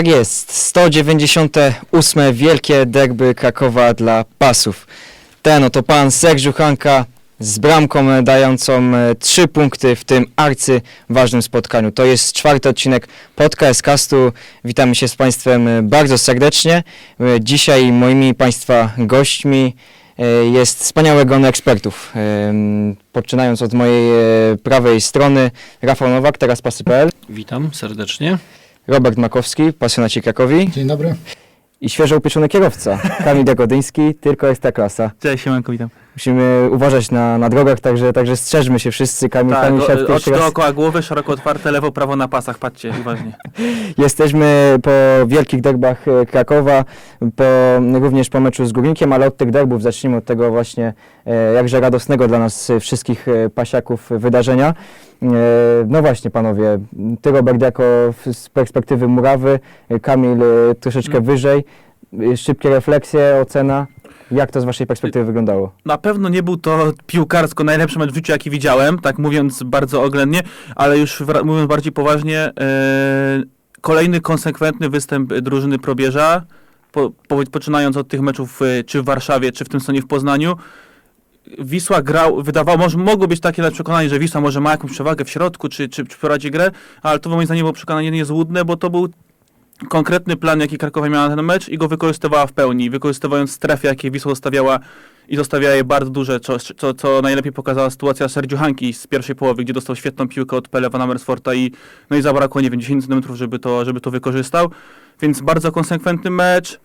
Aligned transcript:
Tak 0.00 0.06
jest, 0.08 0.52
198 0.52 2.34
wielkie 2.34 2.86
derby 2.86 3.34
Krakowa 3.34 3.94
dla 3.94 4.24
pasów. 4.38 4.86
Ten 5.42 5.64
oto 5.64 5.82
pan 5.82 6.10
Sergiu 6.10 6.52
z 7.38 7.58
bramką 7.58 8.24
dającą 8.24 8.94
e, 8.94 9.14
trzy 9.14 9.48
punkty 9.48 9.96
w 9.96 10.04
tym 10.04 10.26
arcy 10.36 10.80
ważnym 11.10 11.42
spotkaniu. 11.42 11.92
To 11.92 12.04
jest 12.04 12.32
czwarty 12.32 12.68
odcinek 12.68 13.08
podcast 13.36 13.82
castu. 13.82 14.32
Witamy 14.64 14.94
się 14.94 15.08
z 15.08 15.16
Państwem 15.16 15.68
e, 15.68 15.82
bardzo 15.82 16.18
serdecznie. 16.18 16.82
E, 17.20 17.40
Dzisiaj 17.40 17.92
moimi 17.92 18.34
Państwa 18.34 18.92
gośćmi 18.98 19.74
jest 20.52 20.80
wspaniałe 20.80 21.24
grono 21.26 21.48
ekspertów. 21.48 22.12
Poczynając 23.12 23.62
od 23.62 23.74
mojej 23.74 24.10
prawej 24.58 25.00
strony 25.00 25.50
Rafał 25.82 26.08
Nowak, 26.08 26.38
teraz 26.38 26.62
pasy.pl. 26.62 27.10
Witam 27.28 27.70
serdecznie. 27.74 28.38
Robert 28.88 29.18
Makowski, 29.18 29.72
pasjonaci 29.72 30.22
Krakowi 30.22 30.70
Dzień 30.70 30.86
dobry. 30.86 31.14
i 31.80 31.88
świeżo 31.90 32.16
upieczony 32.16 32.48
kierowca, 32.48 32.98
Kamil 33.24 33.44
Jagodyński, 33.48 34.14
tylko 34.14 34.48
Ekstraklasa. 34.50 35.10
Cześć, 35.20 35.44
siemanko, 35.44 35.72
witam. 35.72 35.88
Musimy 36.16 36.68
uważać 36.72 37.10
na, 37.10 37.38
na 37.38 37.48
drogach, 37.48 37.80
także, 37.80 38.12
także 38.12 38.36
strzeżmy 38.36 38.80
się 38.80 38.90
wszyscy. 38.90 39.28
Kamil, 39.28 39.54
Tak, 39.54 39.62
Kamil 39.64 39.80
siadł 39.80 39.92
o, 39.92 40.06
pierwszy 40.06 40.12
oczy 40.14 40.30
raz. 40.30 40.40
dookoła 40.40 40.72
głowy, 40.72 41.02
szeroko 41.02 41.32
otwarte, 41.32 41.70
lewo, 41.70 41.92
prawo 41.92 42.16
na 42.16 42.28
pasach, 42.28 42.58
patrzcie, 42.58 42.92
uważnie. 43.00 43.32
Jesteśmy 43.98 44.76
po 44.82 44.90
wielkich 45.26 45.60
derbach 45.60 46.08
e, 46.08 46.26
Krakowa, 46.26 46.84
po, 47.36 47.44
również 48.00 48.28
po 48.28 48.40
meczu 48.40 48.66
z 48.66 48.72
Górnikiem, 48.72 49.12
ale 49.12 49.26
od 49.26 49.36
tych 49.36 49.50
derbów 49.50 49.82
zacznijmy 49.82 50.16
od 50.16 50.24
tego 50.24 50.50
właśnie 50.50 50.92
e, 51.26 51.52
jakże 51.52 51.80
radosnego 51.80 52.28
dla 52.28 52.38
nas 52.38 52.70
e, 52.70 52.80
wszystkich 52.80 53.28
e, 53.28 53.50
pasiaków 53.50 54.06
wydarzenia. 54.10 54.74
E, 55.22 55.26
No 55.88 56.02
właśnie 56.02 56.30
panowie, 56.30 56.78
ty 57.22 57.30
Robert 57.30 57.62
jako 57.62 57.82
z 58.32 58.48
perspektywy 58.48 59.08
Murawy, 59.08 59.60
e, 59.88 60.00
Kamil 60.00 60.42
e, 60.42 60.74
troszeczkę 60.74 61.12
Mm. 61.12 61.24
wyżej. 61.24 61.64
Szybkie 62.36 62.70
refleksje, 62.70 63.38
ocena. 63.42 63.86
Jak 64.30 64.50
to 64.50 64.60
z 64.60 64.64
waszej 64.64 64.86
perspektywy 64.86 65.24
wyglądało? 65.24 65.72
Na 65.84 65.98
pewno 65.98 66.28
nie 66.28 66.42
był 66.42 66.56
to 66.56 66.92
piłkarsko 67.06 67.64
najlepszy 67.64 67.98
mecz 67.98 68.10
w 68.10 68.14
życiu, 68.14 68.32
jaki 68.32 68.50
widziałem, 68.50 68.98
tak 68.98 69.18
mówiąc 69.18 69.62
bardzo 69.62 70.02
oględnie, 70.02 70.40
ale 70.76 70.98
już 70.98 71.22
mówiąc 71.44 71.68
bardziej 71.68 71.92
poważnie, 71.92 72.38
e, 72.60 73.42
kolejny 73.80 74.20
konsekwentny 74.20 74.88
występ 74.88 75.34
drużyny 75.34 75.78
Probierza, 75.78 76.42
po, 76.92 77.10
po, 77.28 77.36
poczynając 77.50 77.96
od 77.96 78.08
tych 78.08 78.20
meczów 78.20 78.62
e, 78.62 78.84
czy 78.84 79.02
w 79.02 79.04
Warszawie, 79.04 79.52
czy 79.52 79.64
w 79.64 79.68
tym 79.68 79.80
stronie 79.80 80.02
w 80.02 80.06
Poznaniu. 80.06 80.54
Wisła 81.58 82.02
grał, 82.02 82.42
wydawało, 82.42 82.78
może 82.78 82.98
mogło 82.98 83.26
być 83.26 83.40
takie 83.40 83.62
na 83.62 83.70
przekonanie, 83.70 84.08
że 84.08 84.18
Wisła 84.18 84.40
może 84.40 84.60
ma 84.60 84.70
jakąś 84.70 84.90
przewagę 84.90 85.24
w 85.24 85.30
środku, 85.30 85.68
czy, 85.68 85.88
czy, 85.88 86.06
czy 86.06 86.18
prowadzi 86.18 86.50
grę, 86.50 86.70
ale 87.02 87.18
to 87.18 87.30
moim 87.30 87.46
zdaniem 87.46 87.62
było 87.62 87.72
przekonanie 87.72 88.10
niezłudne, 88.10 88.64
bo 88.64 88.76
to 88.76 88.90
był 88.90 89.08
konkretny 89.88 90.36
plan, 90.36 90.60
jaki 90.60 90.78
Krakowa 90.78 91.08
miała 91.08 91.28
na 91.28 91.36
ten 91.36 91.44
mecz 91.44 91.68
i 91.68 91.78
go 91.78 91.88
wykorzystywała 91.88 92.46
w 92.46 92.52
pełni, 92.52 92.90
wykorzystując 92.90 93.52
strefy, 93.52 93.86
jakie 93.86 94.10
Wisła 94.10 94.32
zostawiała 94.32 94.78
i 95.28 95.36
zostawiała 95.36 95.74
je 95.74 95.84
bardzo 95.84 96.10
duże, 96.10 96.40
co, 96.40 96.58
co, 96.58 96.94
co 96.94 97.22
najlepiej 97.22 97.52
pokazała 97.52 97.90
sytuacja 97.90 98.28
Sergio 98.28 98.58
Hanki 98.58 98.92
z 98.92 99.06
pierwszej 99.06 99.36
połowy, 99.36 99.64
gdzie 99.64 99.72
dostał 99.72 99.96
świetną 99.96 100.28
piłkę 100.28 100.56
od 100.56 100.68
Pele 100.68 100.90
Van 100.90 101.02
Amersforta 101.02 101.54
i, 101.54 101.72
no 102.10 102.16
i 102.16 102.22
zabrakło, 102.22 102.60
nie 102.60 102.70
wiem, 102.70 102.80
10 102.80 103.06
cm, 103.06 103.36
żeby 103.36 103.58
to, 103.58 103.84
żeby 103.84 104.00
to 104.00 104.10
wykorzystał, 104.10 104.70
więc 105.22 105.40
bardzo 105.40 105.72
konsekwentny 105.72 106.30
mecz. 106.30 106.80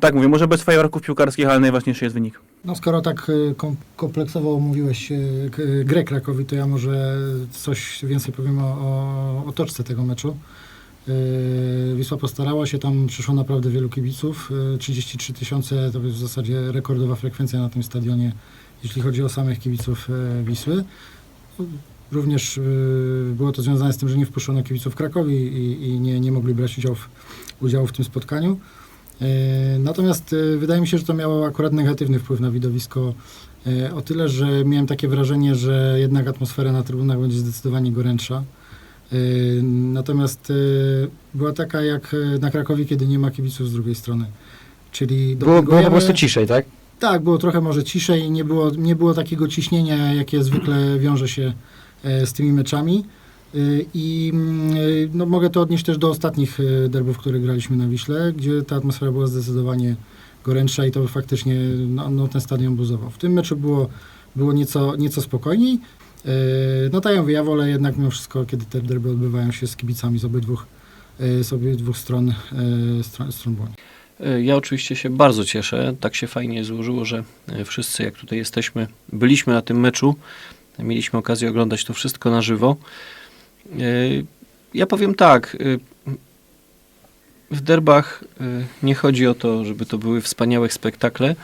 Tak 0.00 0.14
mówię, 0.14 0.28
może 0.28 0.48
bez 0.48 0.62
fajerwerków 0.62 1.02
piłkarskich, 1.02 1.46
ale 1.46 1.60
najważniejszy 1.60 2.04
jest 2.04 2.14
wynik. 2.14 2.40
No 2.64 2.74
skoro 2.74 3.00
tak 3.00 3.28
y, 3.28 3.54
kom- 3.56 3.76
kompleksowo 3.96 4.54
omówiłeś 4.54 5.12
y, 5.12 5.84
grę 5.84 6.04
Krakowi, 6.04 6.44
to 6.44 6.54
ja 6.54 6.66
może 6.66 7.16
coś 7.50 8.04
więcej 8.04 8.34
powiem 8.34 8.58
o, 8.58 9.44
otoczce 9.46 9.84
tego 9.84 10.04
meczu. 10.04 10.36
Y, 11.08 11.94
Wisła 11.96 12.18
postarała 12.18 12.66
się, 12.66 12.78
tam 12.78 13.06
przyszło 13.06 13.34
naprawdę 13.34 13.70
wielu 13.70 13.88
kibiców. 13.88 14.50
Y, 14.74 14.78
33 14.78 15.32
tysiące 15.32 15.90
to 15.92 15.98
jest 16.00 16.16
w 16.16 16.20
zasadzie 16.20 16.72
rekordowa 16.72 17.14
frekwencja 17.14 17.60
na 17.60 17.68
tym 17.68 17.82
stadionie, 17.82 18.32
jeśli 18.82 19.02
chodzi 19.02 19.22
o 19.22 19.28
samych 19.28 19.58
kibiców 19.58 20.08
Wisły. 20.44 20.84
Również 22.12 22.60
było 23.34 23.52
to 23.52 23.62
związane 23.62 23.92
z 23.92 23.96
tym, 23.96 24.08
że 24.08 24.18
nie 24.18 24.26
wpuszczono 24.26 24.62
kibiców 24.62 24.94
Krakowi 24.94 25.34
i, 25.36 25.88
i 25.88 26.00
nie, 26.00 26.20
nie 26.20 26.32
mogli 26.32 26.54
brać 26.54 26.78
udziału 26.78 26.94
w, 26.94 27.08
udziału 27.60 27.86
w 27.86 27.92
tym 27.92 28.04
spotkaniu. 28.04 28.58
E, 29.22 29.78
Natomiast 29.78 30.32
e, 30.32 30.56
wydaje 30.56 30.80
mi 30.80 30.88
się, 30.88 30.98
że 30.98 31.04
to 31.04 31.14
miało 31.14 31.46
akurat 31.46 31.72
negatywny 31.72 32.18
wpływ 32.18 32.40
na 32.40 32.50
widowisko 32.50 33.14
e, 33.66 33.94
o 33.94 34.00
tyle, 34.00 34.28
że 34.28 34.64
miałem 34.64 34.86
takie 34.86 35.08
wrażenie, 35.08 35.54
że 35.54 35.96
jednak 35.98 36.28
atmosfera 36.28 36.72
na 36.72 36.82
trybunach 36.82 37.20
będzie 37.20 37.38
zdecydowanie 37.38 37.92
gorętsza. 37.92 38.42
Natomiast 39.92 40.52
była 41.34 41.52
taka 41.52 41.82
jak 41.82 42.16
na 42.40 42.50
Krakowie, 42.50 42.84
kiedy 42.84 43.06
nie 43.06 43.18
ma 43.18 43.30
kibiców 43.30 43.68
z 43.68 43.72
drugiej 43.72 43.94
strony. 43.94 44.24
Czyli 44.92 45.36
Było, 45.36 45.62
było 45.62 45.82
po 45.82 45.90
prostu 45.90 46.12
ciszej, 46.12 46.46
tak? 46.46 46.64
tak, 46.98 47.22
było 47.22 47.38
trochę 47.38 47.60
może 47.60 47.84
ciszej, 47.84 48.30
nie 48.30 48.44
było, 48.44 48.70
nie 48.70 48.96
było 48.96 49.14
takiego 49.14 49.48
ciśnienia, 49.48 50.14
jakie 50.14 50.44
zwykle 50.44 50.98
wiąże 50.98 51.28
się 51.28 51.52
z 52.04 52.32
tymi 52.32 52.52
meczami. 52.52 53.04
Y, 53.54 53.86
I 53.94 54.30
mm, 54.34 55.10
no, 55.14 55.26
mogę 55.26 55.50
to 55.50 55.60
odnieść 55.60 55.84
też 55.84 55.98
do 55.98 56.10
ostatnich 56.10 56.60
y, 56.60 56.88
derbów, 56.88 57.18
które 57.18 57.40
graliśmy 57.40 57.76
na 57.76 57.88
Wiśle, 57.88 58.32
gdzie 58.36 58.62
ta 58.62 58.76
atmosfera 58.76 59.12
była 59.12 59.26
zdecydowanie 59.26 59.96
gorętsza 60.44 60.86
i 60.86 60.90
to 60.90 61.08
faktycznie 61.08 61.54
no, 61.88 62.10
no, 62.10 62.28
ten 62.28 62.40
stadion 62.40 62.76
buzował. 62.76 63.10
W 63.10 63.18
tym 63.18 63.32
meczu 63.32 63.56
było, 63.56 63.88
było 64.36 64.52
nieco, 64.52 64.96
nieco 64.96 65.22
spokojniej. 65.22 65.78
Y, 66.26 66.90
No 66.92 67.00
tak 67.00 67.12
jak 67.12 67.20
mówię, 67.20 67.34
ja 67.34 67.44
wolę 67.44 67.68
jednak 67.68 67.96
mimo 67.96 68.10
wszystko, 68.10 68.44
kiedy 68.44 68.64
te 68.64 68.80
derby 68.80 69.10
odbywają 69.10 69.52
się 69.52 69.66
z 69.66 69.76
kibicami 69.76 70.18
z 70.18 70.24
obydwu, 70.24 70.56
z 71.40 71.52
obydwu 71.52 71.94
stron, 71.94 72.34
stron, 73.02 73.32
stron 73.32 73.54
błoni. 73.54 73.72
Ja 74.42 74.56
oczywiście 74.56 74.96
się 74.96 75.10
bardzo 75.10 75.44
cieszę. 75.44 75.94
Tak 76.00 76.14
się 76.14 76.26
fajnie 76.26 76.64
złożyło, 76.64 77.04
że 77.04 77.24
wszyscy, 77.64 78.02
jak 78.02 78.14
tutaj 78.14 78.38
jesteśmy, 78.38 78.86
byliśmy 79.12 79.52
na 79.52 79.62
tym 79.62 79.80
meczu. 79.80 80.14
Mieliśmy 80.78 81.18
okazję 81.18 81.50
oglądać 81.50 81.84
to 81.84 81.94
wszystko 81.94 82.30
na 82.30 82.42
żywo. 82.42 82.76
Ja 84.74 84.86
powiem 84.86 85.14
tak. 85.14 85.56
e, 85.60 86.12
W 87.50 87.60
derbach 87.60 88.24
e, 88.40 88.44
nie 88.82 88.94
chodzi 88.94 89.26
o 89.26 89.34
to, 89.34 89.64
żeby 89.64 89.86
to 89.86 89.98
były 89.98 90.20
wspaniałe 90.20 90.70
spektakle. 90.70 91.34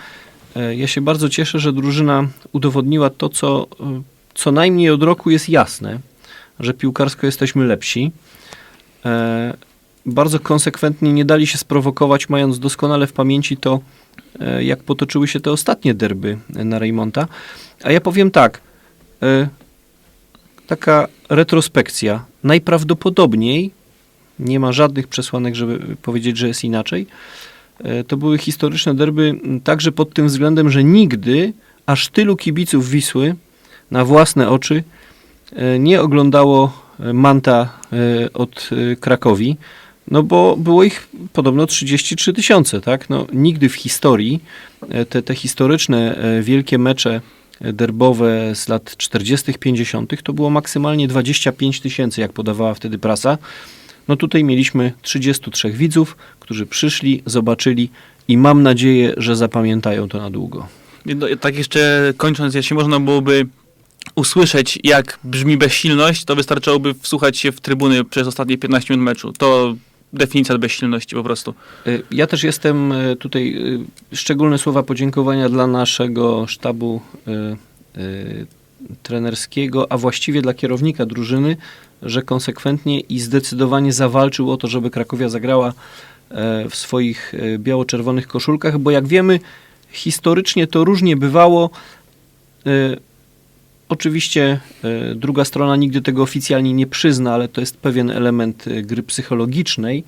E, 0.56 0.74
Ja 0.74 0.86
się 0.86 1.00
bardzo 1.00 1.28
cieszę, 1.28 1.58
że 1.58 1.72
drużyna 1.72 2.28
udowodniła 2.52 3.10
to, 3.10 3.28
co 3.28 3.66
co 4.34 4.52
najmniej 4.52 4.90
od 4.90 5.02
roku 5.02 5.30
jest 5.30 5.48
jasne, 5.48 5.98
że 6.60 6.74
piłkarsko 6.74 7.26
jesteśmy 7.26 7.66
lepsi. 7.66 8.12
Bardzo 10.06 10.40
konsekwentnie 10.40 11.12
nie 11.12 11.24
dali 11.24 11.46
się 11.46 11.58
sprowokować, 11.58 12.28
mając 12.28 12.58
doskonale 12.58 13.06
w 13.06 13.12
pamięci 13.12 13.56
to, 13.56 13.80
jak 14.60 14.82
potoczyły 14.82 15.28
się 15.28 15.40
te 15.40 15.52
ostatnie 15.52 15.94
derby 15.94 16.38
na 16.48 16.78
Reymonta. 16.78 17.26
A 17.82 17.92
ja 17.92 18.00
powiem 18.00 18.30
tak, 18.30 18.60
taka 20.68 21.08
retrospekcja. 21.28 22.24
Najprawdopodobniej, 22.44 23.70
nie 24.38 24.60
ma 24.60 24.72
żadnych 24.72 25.08
przesłanek, 25.08 25.54
żeby 25.54 25.96
powiedzieć, 26.02 26.36
że 26.36 26.48
jest 26.48 26.64
inaczej, 26.64 27.06
e, 27.78 28.04
to 28.04 28.16
były 28.16 28.38
historyczne 28.38 28.94
derby 28.94 29.40
także 29.64 29.92
pod 29.92 30.14
tym 30.14 30.26
względem, 30.26 30.70
że 30.70 30.84
nigdy 30.84 31.52
aż 31.86 32.08
tylu 32.08 32.36
kibiców 32.36 32.90
Wisły 32.90 33.34
na 33.90 34.04
własne 34.04 34.48
oczy 34.48 34.84
e, 35.52 35.78
nie 35.78 36.00
oglądało 36.00 36.72
e, 37.00 37.12
Manta 37.12 37.78
od 38.34 38.70
Krakowi. 39.00 39.56
No 40.10 40.22
bo 40.22 40.56
było 40.56 40.84
ich 40.84 41.08
podobno 41.32 41.66
33 41.66 42.32
tysiące, 42.32 42.80
tak? 42.80 43.10
No, 43.10 43.26
nigdy 43.32 43.68
w 43.68 43.74
historii 43.74 44.40
te, 45.08 45.22
te 45.22 45.34
historyczne 45.34 46.18
wielkie 46.42 46.78
mecze 46.78 47.20
derbowe 47.60 48.54
z 48.54 48.68
lat 48.68 48.96
40., 48.96 49.54
50. 49.58 50.22
to 50.22 50.32
było 50.32 50.50
maksymalnie 50.50 51.08
25 51.08 51.80
tysięcy, 51.80 52.20
jak 52.20 52.32
podawała 52.32 52.74
wtedy 52.74 52.98
prasa. 52.98 53.38
No 54.08 54.16
tutaj 54.16 54.44
mieliśmy 54.44 54.92
33 55.02 55.70
widzów, 55.70 56.16
którzy 56.40 56.66
przyszli, 56.66 57.22
zobaczyli 57.26 57.90
i 58.28 58.36
mam 58.36 58.62
nadzieję, 58.62 59.14
że 59.16 59.36
zapamiętają 59.36 60.08
to 60.08 60.18
na 60.18 60.30
długo. 60.30 60.66
Tak 61.40 61.58
jeszcze 61.58 62.12
kończąc, 62.16 62.54
jeśli 62.54 62.76
można 62.76 63.00
byłoby 63.00 63.46
usłyszeć, 64.14 64.78
jak 64.84 65.18
brzmi 65.24 65.56
bezsilność, 65.56 66.24
to 66.24 66.36
wystarczyłoby 66.36 66.94
wsłuchać 66.94 67.38
się 67.38 67.52
w 67.52 67.60
trybuny 67.60 68.04
przez 68.04 68.28
ostatnie 68.28 68.58
15 68.58 68.94
minut 68.94 69.04
meczu. 69.04 69.32
To 69.32 69.74
definicja 70.12 70.58
bezsilności 70.58 71.16
po 71.16 71.22
prostu. 71.22 71.54
Y, 71.86 72.02
Ja 72.10 72.26
też 72.26 72.42
jestem 72.42 72.92
y, 72.92 73.16
tutaj, 73.16 73.54
y, 74.12 74.16
szczególne 74.16 74.58
słowa 74.58 74.82
podziękowania 74.82 75.48
dla 75.48 75.66
naszego 75.66 76.46
sztabu 76.46 77.00
y, 77.96 78.00
y, 78.00 78.46
trenerskiego, 79.02 79.92
a 79.92 79.98
właściwie 79.98 80.42
dla 80.42 80.54
kierownika 80.54 81.06
drużyny, 81.06 81.56
że 82.02 82.22
konsekwentnie 82.22 83.00
i 83.00 83.20
zdecydowanie 83.20 83.92
zawalczył 83.92 84.50
o 84.50 84.56
to, 84.56 84.68
żeby 84.68 84.90
Krakowia 84.90 85.28
zagrała 85.28 85.68
e, 86.30 86.68
w 86.70 86.74
swoich 86.76 87.34
e, 87.34 87.58
biało-czerwonych 87.58 88.26
koszulkach, 88.26 88.78
bo 88.78 88.90
jak 88.90 89.06
wiemy, 89.06 89.40
historycznie 89.90 90.66
to 90.66 90.84
różnie 90.84 91.16
bywało. 91.16 91.70
Oczywiście 93.88 94.60
e, 94.84 95.14
druga 95.14 95.44
strona 95.44 95.76
nigdy 95.76 96.02
tego 96.02 96.22
oficjalnie 96.22 96.72
nie 96.74 96.86
przyzna, 96.86 97.34
ale 97.34 97.48
to 97.48 97.60
jest 97.60 97.76
pewien 97.76 98.10
element 98.10 98.66
e, 98.66 98.82
gry 98.82 99.02
psychologicznej. 99.02 100.04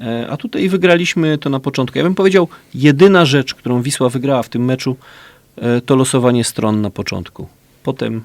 E, 0.00 0.26
A 0.30 0.36
tutaj 0.36 0.68
wygraliśmy 0.68 1.38
to 1.38 1.50
na 1.50 1.60
początku. 1.60 1.98
Ja 1.98 2.04
bym 2.04 2.14
powiedział, 2.14 2.48
jedyna 2.74 3.24
rzecz, 3.24 3.54
którą 3.54 3.82
Wisła 3.82 4.08
wygrała 4.08 4.42
w 4.42 4.48
tym 4.48 4.64
meczu, 4.64 4.96
to 5.86 5.96
losowanie 5.96 6.44
stron 6.44 6.80
na 6.80 6.90
początku. 6.90 7.48
Potem 7.82 8.22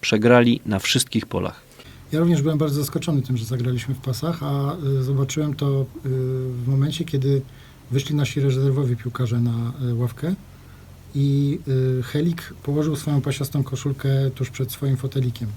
przegrali 0.00 0.60
na 0.66 0.78
wszystkich 0.78 1.26
polach. 1.26 1.60
Ja 2.12 2.20
również 2.20 2.42
byłem 2.42 2.58
bardzo 2.58 2.80
zaskoczony 2.80 3.22
tym, 3.22 3.36
że 3.36 3.44
zagraliśmy 3.44 3.94
w 3.94 3.98
pasach, 3.98 4.42
a 4.42 4.76
zobaczyłem 5.00 5.54
to 5.54 5.86
w 6.64 6.68
momencie, 6.68 7.04
kiedy 7.04 7.42
wyszli 7.90 8.14
nasi 8.14 8.40
rezerwowi 8.40 8.96
piłkarze 8.96 9.40
na 9.40 9.72
ławkę 9.94 10.34
i 11.14 11.58
y, 11.98 12.02
Helik 12.02 12.54
położył 12.62 12.96
swoją 12.96 13.20
pasiastą 13.20 13.62
koszulkę 13.62 14.08
tuż 14.34 14.50
przed 14.50 14.72
swoim 14.72 14.96
fotelikiem. 14.96 15.48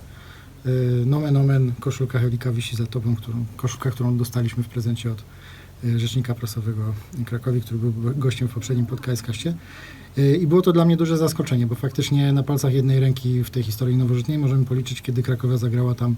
Y, 0.66 1.04
nomen 1.06 1.38
omen, 1.38 1.72
koszulka 1.80 2.20
Helika 2.20 2.52
wisi 2.52 2.76
za 2.76 2.86
tobą, 2.86 3.16
którą, 3.16 3.46
koszulka, 3.58 3.92
którą 3.92 4.18
dostaliśmy 4.18 4.64
w 4.64 4.68
prezencie 4.68 5.12
od 5.12 5.24
y, 5.84 6.00
rzecznika 6.00 6.36
prasowego 6.36 6.94
Krakowi, 7.26 7.62
który 7.62 7.80
był 7.80 7.94
gościem 8.16 8.48
w 8.48 8.54
poprzednim 8.54 8.86
podcaście. 8.86 9.56
I 10.42 10.48
było 10.48 10.62
to 10.62 10.74
dla 10.74 10.86
mnie 10.86 10.98
duże 10.98 11.18
zaskoczenie, 11.18 11.68
bo 11.68 11.76
faktycznie 11.76 12.34
na 12.34 12.44
palcach 12.44 12.74
jednej 12.74 13.00
ręki 13.00 13.44
w 13.44 13.50
tej 13.50 13.64
historii 13.64 13.98
nowożytnej 13.98 14.38
możemy 14.38 14.66
policzyć, 14.66 15.02
kiedy 15.02 15.24
Krakowia 15.24 15.58
zagrała 15.58 15.96
tam 15.96 16.16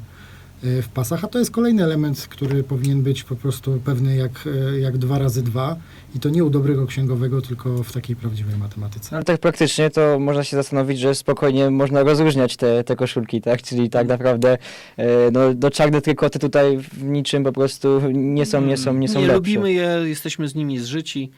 w 0.63 0.87
pasach, 0.93 1.23
a 1.23 1.27
to 1.27 1.39
jest 1.39 1.51
kolejny 1.51 1.83
element, 1.83 2.27
który 2.29 2.63
powinien 2.63 3.01
być 3.03 3.23
po 3.23 3.35
prostu 3.35 3.81
pewny 3.85 4.15
jak, 4.15 4.31
y, 4.75 4.79
jak 4.79 4.97
dwa 4.97 5.19
razy 5.19 5.43
dwa 5.43 5.75
i 6.15 6.19
to 6.19 6.29
nie 6.29 6.43
u 6.43 6.49
dobrego 6.49 6.87
księgowego, 6.87 7.41
tylko 7.41 7.83
w 7.83 7.91
takiej 7.91 8.15
prawdziwej 8.15 8.57
matematyce. 8.57 9.15
Ale 9.15 9.25
tak 9.25 9.39
praktycznie 9.39 9.89
to 9.89 10.19
można 10.19 10.43
się 10.43 10.57
zastanowić, 10.57 10.99
że 10.99 11.15
spokojnie 11.15 11.69
można 11.69 12.03
rozróżniać 12.03 12.57
te, 12.57 12.83
te 12.83 12.95
koszulki, 12.95 13.41
tak? 13.41 13.61
Czyli 13.61 13.89
tak 13.89 14.07
naprawdę 14.07 14.57
e, 14.97 15.31
no, 15.31 15.53
do 15.53 15.71
czarne 15.71 16.01
trykoty 16.01 16.39
tutaj 16.39 16.77
w 16.77 17.03
niczym 17.03 17.43
po 17.43 17.51
prostu 17.51 18.01
nie 18.13 18.45
są, 18.45 18.61
nie 18.61 18.77
są, 18.77 18.93
nie 18.93 19.07
są 19.07 19.19
Nie 19.19 19.25
lepsze. 19.27 19.35
lubimy 19.37 19.73
je, 19.73 19.89
jesteśmy 20.03 20.47
z 20.47 20.55
nimi 20.55 20.79
zżyci. 20.79 21.31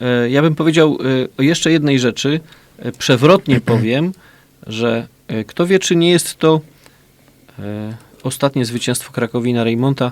E, 0.00 0.30
Ja 0.30 0.42
bym 0.42 0.54
powiedział 0.54 0.98
e, 1.00 1.28
o 1.38 1.42
jeszcze 1.42 1.72
jednej 1.72 1.98
rzeczy. 1.98 2.40
E, 2.78 2.92
Przewrotnie 2.92 3.60
powiem, 3.74 4.12
że 4.66 5.06
e, 5.28 5.44
kto 5.44 5.66
wie, 5.66 5.78
czy 5.78 5.96
nie 5.96 6.10
jest 6.10 6.36
to 6.38 6.60
e, 7.58 7.94
ostatnie 8.22 8.64
zwycięstwo 8.64 9.12
Krakowina 9.12 9.64
Reymonta 9.64 10.06
e, 10.06 10.10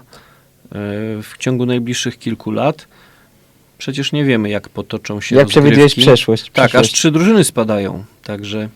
w 1.22 1.32
ciągu 1.38 1.66
najbliższych 1.66 2.18
kilku 2.18 2.50
lat. 2.50 2.86
Przecież 3.78 4.12
nie 4.12 4.24
wiemy, 4.24 4.48
jak 4.50 4.68
potoczą 4.68 5.20
się 5.20 5.36
Jak 5.36 5.48
przewidujesz 5.48 5.94
przeszłość? 5.94 6.50
Tak, 6.52 6.64
aż 6.64 6.70
przyszłość? 6.70 6.92
trzy 6.94 7.10
drużyny 7.10 7.44
spadają. 7.44 8.04
Także 8.24 8.68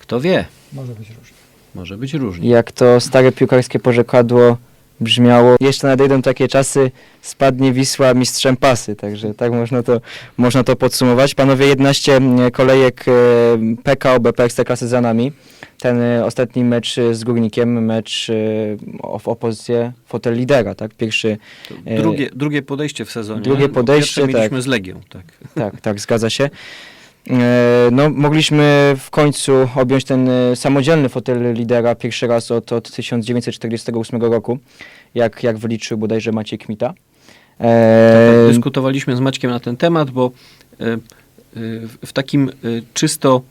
kto 0.00 0.20
wie, 0.20 0.44
Może 0.72 0.92
być 0.94 1.08
różnie. 1.08 1.36
może 1.74 1.96
być 1.96 2.14
różnie. 2.14 2.48
Jak 2.48 2.72
to 2.72 3.00
stare 3.00 3.32
piłkarskie 3.32 3.78
porzekadło 3.78 4.56
brzmiało, 5.00 5.56
jeszcze 5.60 5.86
nadejdą 5.86 6.22
takie 6.22 6.48
czasy, 6.48 6.90
spadnie 7.22 7.72
Wisła 7.72 8.14
mistrzem 8.14 8.56
pasy, 8.56 8.96
także 8.96 9.34
tak 9.34 9.52
można 9.52 9.82
to, 9.82 10.00
można 10.36 10.64
to 10.64 10.76
podsumować. 10.76 11.34
Panowie, 11.34 11.66
11 11.66 12.16
mm, 12.16 12.50
kolejek 12.50 13.04
e, 13.08 13.12
PKO 13.82 14.20
BP 14.20 14.44
Ekstraklasy 14.44 14.88
za 14.88 15.00
nami. 15.00 15.32
Ten 15.80 16.02
e, 16.02 16.24
ostatni 16.24 16.64
mecz 16.64 16.98
e, 16.98 17.14
z 17.14 17.24
Górnikiem, 17.24 17.84
mecz 17.84 18.30
o- 19.02 19.18
w 19.18 19.28
opozycję 19.28 19.92
fotel 20.06 20.34
lidera, 20.34 20.74
tak? 20.74 20.94
Pierwszy, 20.94 21.38
Drugie, 21.96 22.30
drugie 22.34 22.62
podejście 22.62 23.04
w 23.04 23.10
sezonie. 23.10 23.40
drugie 23.42 23.68
podejście, 23.68 24.20
Pierwsze 24.20 24.38
mieliśmy 24.38 24.56
tak. 24.56 24.62
z 24.62 24.66
Legią. 24.66 25.00
Tak. 25.08 25.22
tak, 25.54 25.80
tak, 25.80 26.00
zgadza 26.00 26.30
się. 26.30 26.50
No, 27.92 28.10
mogliśmy 28.10 28.94
w 28.98 29.10
końcu 29.10 29.52
objąć 29.76 30.04
ten 30.04 30.28
samodzielny 30.54 31.08
fotel 31.08 31.52
lidera 31.52 31.94
pierwszy 31.94 32.26
raz 32.26 32.50
od, 32.50 32.72
od 32.72 32.90
1948 32.90 34.22
roku, 34.22 34.58
jak, 35.14 35.42
jak 35.42 35.58
wyliczył 35.58 35.98
bodajże 35.98 36.32
Maciej 36.32 36.58
Kmita. 36.58 36.94
E, 37.60 38.46
Dyskutowaliśmy 38.48 39.16
z 39.16 39.20
Maćkiem 39.20 39.50
na 39.50 39.60
ten 39.60 39.76
temat, 39.76 40.10
bo 40.10 40.30
e, 40.80 40.84
e, 40.92 40.98
w- 42.06 42.12
takim 42.12 42.48
e, 42.48 42.52
czysto 42.94 43.42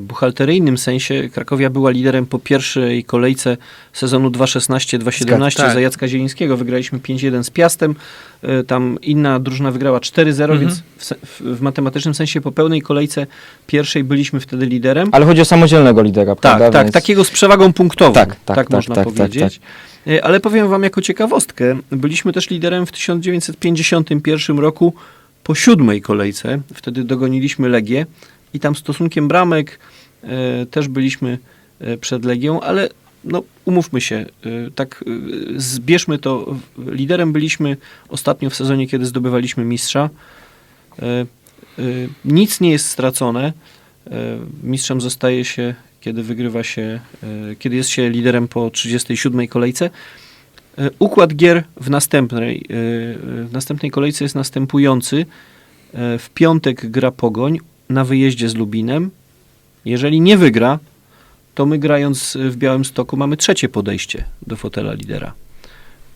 buchalteryjnym 0.00 0.78
sensie 0.78 1.28
Krakowia 1.32 1.70
była 1.70 1.90
liderem 1.90 2.26
po 2.26 2.38
pierwszej 2.38 3.04
kolejce 3.04 3.56
sezonu 3.92 4.30
2.16-2.17 4.30 5.56
Tak. 5.56 5.72
za 5.74 5.80
Jacka 5.80 6.08
Zielińskiego. 6.08 6.56
Wygraliśmy 6.56 6.98
5-1 6.98 7.42
z 7.44 7.50
Piastem. 7.50 7.94
E, 8.42 8.64
Tam 8.64 8.98
inna 9.02 9.38
drużyna 9.40 9.70
wygrała 9.70 10.00
4-0, 10.00 10.42
Mhm. 10.42 10.60
więc 10.60 10.82
w, 10.98 11.40
w, 11.58 11.60
matematycznym 11.60 12.14
sensie 12.14 12.40
po 12.40 12.52
pełnej 12.52 12.82
kolejce 12.82 13.26
pierwszej 13.66 14.04
byliśmy 14.04 14.40
wtedy 14.40 14.66
liderem. 14.66 15.08
ale 15.12 15.26
chodzi 15.26 15.40
o 15.40 15.44
samodzielnego 15.44 16.02
lidera, 16.02 16.34
Tak, 16.34 16.40
prawda? 16.40 16.70
tak, 16.70 16.86
Więc- 16.86 16.94
takiego 16.94 17.24
z 17.24 17.30
przewagą 17.30 17.72
punktową, 17.72 18.12
Tak, 18.12 18.28
tak, 18.28 18.38
tak, 18.44 18.56
tak, 18.56 18.70
można 18.70 18.94
tak, 18.94 19.04
tak, 19.04 19.14
powiedzieć. 19.14 19.60
E, 20.06 20.24
Ale 20.24 20.40
powiem 20.40 20.68
wam 20.68 20.82
jako 20.82 21.02
ciekawostkę, 21.02 21.78
byliśmy 21.90 22.32
też 22.32 22.50
liderem 22.50 22.86
w 22.86 22.92
1951 22.92 24.58
roku 24.58 24.94
po 25.44 25.54
siódmej 25.54 26.00
kolejce, 26.00 26.60
wtedy 26.74 27.04
dogoniliśmy 27.04 27.68
Legię 27.68 28.06
i 28.54 28.60
tam 28.60 28.76
stosunkiem 28.76 29.28
bramek 29.28 29.78
e, 30.22 30.66
też 30.66 30.88
byliśmy 30.88 31.38
e, 31.80 31.96
przed 31.96 32.24
Legią, 32.24 32.60
ale 32.60 32.88
no 33.24 33.42
umówmy 33.64 34.00
się, 34.00 34.16
e, 34.16 34.70
tak 34.74 35.04
zbierzmy 35.56 36.18
to, 36.18 36.56
liderem 36.78 37.32
byliśmy 37.32 37.76
ostatnio 38.08 38.50
w 38.50 38.54
sezonie, 38.54 38.86
kiedy 38.86 39.06
zdobywaliśmy 39.06 39.64
mistrza. 39.64 40.10
Nic 42.24 42.60
nie 42.60 42.70
jest 42.70 42.86
stracone. 42.86 43.52
Mistrzem 44.62 45.00
zostaje 45.00 45.44
się, 45.44 45.74
kiedy 46.00 46.22
wygrywa 46.22 46.62
się, 46.62 47.00
kiedy 47.58 47.76
jest 47.76 47.90
się 47.90 48.10
liderem 48.10 48.48
po 48.48 48.70
37 48.70 49.48
kolejce. 49.48 49.90
Układ 50.98 51.34
gier 51.34 51.64
w 51.80 51.90
następnej, 51.90 52.66
w 52.68 53.48
następnej 53.52 53.90
kolejce 53.90 54.24
jest 54.24 54.34
następujący. 54.34 55.26
W 55.94 56.26
piątek 56.34 56.90
gra 56.90 57.10
Pogoń 57.10 57.58
na 57.88 58.04
wyjeździe 58.04 58.48
z 58.48 58.54
Lubinem. 58.54 59.10
Jeżeli 59.84 60.20
nie 60.20 60.36
wygra, 60.36 60.78
to 61.54 61.66
my 61.66 61.78
grając 61.78 62.36
w 62.40 62.56
Białymstoku 62.56 63.16
mamy 63.16 63.36
trzecie 63.36 63.68
podejście 63.68 64.24
do 64.46 64.56
fotela 64.56 64.92
lidera. 64.92 65.32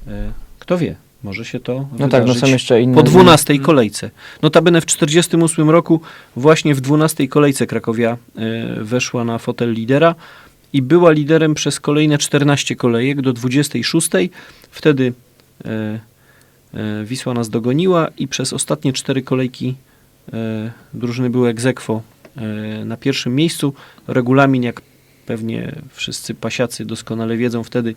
E, 0.07 0.33
Kto 0.59 0.79
wie, 0.79 0.97
może 1.23 1.45
się 1.45 1.61
to 1.61 1.89
No 1.99 2.09
tak, 2.09 2.27
no 2.27 2.35
są 2.35 2.47
jeszcze 2.47 2.83
inne... 2.83 2.95
po 2.95 3.03
12 3.03 3.59
kolejce. 3.59 4.11
Notabene 4.43 4.81
w 4.81 4.87
48 4.87 5.71
roku, 5.71 6.01
właśnie 6.37 6.75
w 6.75 6.81
12 6.81 7.29
kolejce 7.29 7.67
Krakowia 7.67 8.11
e, 8.37 8.85
weszła 8.85 9.25
na 9.25 9.39
fotel 9.39 9.73
lidera 9.73 10.15
i 10.73 10.83
była 10.83 11.11
liderem 11.11 11.55
przez 11.55 11.81
kolejne 11.81 12.19
14 12.19 12.77
kolejek 12.77 13.21
do 13.21 13.33
26. 13.33 14.11
Wtedy 14.71 15.13
e, 15.65 15.99
Wisła 17.05 17.35
nas 17.35 17.51
dogoniła 17.51 18.09
i 18.19 18.29
przez 18.29 18.53
ostatnie 18.53 18.93
4 18.93 19.23
kolejki 19.23 19.75
drużyny 20.95 21.31
były 21.31 21.49
aequo, 21.49 22.03
e, 22.37 22.85
na 22.85 22.97
pierwszym 22.97 23.35
miejscu. 23.35 23.75
Regulamin, 24.09 24.63
jak 24.63 24.81
pewnie 25.27 25.77
wszyscy 25.93 26.35
pasiacy 26.35 26.85
doskonale 26.85 27.37
wiedzą, 27.37 27.65
wtedy 27.65 27.95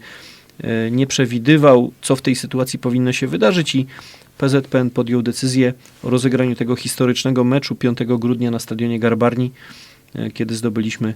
e, 0.64 0.92
nie 0.92 1.08
przewidywał, 1.08 1.92
co 2.02 2.16
w 2.16 2.22
tej 2.22 2.36
sytuacji 2.36 2.80
powinno 2.80 3.14
się 3.14 3.28
wydarzyć 3.28 3.76
i 3.76 3.86
PZPN 4.38 4.90
podjął 4.90 5.22
decyzję 5.22 5.74
o 6.04 6.10
rozegraniu 6.10 6.56
tego 6.56 6.76
historycznego 6.76 7.44
meczu 7.44 7.76
5 7.76 7.98
grudnia 8.20 8.52
na 8.52 8.60
stadionie 8.60 9.00
Garbarni, 9.00 9.52
e, 10.16 10.32
kiedy 10.32 10.56
zdobyliśmy 10.56 11.14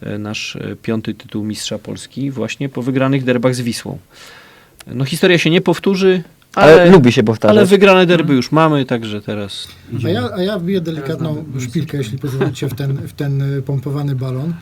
e, 0.00 0.18
nasz 0.18 0.56
e, 0.56 0.76
piąty 0.76 1.14
tytuł 1.14 1.44
mistrza 1.44 1.78
Polski 1.78 2.30
właśnie 2.30 2.68
po 2.68 2.82
wygranych 2.82 3.24
derbach 3.24 3.54
z 3.54 3.60
Wisłą. 3.60 3.98
No 4.86 5.04
historia 5.04 5.38
się 5.38 5.50
nie 5.50 5.60
powtórzy, 5.60 6.22
Ale, 6.58 6.82
ale, 6.82 6.90
lubi 6.90 7.12
się 7.12 7.22
powtarzać. 7.22 7.56
ale 7.56 7.66
wygrane 7.66 8.06
derby 8.06 8.34
już 8.34 8.52
mamy, 8.52 8.84
także 8.84 9.20
teraz 9.20 9.68
A 10.04 10.08
ja, 10.08 10.30
a 10.34 10.42
ja 10.42 10.58
wbiję 10.58 10.80
delikatną 10.80 11.44
szpilkę, 11.58 11.98
jeśli 11.98 12.18
pozwolicie, 12.18 12.68
w 12.68 12.74
ten, 12.74 12.96
w 12.96 13.12
ten 13.12 13.42
y, 13.42 13.62
pompowany 13.62 14.14
balon, 14.14 14.54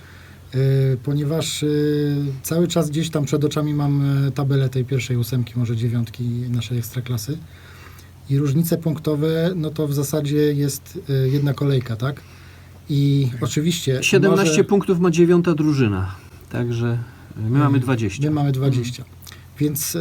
y, 0.54 0.96
ponieważ 1.04 1.62
y, 1.62 2.16
cały 2.42 2.68
czas 2.68 2.90
gdzieś 2.90 3.10
tam 3.10 3.24
przed 3.24 3.44
oczami 3.44 3.74
mam 3.74 4.02
tabelę 4.34 4.68
tej 4.68 4.84
pierwszej 4.84 5.16
ósemki, 5.16 5.52
może 5.56 5.76
dziewiątki 5.76 6.24
naszej 6.24 6.78
ekstraklasy 6.78 7.38
i 8.30 8.38
różnice 8.38 8.78
punktowe, 8.78 9.52
no 9.56 9.70
to 9.70 9.88
w 9.88 9.94
zasadzie 9.94 10.52
jest 10.52 11.00
jedna 11.32 11.54
kolejka, 11.54 11.96
tak? 11.96 12.20
I 12.88 13.30
oczywiście... 13.40 13.98
17 14.02 14.50
może, 14.50 14.64
punktów 14.64 15.00
ma 15.00 15.10
dziewiąta 15.10 15.54
drużyna, 15.54 16.14
także 16.50 16.98
my 17.36 17.58
mamy 17.58 17.80
20. 17.80 18.22
My 18.24 18.30
mamy 18.30 18.52
20. 18.52 19.04
Więc 19.58 19.98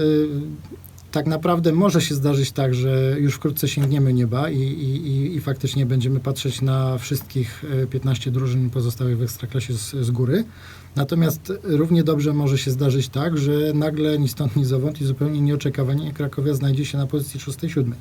tak 1.15 1.27
naprawdę 1.27 1.71
może 1.71 2.01
się 2.01 2.15
zdarzyć 2.15 2.51
tak, 2.51 2.73
że 2.73 3.15
już 3.19 3.35
wkrótce 3.35 3.67
sięgniemy 3.67 4.13
nieba 4.13 4.49
i, 4.49 4.59
i, 4.59 5.07
i, 5.07 5.35
i 5.35 5.41
faktycznie 5.41 5.85
będziemy 5.85 6.19
patrzeć 6.19 6.61
na 6.61 6.97
wszystkich 6.97 7.63
y, 7.83 7.87
15 7.87 8.31
drużyn 8.31 8.69
pozostałych 8.69 9.17
w 9.17 9.23
Ekstraklasie 9.23 9.73
z, 9.73 9.91
z 9.91 10.11
góry. 10.11 10.43
Natomiast 10.95 11.53
równie 11.63 12.03
dobrze 12.03 12.33
może 12.33 12.57
się 12.57 12.71
zdarzyć 12.71 13.09
tak, 13.09 13.37
że 13.37 13.51
nagle 13.73 14.19
ni 14.19 14.29
stąd, 14.29 14.55
ni 14.55 14.65
zowąd 14.65 15.01
i 15.01 15.05
zupełnie 15.05 15.41
nieoczekiwanie 15.41 16.13
Krakowia 16.13 16.53
znajdzie 16.53 16.85
się 16.85 16.97
na 16.97 17.07
pozycji 17.07 17.39
6-7 17.39 17.91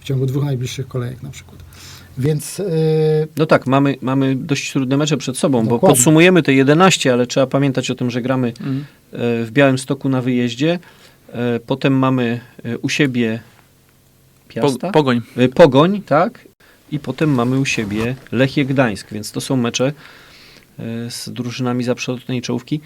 w 0.00 0.04
ciągu 0.04 0.26
dwóch 0.26 0.44
najbliższych 0.44 0.88
kolejek 0.88 1.22
na 1.22 1.30
przykład. 1.30 1.58
Więc 2.18 2.60
y, 2.60 3.28
No 3.36 3.46
tak, 3.46 3.66
mamy, 3.66 3.96
mamy 4.00 4.36
dość 4.36 4.72
trudne 4.72 4.96
mecze 4.96 5.16
przed 5.16 5.38
sobą, 5.38 5.64
bo 5.64 5.70
Dokładnie. 5.70 5.96
podsumujemy 5.96 6.42
te 6.42 6.52
11, 6.52 7.12
ale 7.12 7.26
trzeba 7.26 7.46
pamiętać 7.46 7.90
o 7.90 7.94
tym, 7.94 8.10
że 8.10 8.22
gramy 8.22 8.48
e, 8.48 8.52
w 9.44 9.50
Białymstoku 9.52 10.08
na 10.08 10.22
wyjeździe. 10.22 10.78
E, 11.32 11.60
Potem 11.66 11.92
mamy 11.98 12.40
e, 12.64 12.78
u 12.78 12.88
siebie 12.88 13.40
Piasta. 14.48 14.86
Po, 14.86 14.92
pogoń. 14.92 15.20
Y, 15.38 15.48
Pogoń, 15.48 16.02
tak? 16.02 16.44
I 16.92 16.98
potem 16.98 17.30
mamy 17.34 17.58
u 17.58 17.64
siebie 17.64 18.14
Lechie 18.32 18.64
Gdańsk, 18.64 19.12
więc 19.12 19.32
to 19.32 19.40
są 19.40 19.56
mecze 19.56 19.92
z 21.08 21.28
drużynami 21.28 21.84
z 21.84 21.88
absolutnej 21.88 22.42
czołówki. 22.42 22.80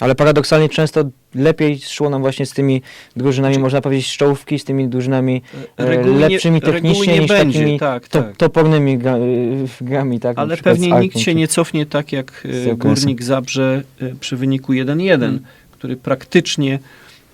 Ale 0.00 0.14
paradoksalnie 0.14 0.68
często 0.68 1.04
lepiej 1.34 1.78
szło 1.78 2.10
nam 2.10 2.20
właśnie 2.22 2.46
z 2.46 2.52
tymi 2.52 2.82
drużynami, 3.16 3.54
Znaczy- 3.54 3.62
można 3.62 3.80
powiedzieć, 3.80 4.06
z 4.06 4.16
czołówki, 4.16 4.58
z 4.58 4.64
tymi 4.64 4.88
drużynami 4.88 5.42
e, 5.78 5.86
Reguły 5.86 6.20
lepszymi 6.20 6.60
technicznie 6.60 7.12
nie 7.14 7.18
niż 7.20 7.28
będzie, 7.28 7.58
takimi 7.58 7.78
tak, 7.78 8.08
to, 8.08 8.22
tak. 8.22 8.36
topornymi 8.36 8.98
gra, 8.98 9.16
grami. 9.80 10.20
Tak, 10.20 10.38
Ale 10.38 10.56
pewnie 10.56 10.90
nikt 10.92 11.18
się 11.18 11.34
nie 11.34 11.48
cofnie 11.48 11.86
tak 11.86 12.12
jak. 12.12 12.46
Górnik 12.76 13.22
Zabrze 13.22 13.82
przy 14.20 14.36
wyniku 14.36 14.72
1-1, 14.72 15.24
Mm. 15.24 15.40
Który 15.78 15.96
praktycznie 15.96 16.78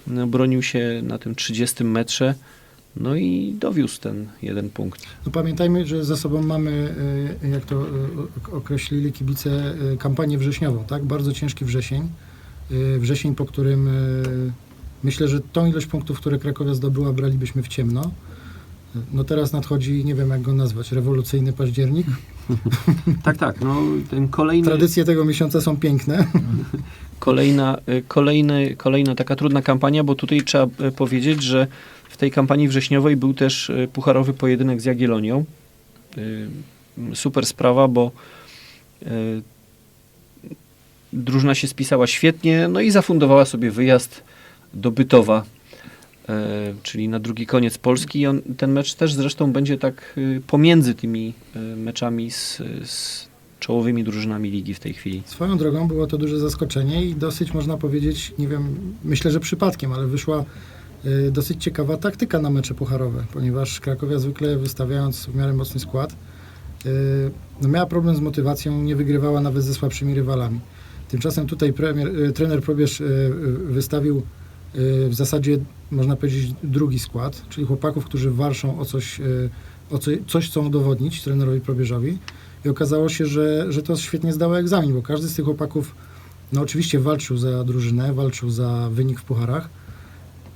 no, 0.07 0.27
bronił 0.27 0.63
się 0.63 1.01
na 1.03 1.19
tym 1.19 1.35
30 1.35 1.85
metrze. 1.85 2.35
No 2.97 3.17
i 3.17 3.57
dowiózł 3.61 4.01
ten 4.01 4.27
jeden 4.43 4.71
punkt. 4.71 5.03
No 5.27 5.33
pamiętajmy, 5.33 5.87
że 5.87 6.05
za 6.05 6.17
sobą 6.17 6.43
mamy, 6.43 6.95
y, 7.43 7.49
jak 7.49 7.65
to 7.65 7.83
y, 7.83 8.57
określili 8.57 9.13
kibice, 9.13 9.75
y, 9.93 9.97
kampanię 9.97 10.39
wrześniową, 10.39 10.85
tak? 10.85 11.05
Bardzo 11.05 11.33
ciężki 11.33 11.65
wrzesień. 11.65 12.09
Wrzesień, 12.99 13.35
po 13.35 13.45
którym 13.45 13.91
myślę, 15.03 15.29
że 15.29 15.41
tą 15.41 15.67
ilość 15.67 15.87
punktów, 15.87 16.21
które 16.21 16.39
Krakowia 16.39 16.75
zdobyła, 16.75 17.13
bralibyśmy 17.13 17.63
w 17.63 17.69
ciemno. 17.69 18.11
No 19.13 19.25
teraz 19.25 19.53
nadchodzi, 19.53 20.05
nie 20.05 20.15
wiem 20.15 20.31
jak 20.31 20.43
go 20.43 20.53
nazwać, 20.53 20.93
rewolucyjny 20.93 21.53
październik. 21.53 22.07
Tak, 23.23 23.37
tak. 23.37 23.61
No, 23.61 23.83
ten 24.11 24.29
kolejny, 24.29 24.69
Tradycje 24.69 25.05
tego 25.05 25.25
miesiąca 25.25 25.61
są 25.61 25.77
piękne. 25.77 26.27
kolejna, 27.19 27.79
y, 27.89 28.03
kolejny, 28.09 28.77
kolejna 28.77 29.15
taka 29.15 29.37
trudna 29.37 29.63
kampania, 29.63 30.05
bo 30.05 30.15
tutaj 30.15 30.43
trzeba 30.43 30.67
y, 30.87 30.93
powiedzieć, 30.93 31.43
że 31.43 31.67
w 32.09 32.17
tej 32.17 32.31
kampanii 32.31 32.69
wrześniowej 32.69 33.17
był 33.17 33.35
też 33.35 33.71
y, 33.71 33.89
pucharowy 33.93 34.33
pojedynek 34.35 34.81
z 34.81 34.85
Jagiellonią. 34.85 35.45
Y, 36.19 36.49
Super 37.15 37.47
sprawa, 37.47 37.89
bo 37.89 38.11
drużyna 41.13 41.55
się 41.55 41.69
spisała 41.69 42.07
świetnie, 42.07 42.69
no 42.69 42.81
i 42.81 42.91
zafundowała 42.91 43.45
sobie 43.45 43.71
wyjazd 43.71 44.23
do 44.75 44.91
Bytowa, 44.91 45.45
czyli 46.83 47.09
na 47.09 47.21
drugi 47.21 47.47
koniec 47.47 47.79
Polski. 47.79 48.27
On, 48.27 48.43
ten 48.57 48.73
mecz 48.73 48.95
też 48.95 49.15
zresztą 49.15 49.53
będzie 49.53 49.79
tak 49.79 50.15
y, 50.19 50.43
pomiędzy 50.47 50.95
tymi 50.95 51.35
y, 51.57 51.59
meczami 51.77 52.31
z, 52.31 52.63
z 52.85 53.27
czołowymi 53.61 54.05
drużynami 54.05 54.51
ligi 54.51 54.75
w 54.75 54.81
tej 54.81 54.95
chwili. 54.95 55.23
Swoją 55.27 55.59
drogą 55.59 55.89
było 55.89 56.07
to 56.07 56.19
duże 56.19 56.39
zaskoczenie 56.39 57.05
i 57.05 57.15
dosyć 57.15 57.55
można 57.55 57.77
powiedzieć, 57.77 58.35
nie 58.39 58.49
wiem, 58.49 58.77
myślę, 59.05 59.31
że 59.31 59.41
przypadkiem, 59.41 59.93
ale 59.93 60.07
wyszła 60.07 60.45
dosyć 61.31 61.65
ciekawa 61.65 61.97
taktyka 61.97 62.41
na 62.41 62.51
mecze 62.51 62.75
pucharowe, 62.75 63.25
ponieważ 63.33 63.81
Krakowia 63.81 64.19
zwykle 64.19 64.57
wystawiając 64.57 65.27
w 65.27 65.35
miarę 65.35 65.53
mocny 65.53 65.81
skład, 65.81 66.17
no 67.63 67.69
miała 67.69 67.87
problem 67.87 68.17
z 68.17 68.21
motywacją, 68.21 68.83
nie 68.83 68.97
wygrywała 68.97 69.41
nawet 69.41 69.65
ze 69.65 69.75
słabszymi 69.75 70.15
rywalami. 70.15 70.61
Tymczasem 71.09 71.47
tutaj 71.47 71.73
premier, 71.73 72.33
trener 72.33 72.63
Probierz 72.63 73.03
wystawił 73.65 74.23
w 75.09 75.15
zasadzie, 75.15 75.59
można 75.95 76.17
powiedzieć, 76.17 76.55
drugi 76.63 76.99
skład, 76.99 77.43
czyli 77.49 77.67
chłopaków, 77.67 78.05
którzy 78.05 78.31
walczą 78.31 78.79
o 78.79 78.85
coś, 78.85 79.21
y, 79.21 79.51
o 79.91 79.99
co, 79.99 80.11
coś 80.27 80.51
chcą 80.51 80.67
udowodnić 80.67 81.23
trenerowi 81.23 81.61
Probierzowi. 81.61 82.19
I 82.65 82.69
okazało 82.69 83.09
się, 83.09 83.27
że, 83.27 83.73
że 83.73 83.83
to 83.83 83.97
świetnie 83.97 84.33
zdało 84.33 84.59
egzamin, 84.59 84.95
bo 84.95 85.03
każdy 85.03 85.29
z 85.29 85.35
tych 85.35 85.45
chłopaków, 85.45 85.95
no 86.53 86.61
oczywiście 86.61 87.01
walczył 87.01 87.37
za 87.37 87.65
drużynę, 87.65 88.13
walczył 88.13 88.51
za 88.51 88.89
wynik 88.93 89.21
w 89.21 89.25
pucharach, 89.25 89.69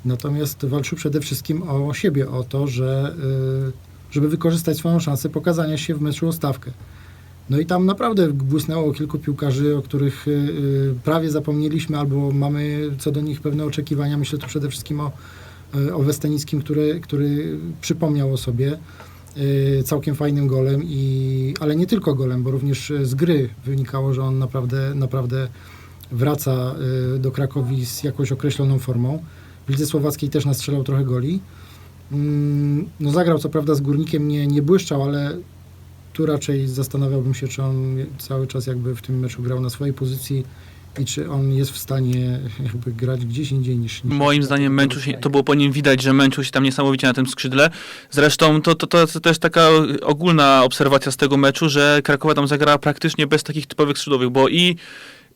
natomiast 0.05 0.67
walczył 0.67 0.99
przede 0.99 1.21
wszystkim 1.21 1.63
o 1.63 1.95
siebie, 1.95 2.31
o 2.31 2.45
to, 2.45 2.67
że, 2.67 3.15
y, 3.69 3.73
żeby 4.11 4.29
wykorzystać 4.29 4.77
swoją 4.77 5.01
szansę 5.01 5.29
pokazania 5.29 5.79
się 5.79 5.95
w 5.95 6.01
meczu 6.01 6.29
o 6.29 6.33
stawkę. 6.33 6.71
No 7.51 7.59
i 7.59 7.67
tam 7.67 7.87
naprawdę 7.87 8.33
błysnęło 8.33 8.93
kilku 8.93 9.19
piłkarzy, 9.19 9.77
o 9.77 9.83
których 9.83 10.29
y, 10.29 10.31
y, 10.31 10.95
prawie 11.05 11.31
zapomnieliśmy, 11.31 11.99
albo 11.99 12.31
mamy 12.31 12.91
co 12.99 13.11
do 13.11 13.21
nich 13.21 13.41
pewne 13.41 13.65
oczekiwania. 13.65 14.19
Myślę 14.19 14.39
tu 14.39 14.47
przede 14.47 14.69
wszystkim 14.69 15.01
o, 15.01 15.13
y, 15.75 15.95
o 15.95 15.99
Westenickim, 15.99 16.61
który, 16.61 17.01
który 17.01 17.59
przypomniał 17.81 18.33
o 18.33 18.37
sobie 18.37 18.79
całkiem 19.85 20.15
fajnym 20.15 20.47
golem, 20.47 20.83
i, 20.85 21.55
ale 21.61 21.77
nie 21.77 21.87
tylko 21.87 22.15
golem, 22.15 22.43
bo 22.43 22.51
również 22.51 22.93
z 23.03 23.15
gry 23.15 23.49
wynikało, 23.65 24.15
że 24.15 24.23
on 24.23 24.39
naprawdę, 24.39 24.95
naprawdę 24.95 25.49
wraca 26.13 26.75
do 27.19 27.31
Krakowi 27.31 27.87
z 27.87 28.03
jakąś 28.03 28.33
określoną 28.33 28.79
formą. 28.79 29.23
W 29.67 29.71
Lidze 29.71 29.87
Słowackiej 29.87 30.31
też 30.31 30.45
nastrzelał 30.45 30.85
trochę 30.85 31.05
goli. 31.05 31.41
Mm, 32.13 32.89
No 33.01 33.11
zagrał 33.11 33.39
co 33.39 33.49
prawda 33.49 33.75
z 33.75 33.81
Górnikiem, 33.81 34.29
nie, 34.29 34.47
nie 34.47 34.63
błyszczał, 34.63 35.03
ale 35.03 35.37
tu 36.19 36.27
raczej 36.27 36.69
zastanawiałbym 36.69 37.35
się, 37.35 37.49
czy 37.49 37.63
on 37.63 37.97
cały 38.19 38.47
czas 38.47 38.67
jakby 38.67 38.97
w 38.97 39.03
tym 39.03 39.19
meczu 39.19 39.43
grał 39.43 39.61
na 39.61 39.71
swojej 39.71 39.95
pozycji 39.95 40.45
i 40.99 41.05
czy 41.05 41.31
on 41.31 41.53
jest 41.53 41.71
w 41.71 41.79
stanie 41.79 42.41
jakby 42.65 42.93
grać 42.93 43.27
gdzieś 43.27 43.53
indziej 43.53 43.77
niż... 43.77 44.05
niż 44.05 44.15
Moim 44.15 44.43
zdaniem 44.43 44.75
męczył 44.75 45.03
się, 45.03 45.13
to 45.13 45.31
było 45.31 45.45
po 45.45 45.55
nim 45.55 45.73
widać, 45.73 46.03
że 46.03 46.13
męczył 46.13 46.45
się 46.45 46.51
tam 46.51 46.65
niesamowicie 46.65 47.07
na 47.07 47.13
tym 47.13 47.27
skrzydle. 47.27 47.71
Zresztą 48.11 48.63
to, 48.63 48.75
to, 48.75 48.87
to, 48.87 49.07
to 49.07 49.21
też 49.21 49.39
taka 49.39 49.69
ogólna 50.03 50.65
obserwacja 50.65 51.13
z 51.13 51.17
tego 51.17 51.37
meczu, 51.37 51.69
że 51.69 52.01
Krakowa 52.05 52.35
tam 52.35 52.49
zagrała 52.49 52.79
praktycznie 52.79 53.27
bez 53.27 53.43
takich 53.43 53.67
typowych 53.67 53.99
skrzydłowych, 53.99 54.31
bo 54.31 54.49
i 54.49 54.77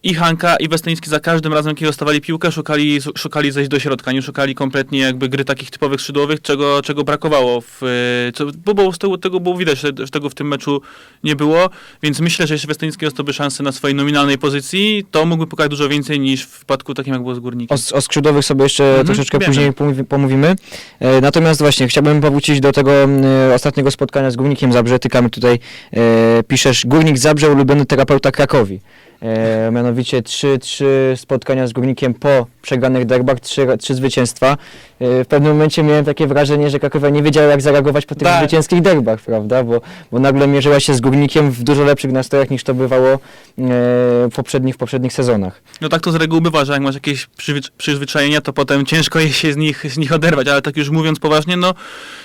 i 0.05 0.15
Hanka, 0.15 0.57
i 0.57 0.69
Westenicki 0.69 1.11
za 1.11 1.21
każdym 1.21 1.53
razem, 1.55 1.75
kiedy 1.75 1.87
dostawali 1.87 2.21
piłkę, 2.21 2.53
szukali, 2.53 2.99
szukali 3.17 3.53
zejść 3.53 3.71
do 3.71 3.79
środka, 3.81 4.13
nie 4.13 4.23
szukali 4.23 4.55
kompletnie 4.55 4.99
jakby 4.99 5.29
gry 5.29 5.45
takich 5.45 5.71
typowych 5.71 6.01
skrzydłowych, 6.01 6.43
czego, 6.43 6.83
czego 6.83 7.05
brakowało. 7.05 7.61
W, 7.61 7.83
y, 8.29 8.33
co, 8.35 8.47
bo, 8.65 8.75
bo 8.75 8.93
z 8.93 8.99
tego, 8.99 9.19
tego 9.19 9.41
było 9.41 9.57
widać, 9.57 9.79
że 9.79 9.93
tego 9.93 10.31
w 10.31 10.35
tym 10.35 10.49
meczu 10.49 10.81
nie 11.25 11.37
było, 11.37 11.71
więc 12.03 12.21
myślę, 12.21 12.47
że 12.47 12.55
jeśli 12.55 12.67
Westenicki 12.67 13.05
dostałby 13.05 13.33
szansę 13.33 13.63
na 13.63 13.73
swojej 13.73 13.95
nominalnej 13.95 14.39
pozycji, 14.39 15.07
to 15.11 15.27
mógłby 15.27 15.47
pokazać 15.47 15.71
dużo 15.71 15.89
więcej 15.89 16.21
niż 16.21 16.43
w 16.43 16.57
przypadku 16.57 16.95
takim, 16.95 17.13
jak 17.13 17.23
było 17.23 17.35
z 17.35 17.39
Górnikiem. 17.39 17.79
O, 17.93 17.97
o 17.97 18.01
skrzydłowych 18.01 18.45
sobie 18.45 18.63
jeszcze 18.63 18.85
Mhm, 18.89 19.07
troszeczkę 19.07 19.39
wiemy. 19.39 19.47
później 19.47 19.73
pomówi- 19.73 20.05
pomówimy. 20.05 20.57
E, 21.01 21.21
natomiast 21.21 21.61
właśnie 21.61 21.89
chciałbym 21.89 22.21
powrócić 22.21 22.61
do 22.61 22.73
tego 22.73 22.93
e, 22.93 23.55
ostatniego 23.55 23.91
spotkania 23.91 24.31
z 24.31 24.37
Górnikiem 24.37 24.73
Zabrze. 24.73 24.99
Tykamy 24.99 25.31
tutaj, 25.31 25.59
e, 25.93 26.43
piszesz 26.49 26.87
Górnik 26.87 27.19
Zabrze, 27.19 27.51
ulubiony 27.51 27.87
terapeuta 27.87 28.31
Krakowi. 28.31 28.81
E, 29.23 29.71
mianowicie 29.71 30.23
trzy, 30.23 30.59
trzy 30.59 31.13
spotkania 31.17 31.67
z 31.67 31.73
Górnikiem 31.73 32.15
po 32.15 32.47
przegranych 32.63 33.07
derbach, 33.07 33.41
trzy, 33.41 33.67
trzy 33.79 33.95
zwycięstwa. 33.95 34.57
E, 35.01 35.25
w 35.25 35.27
pewnym 35.27 35.53
momencie 35.53 35.83
miałem 35.83 36.05
takie 36.05 36.27
wrażenie, 36.27 36.71
że 36.71 36.81
Krakowia 36.81 37.09
nie 37.09 37.23
wiedziała 37.23 37.47
jak 37.47 37.63
zareagować 37.63 38.07
po 38.07 38.15
tych 38.15 38.29
Tak. 38.29 38.39
zwycięskich 38.39 38.83
derbach, 38.83 39.21
prawda? 39.21 39.65
Bo, 39.65 39.81
bo 40.13 40.19
nagle 40.19 40.47
mierzyła 40.47 40.81
się 40.81 40.95
z 40.95 41.01
Górnikiem 41.01 41.51
w 41.51 41.63
dużo 41.63 41.85
lepszych 41.85 42.13
nastrojach 42.13 42.51
niż 42.51 42.65
to 42.65 42.75
bywało 42.75 43.09
e, 43.09 43.19
w, 43.59 44.33
poprzednich, 44.35 44.75
w 44.75 44.79
poprzednich 44.79 45.13
sezonach. 45.13 45.63
No 45.81 45.89
tak 45.89 46.01
to 46.01 46.13
z 46.13 46.15
reguły 46.15 46.41
bywa, 46.41 46.65
że 46.65 46.73
jak 46.73 46.83
masz 46.83 46.95
jakieś 46.95 47.29
przyzwyczajenia, 47.77 48.41
to 48.41 48.53
potem 48.53 48.87
ciężko 48.87 49.21
jest 49.21 49.35
się 49.35 49.53
z 49.53 49.57
nich, 49.57 49.85
z 49.93 49.99
nich 49.99 50.13
oderwać, 50.13 50.49
ale 50.49 50.63
tak 50.63 50.77
już 50.77 50.91
mówiąc 50.91 51.19
poważnie, 51.19 51.57
no 51.57 51.75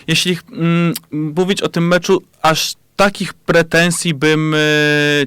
jeśli 0.07 0.37
mm, 0.51 0.93
mówić 1.11 1.61
o 1.61 1.69
tym 1.69 1.87
meczu, 1.87 2.21
aż 2.41 2.75
takich 2.97 3.33
pretensji 3.33 4.13
bym 4.13 4.53
e, 4.53 4.57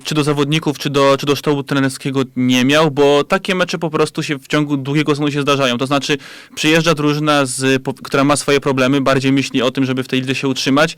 czy 0.05 0.15
do 0.15 0.25
zawodników, 0.25 0.79
czy 0.79 0.91
do, 0.91 1.17
czy 1.19 1.27
do 1.27 1.37
sztabu 1.37 1.63
trenerskiego 1.63 2.23
nie 2.37 2.65
miał, 2.65 2.91
bo 2.91 3.25
takie 3.25 3.55
mecze 3.55 3.79
po 3.79 3.91
prostu 3.91 4.23
się 4.23 4.39
w 4.39 4.49
ciągu 4.49 4.77
długiego 4.77 5.13
sezonu 5.13 5.33
się 5.33 5.43
zdarzają. 5.43 5.79
To 5.79 5.87
znaczy 5.87 6.19
przyjeżdża 6.55 6.95
drużyna, 6.95 7.47
z, 7.47 7.83
która 8.03 8.25
ma 8.25 8.37
swoje 8.37 8.61
problemy, 8.61 9.01
bardziej 9.01 9.33
myśli 9.33 9.63
o 9.63 9.71
tym, 9.71 9.85
żeby 9.85 10.03
w 10.03 10.09
tej 10.09 10.21
lidze 10.21 10.35
się 10.35 10.49
utrzymać, 10.49 10.97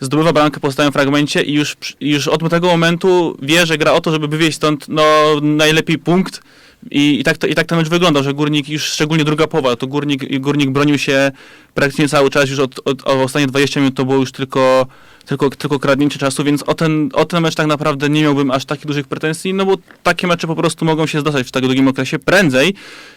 zdobywa 0.00 0.32
bramkę 0.32 0.60
po 0.60 0.72
stałym 0.72 0.92
fragmencie 0.92 1.42
i 1.42 1.52
już, 1.52 1.76
już 2.00 2.28
od 2.28 2.50
tego 2.50 2.66
momentu 2.66 3.36
wie, 3.42 3.66
że 3.66 3.78
gra 3.78 3.92
o 3.92 4.00
to, 4.00 4.12
żeby 4.12 4.28
wywieźć 4.28 4.56
stąd 4.56 4.88
no, 4.88 5.04
najlepiej 5.42 5.98
punkt, 5.98 6.42
i, 6.90 7.20
i, 7.20 7.24
tak 7.24 7.38
to, 7.38 7.46
I 7.46 7.54
tak 7.54 7.66
ten 7.66 7.78
mecz 7.78 7.88
wyglądał, 7.88 8.22
że 8.22 8.34
Górnik 8.34 8.68
już, 8.68 8.84
szczególnie 8.84 9.24
druga 9.24 9.46
połowa, 9.46 9.76
to 9.76 9.86
Górnik, 9.86 10.40
Górnik 10.40 10.70
bronił 10.70 10.98
się 10.98 11.32
praktycznie 11.74 12.08
cały 12.08 12.30
czas, 12.30 12.50
już 12.50 12.58
od, 12.58 12.78
od, 12.84 13.02
od 13.02 13.06
ostatnie 13.06 13.46
20 13.46 13.80
minut 13.80 13.96
to 13.96 14.04
było 14.04 14.18
już 14.18 14.32
tylko, 14.32 14.86
tylko, 15.26 15.50
tylko 15.50 15.78
kradnięcie 15.78 16.18
czasu, 16.18 16.44
więc 16.44 16.62
o 16.62 16.74
ten, 16.74 17.10
o 17.12 17.24
ten 17.24 17.42
mecz 17.42 17.54
tak 17.54 17.66
naprawdę 17.66 18.08
nie 18.08 18.22
miałbym 18.22 18.50
aż 18.50 18.64
takich 18.64 18.86
dużych 18.86 19.06
pretensji, 19.06 19.54
no 19.54 19.66
bo 19.66 19.76
takie 20.02 20.26
mecze 20.26 20.46
po 20.46 20.56
prostu 20.56 20.84
mogą 20.84 21.06
się 21.06 21.20
zdarzać 21.20 21.46
w 21.46 21.50
tak 21.50 21.62
długim 21.62 21.88
okresie. 21.88 22.18
Prędzej, 22.18 22.74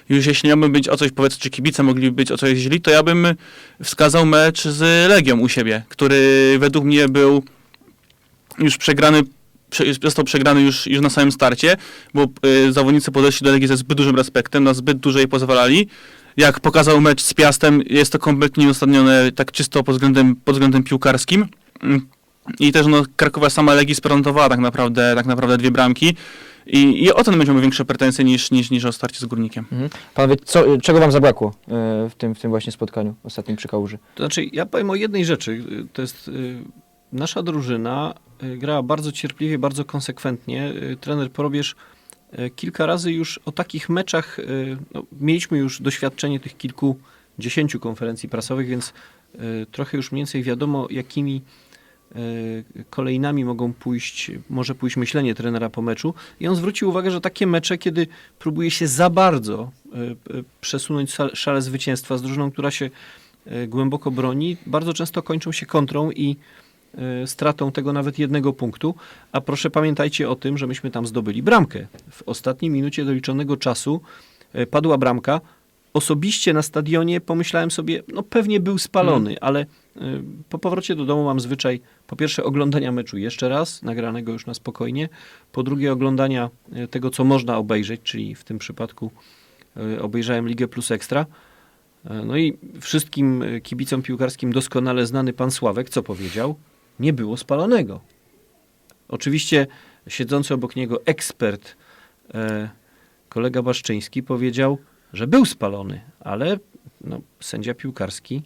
już 0.09 0.25
jeśli 0.25 0.49
miałbym 0.49 0.71
być 0.71 0.89
o 0.89 0.97
coś, 0.97 1.11
powiedzmy, 1.11 1.39
czy 1.39 1.49
kibice 1.49 1.83
mogliby 1.83 2.15
być 2.15 2.31
o 2.31 2.37
coś 2.37 2.57
źli, 2.57 2.81
to 2.81 2.91
ja 2.91 3.03
bym 3.03 3.27
wskazał 3.83 4.25
mecz 4.25 4.63
z 4.63 5.09
Legią 5.09 5.39
u 5.39 5.49
siebie, 5.49 5.83
który 5.89 6.55
według 6.59 6.85
mnie 6.85 7.09
był 7.09 7.43
już 8.59 8.77
przegrany 8.77 9.23
prze- 9.23 9.42
został 10.03 10.25
przegrany 10.25 10.61
już, 10.61 10.87
już 10.87 11.01
na 11.01 11.09
samym 11.09 11.31
starcie, 11.31 11.77
bo 12.13 12.27
y, 12.45 12.73
zawodnicy 12.73 13.11
podeszli 13.11 13.45
do 13.45 13.51
Legii 13.51 13.67
ze 13.67 13.77
zbyt 13.77 13.97
dużym 13.97 14.15
respektem, 14.15 14.63
na 14.63 14.73
zbyt 14.73 14.97
dużo 14.97 15.19
jej 15.19 15.27
pozwalali. 15.27 15.87
Jak 16.37 16.59
pokazał 16.59 17.01
mecz 17.01 17.21
z 17.21 17.33
Piastem, 17.33 17.81
jest 17.89 18.11
to 18.11 18.19
kompletnie 18.19 18.65
nieuzasadnione 18.65 19.31
tak 19.31 19.51
czysto 19.51 19.83
pod 19.83 19.95
względem, 19.95 20.35
pod 20.35 20.55
względem 20.55 20.83
piłkarskim. 20.83 21.47
I 22.59 22.71
też 22.71 22.87
no, 22.87 23.03
Krakowa 23.15 23.49
sama 23.49 23.73
Legii 23.73 23.95
sprezentowała 23.95 24.49
tak 24.49 24.59
naprawdę, 24.59 25.13
tak 25.15 25.25
naprawdę 25.25 25.57
dwie 25.57 25.71
bramki. 25.71 26.15
I, 26.65 27.03
i 27.03 27.11
o 27.13 27.23
to 27.23 27.31
będziemy 27.31 27.61
większe 27.61 27.85
pretensje 27.85 28.25
niż, 28.25 28.51
niż, 28.51 28.71
niż 28.71 28.85
o 28.85 28.91
starcie 28.91 29.19
z 29.19 29.25
Górnikiem. 29.25 29.65
Mhm. 29.71 29.89
Panowie, 30.13 30.35
co, 30.45 30.77
czego 30.77 30.99
wam 30.99 31.11
zabrakło 31.11 31.53
e, 31.67 32.09
w 32.09 32.15
tym, 32.17 32.35
w 32.35 32.39
tym 32.39 32.51
właśnie 32.51 32.71
spotkaniu 32.71 33.15
ostatnim 33.23 33.57
przy 33.57 33.67
Kałuży? 33.67 33.97
To 34.15 34.23
znaczy, 34.23 34.45
ja 34.53 34.65
powiem 34.65 34.89
o 34.89 34.95
jednej 34.95 35.25
rzeczy. 35.25 35.51
Y, 35.51 35.87
To 35.93 36.01
jest 36.01 36.27
y, 36.27 36.63
nasza 37.11 37.43
drużyna 37.43 38.13
y, 38.13 38.32
grała 38.57 38.83
bardzo 38.83 39.11
cierpliwie, 39.11 39.59
bardzo 39.59 39.85
konsekwentnie. 39.85 40.73
Y, 40.91 40.97
Trener 41.01 41.31
Probierz 41.31 41.75
y, 42.39 42.49
kilka 42.49 42.85
razy 42.85 43.11
już 43.11 43.39
o 43.45 43.51
takich 43.51 43.89
meczach, 43.89 44.39
y, 44.39 44.77
no, 44.93 45.03
mieliśmy 45.19 45.57
już 45.57 45.81
doświadczenie 45.81 46.39
tych 46.39 46.57
kilkudziesięciu 46.57 47.79
konferencji 47.79 48.29
prasowych, 48.29 48.67
więc 48.67 48.93
y, 49.35 49.65
trochę 49.71 49.97
już 49.97 50.11
mniej 50.11 50.19
więcej 50.19 50.43
wiadomo, 50.43 50.87
jakimi 50.91 51.41
y, 52.15 52.85
kolejnami 52.89 53.45
mogą 53.45 53.73
pójść, 53.73 54.31
może 54.49 54.75
pójść 54.75 54.97
myślenie 54.97 55.35
trenera 55.35 55.69
po 55.69 55.81
meczu. 55.81 56.13
I 56.39 56.47
on 56.47 56.55
zwrócił 56.55 56.89
uwagę, 56.89 57.11
że 57.11 57.21
takie 57.21 57.47
mecze, 57.47 57.77
kiedy 57.77 58.07
próbuje 58.39 58.71
się 58.71 58.87
za 58.87 59.09
bardzo 59.09 59.71
y, 60.31 60.35
y, 60.37 60.43
przesunąć 60.61 61.17
szale 61.33 61.61
zwycięstwa 61.61 62.17
z 62.17 62.21
drużyną, 62.21 62.51
która 62.51 62.71
się 62.71 62.89
y, 63.47 63.67
głęboko 63.67 64.11
broni, 64.11 64.57
bardzo 64.65 64.93
często 64.93 65.23
kończą 65.23 65.51
się 65.51 65.65
kontrą 65.65 66.11
i 66.11 66.31
y, 66.31 66.62
stratą 67.25 67.71
tego 67.71 67.93
nawet 67.93 68.19
jednego 68.19 68.53
punktu. 68.53 68.95
A 69.31 69.41
proszę 69.41 69.69
pamiętajcie 69.69 70.29
o 70.29 70.35
tym, 70.35 70.57
że 70.57 70.67
myśmy 70.67 70.91
tam 70.91 71.07
zdobyli 71.07 71.43
bramkę. 71.43 71.87
W 72.09 72.23
ostatniej 72.25 72.71
minucie 72.71 73.05
doliczonego 73.05 73.57
czasu 73.57 74.01
y, 74.55 74.65
padła 74.65 74.97
bramka. 74.97 75.41
Osobiście 75.93 76.53
na 76.53 76.61
stadionie 76.61 77.21
pomyślałem 77.21 77.71
sobie, 77.71 78.03
no 78.13 78.23
pewnie 78.23 78.59
był 78.59 78.77
spalony, 78.77 79.35
ale 79.41 79.61
y, 79.61 79.99
po 80.49 80.59
powrocie 80.59 80.95
do 80.95 81.05
domu 81.05 81.23
mam 81.23 81.39
zwyczaj 81.39 81.81
po 82.07 82.15
pierwsze 82.15 82.43
oglądania 82.43 82.91
meczu 82.91 83.17
jeszcze 83.17 83.49
raz, 83.49 83.83
nagranego 83.83 84.31
już 84.31 84.45
na 84.45 84.53
spokojnie, 84.53 85.09
po 85.51 85.63
drugie 85.63 85.91
oglądania 85.91 86.49
y, 86.77 86.87
tego, 86.87 87.09
co 87.09 87.23
można 87.23 87.57
obejrzeć, 87.57 88.01
czyli 88.03 88.35
w 88.35 88.43
tym 88.43 88.57
przypadku 88.57 89.11
y, 89.77 90.01
obejrzałem 90.01 90.47
Ligę 90.47 90.67
Plus 90.67 90.91
Ekstra. 90.91 91.25
No 92.25 92.37
i 92.37 92.57
wszystkim 92.81 93.41
y, 93.41 93.61
kibicom 93.61 94.01
piłkarskim 94.01 94.53
doskonale 94.53 95.05
znany 95.05 95.33
pan 95.33 95.51
Sławek, 95.51 95.89
co 95.89 96.03
powiedział? 96.03 96.55
Nie 96.99 97.13
było 97.13 97.37
spalonego. 97.37 98.01
Oczywiście 99.07 99.67
siedzący 100.07 100.53
obok 100.53 100.75
niego 100.75 101.05
ekspert, 101.05 101.75
e, 102.33 102.69
kolega 103.29 103.61
Baszczyński, 103.61 104.23
powiedział, 104.23 104.77
że 105.13 105.27
był 105.27 105.45
spalony, 105.45 106.01
ale 106.19 106.57
no, 107.01 107.21
sędzia 107.39 107.73
piłkarski 107.73 108.41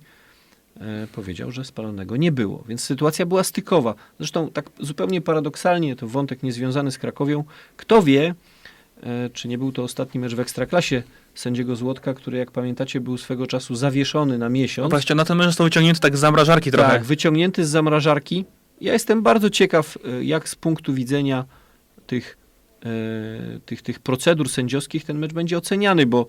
e, 0.80 1.08
powiedział, 1.08 1.52
że 1.52 1.66
spalonego 1.66 2.18
nie 2.18 2.32
było. 2.32 2.64
Więc 2.68 2.84
sytuacja 2.84 3.26
była 3.26 3.44
stykowa. 3.44 3.96
Zresztą 4.20 4.50
tak 4.52 4.70
zupełnie 4.80 5.22
paradoksalnie, 5.22 5.96
to 5.96 6.08
wątek 6.08 6.44
niezwiązany 6.44 6.92
z 6.92 6.98
Krakowią. 6.98 7.44
Kto 7.78 8.04
wie, 8.04 8.36
e, 9.04 9.30
czy 9.30 9.48
nie 9.48 9.58
był 9.58 9.72
to 9.72 9.84
ostatni 9.84 10.20
mecz 10.20 10.36
w 10.36 10.40
Ekstraklasie 10.40 11.04
sędziego 11.40 11.76
Złotka, 11.76 12.14
który 12.14 12.38
jak 12.38 12.52
pamiętacie 12.52 13.00
był 13.02 13.18
swego 13.18 13.48
czasu 13.48 13.76
zawieszony 13.76 14.38
na 14.38 14.46
No 14.46 14.50
miesiąc. 14.50 14.90
właśnie, 14.90 15.16
na 15.16 15.26
ten 15.26 15.38
mecz 15.38 15.48
został 15.48 15.66
wyciągnięty 15.66 16.00
tak 16.02 16.18
z 16.18 16.20
zamrażarki 16.20 16.72
trochę. 16.72 16.90
Tak, 16.90 17.04
wyciągnięty 17.04 17.66
z 17.66 17.70
zamrażarki. 17.70 18.46
Ja 18.82 18.94
jestem 18.94 19.22
bardzo 19.24 19.50
ciekaw, 19.50 19.98
e, 20.06 20.24
jak 20.24 20.50
z 20.50 20.56
punktu 20.56 20.94
widzenia 20.94 21.46
tych, 22.08 22.38
e, 22.86 23.60
tych, 23.60 23.82
tych 23.82 24.00
procedur 24.00 24.50
sędziowskich 24.50 25.06
ten 25.06 25.18
mecz 25.20 25.34
będzie 25.34 25.58
oceniany, 25.58 26.06
bo 26.06 26.28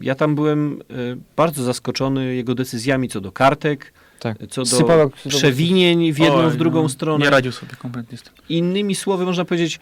ja 0.00 0.14
tam 0.14 0.34
byłem 0.34 0.82
e, 0.90 0.94
bardzo 1.36 1.62
zaskoczony 1.62 2.34
jego 2.34 2.54
decyzjami 2.54 3.08
co 3.08 3.20
do 3.20 3.32
kartek, 3.32 3.92
Tak. 4.20 4.38
co 4.50 4.62
do 4.62 5.10
przewinień 5.28 6.12
w 6.12 6.18
jedną, 6.18 6.36
Oj, 6.38 6.50
w 6.50 6.56
drugą 6.56 6.82
no, 6.82 6.88
stronę. 6.88 7.24
Nie 7.24 7.30
radził 7.30 7.52
sobie 7.52 7.72
kompletnie 7.78 8.18
z 8.18 8.22
tym. 8.22 8.32
Innymi 8.48 8.94
słowy, 8.94 9.24
można 9.24 9.44
powiedzieć, 9.44 9.80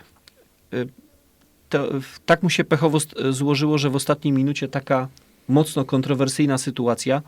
to, 1.68 1.88
tak 2.26 2.42
mu 2.42 2.50
się 2.50 2.64
pechowo 2.64 3.00
st- 3.00 3.14
złożyło, 3.30 3.78
że 3.78 3.90
w 3.90 3.96
ostatniej 3.96 4.32
minucie 4.32 4.68
taka 4.68 5.08
mocno 5.48 5.84
kontrowersyjna 5.84 6.58
sytuacja. 6.58 7.22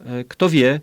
y, 0.00 0.24
Kto 0.28 0.48
wie, 0.48 0.80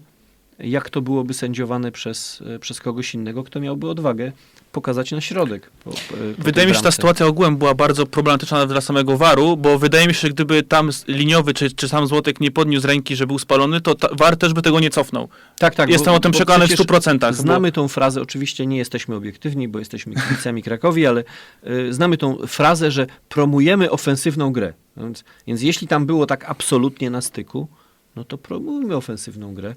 jak 0.60 0.89
to 0.89 1.02
byłoby 1.02 1.34
sędziowane 1.34 1.91
przez, 1.91 2.41
y, 2.56 2.60
przez 2.60 2.80
kogoś 2.80 3.13
innego, 3.13 3.44
kto 3.44 3.60
miałby 3.60 3.89
odwagę 3.89 4.32
pokazać 4.72 5.12
na 5.12 5.22
środek. 5.22 5.70
Po, 5.84 5.89
po, 5.89 5.98
tej 5.98 6.34
Wydaje 6.38 6.68
mi 6.68 6.74
się, 6.74 6.78
że 6.78 6.84
ta 6.84 6.91
sytuacja 6.91 7.26
ogółem 7.26 7.58
była 7.58 7.74
bardzo 7.74 8.06
problematyczna 8.06 8.65
dla 8.65 8.82
samego 8.82 9.18
Waru, 9.18 9.58
bo 9.58 9.80
wydaje 9.80 10.08
mi 10.08 10.13
się, 10.13 10.20
że 10.20 10.30
gdyby 10.30 10.63
tam 10.63 10.89
liniowy 11.08 11.54
czy, 11.54 11.72
czy 11.72 11.88
sam 11.89 12.08
Złotek 12.08 12.39
nie 12.39 12.52
podniósł 12.52 12.88
ręki, 12.88 13.15
że 13.15 13.28
był 13.28 13.39
spalony, 13.39 13.82
to 13.82 13.96
ta, 13.96 14.08
War 14.12 14.38
też 14.38 14.54
by 14.54 14.62
tego 14.62 14.80
nie 14.80 14.89
cofnął. 14.89 15.30
Tak, 15.60 15.76
tak. 15.76 15.89
Jestem 15.89 16.13
bo- 16.13 16.18
o 16.18 16.20
tym 16.20 16.32
bo 16.32 16.38
przekonany 16.38 16.65
w 16.65 16.68
przecież 16.68 16.86
100%. 16.86 17.34
Znamy 17.34 17.72
tą 17.72 17.88
frazę, 17.88 18.22
oczywiście 18.22 18.65
nie 18.65 18.78
jesteśmy 18.78 19.15
obiektywni, 19.15 19.68
bo 19.68 19.80
jesteśmy 19.80 20.15
kibicami 20.15 20.63
Krakowi, 20.63 21.06
ale 21.06 21.24
y, 21.68 21.94
znamy 21.94 22.18
tą 22.18 22.38
frazę, 22.48 22.91
że 22.91 23.08
promujemy 23.30 23.91
ofensywną 23.91 24.54
grę. 24.54 24.74
Więc, 24.98 25.24
więc 25.48 25.62
jeśli 25.62 25.88
tam 25.88 26.06
było 26.06 26.26
tak 26.26 26.50
absolutnie 26.50 27.10
na 27.10 27.22
styku, 27.22 27.68
no 28.15 28.24
to 28.24 28.38
promujmy 28.38 28.96
ofensywną 28.96 29.54
grę. 29.54 29.76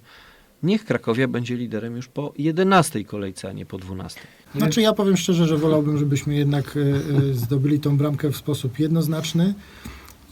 Niech 0.62 0.84
Krakowia 0.84 1.28
będzie 1.28 1.56
liderem 1.56 1.96
już 1.96 2.08
po 2.08 2.32
11 2.38 3.04
kolejce, 3.04 3.48
a 3.48 3.52
nie 3.52 3.66
po 3.66 3.78
12. 3.78 4.20
Znaczy 4.56 4.82
ja 4.82 4.92
powiem 4.92 5.16
szczerze, 5.16 5.46
że 5.46 5.56
wolałbym, 5.56 5.98
żebyśmy 5.98 6.34
jednak 6.34 6.76
e, 6.76 6.80
e, 6.80 7.34
zdobyli 7.34 7.80
tą 7.80 7.96
bramkę 7.96 8.30
w 8.30 8.36
sposób 8.36 8.78
jednoznaczny 8.78 9.54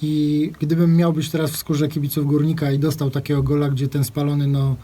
i 0.02 0.52
gdybym 0.60 0.96
miał 0.96 1.12
być 1.12 1.30
teraz 1.30 1.50
w 1.50 1.56
skórze 1.56 1.88
kibiców 1.88 2.26
Górnika 2.26 2.72
i 2.72 2.78
dostał 2.78 3.10
takiego 3.10 3.42
gola, 3.42 3.68
gdzie 3.68 3.88
ten 3.88 4.04
spalony 4.04 4.46
no, 4.46 4.76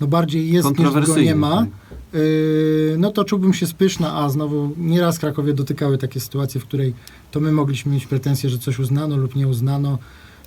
no 0.00 0.06
bardziej 0.06 0.52
jest 0.52 0.78
niż 0.78 1.06
go 1.06 1.18
nie 1.18 1.34
ma, 1.34 1.56
tak. 1.56 1.68
Yy, 2.12 2.96
no 2.98 3.10
to 3.10 3.24
czułbym 3.24 3.54
się 3.54 3.66
spyszna, 3.66 4.16
a 4.16 4.28
znowu 4.28 4.74
nieraz 4.76 5.18
Krakowie 5.18 5.54
dotykały 5.54 5.98
takie 5.98 6.20
sytuacje, 6.20 6.60
w 6.60 6.64
której 6.64 6.94
to 7.30 7.40
my 7.40 7.52
mogliśmy 7.52 7.92
mieć 7.92 8.06
pretensje, 8.06 8.50
że 8.50 8.58
coś 8.58 8.78
uznano 8.78 9.16
lub 9.16 9.36
nie 9.36 9.48
uznano. 9.48 9.98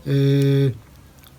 Yy, 0.06 0.72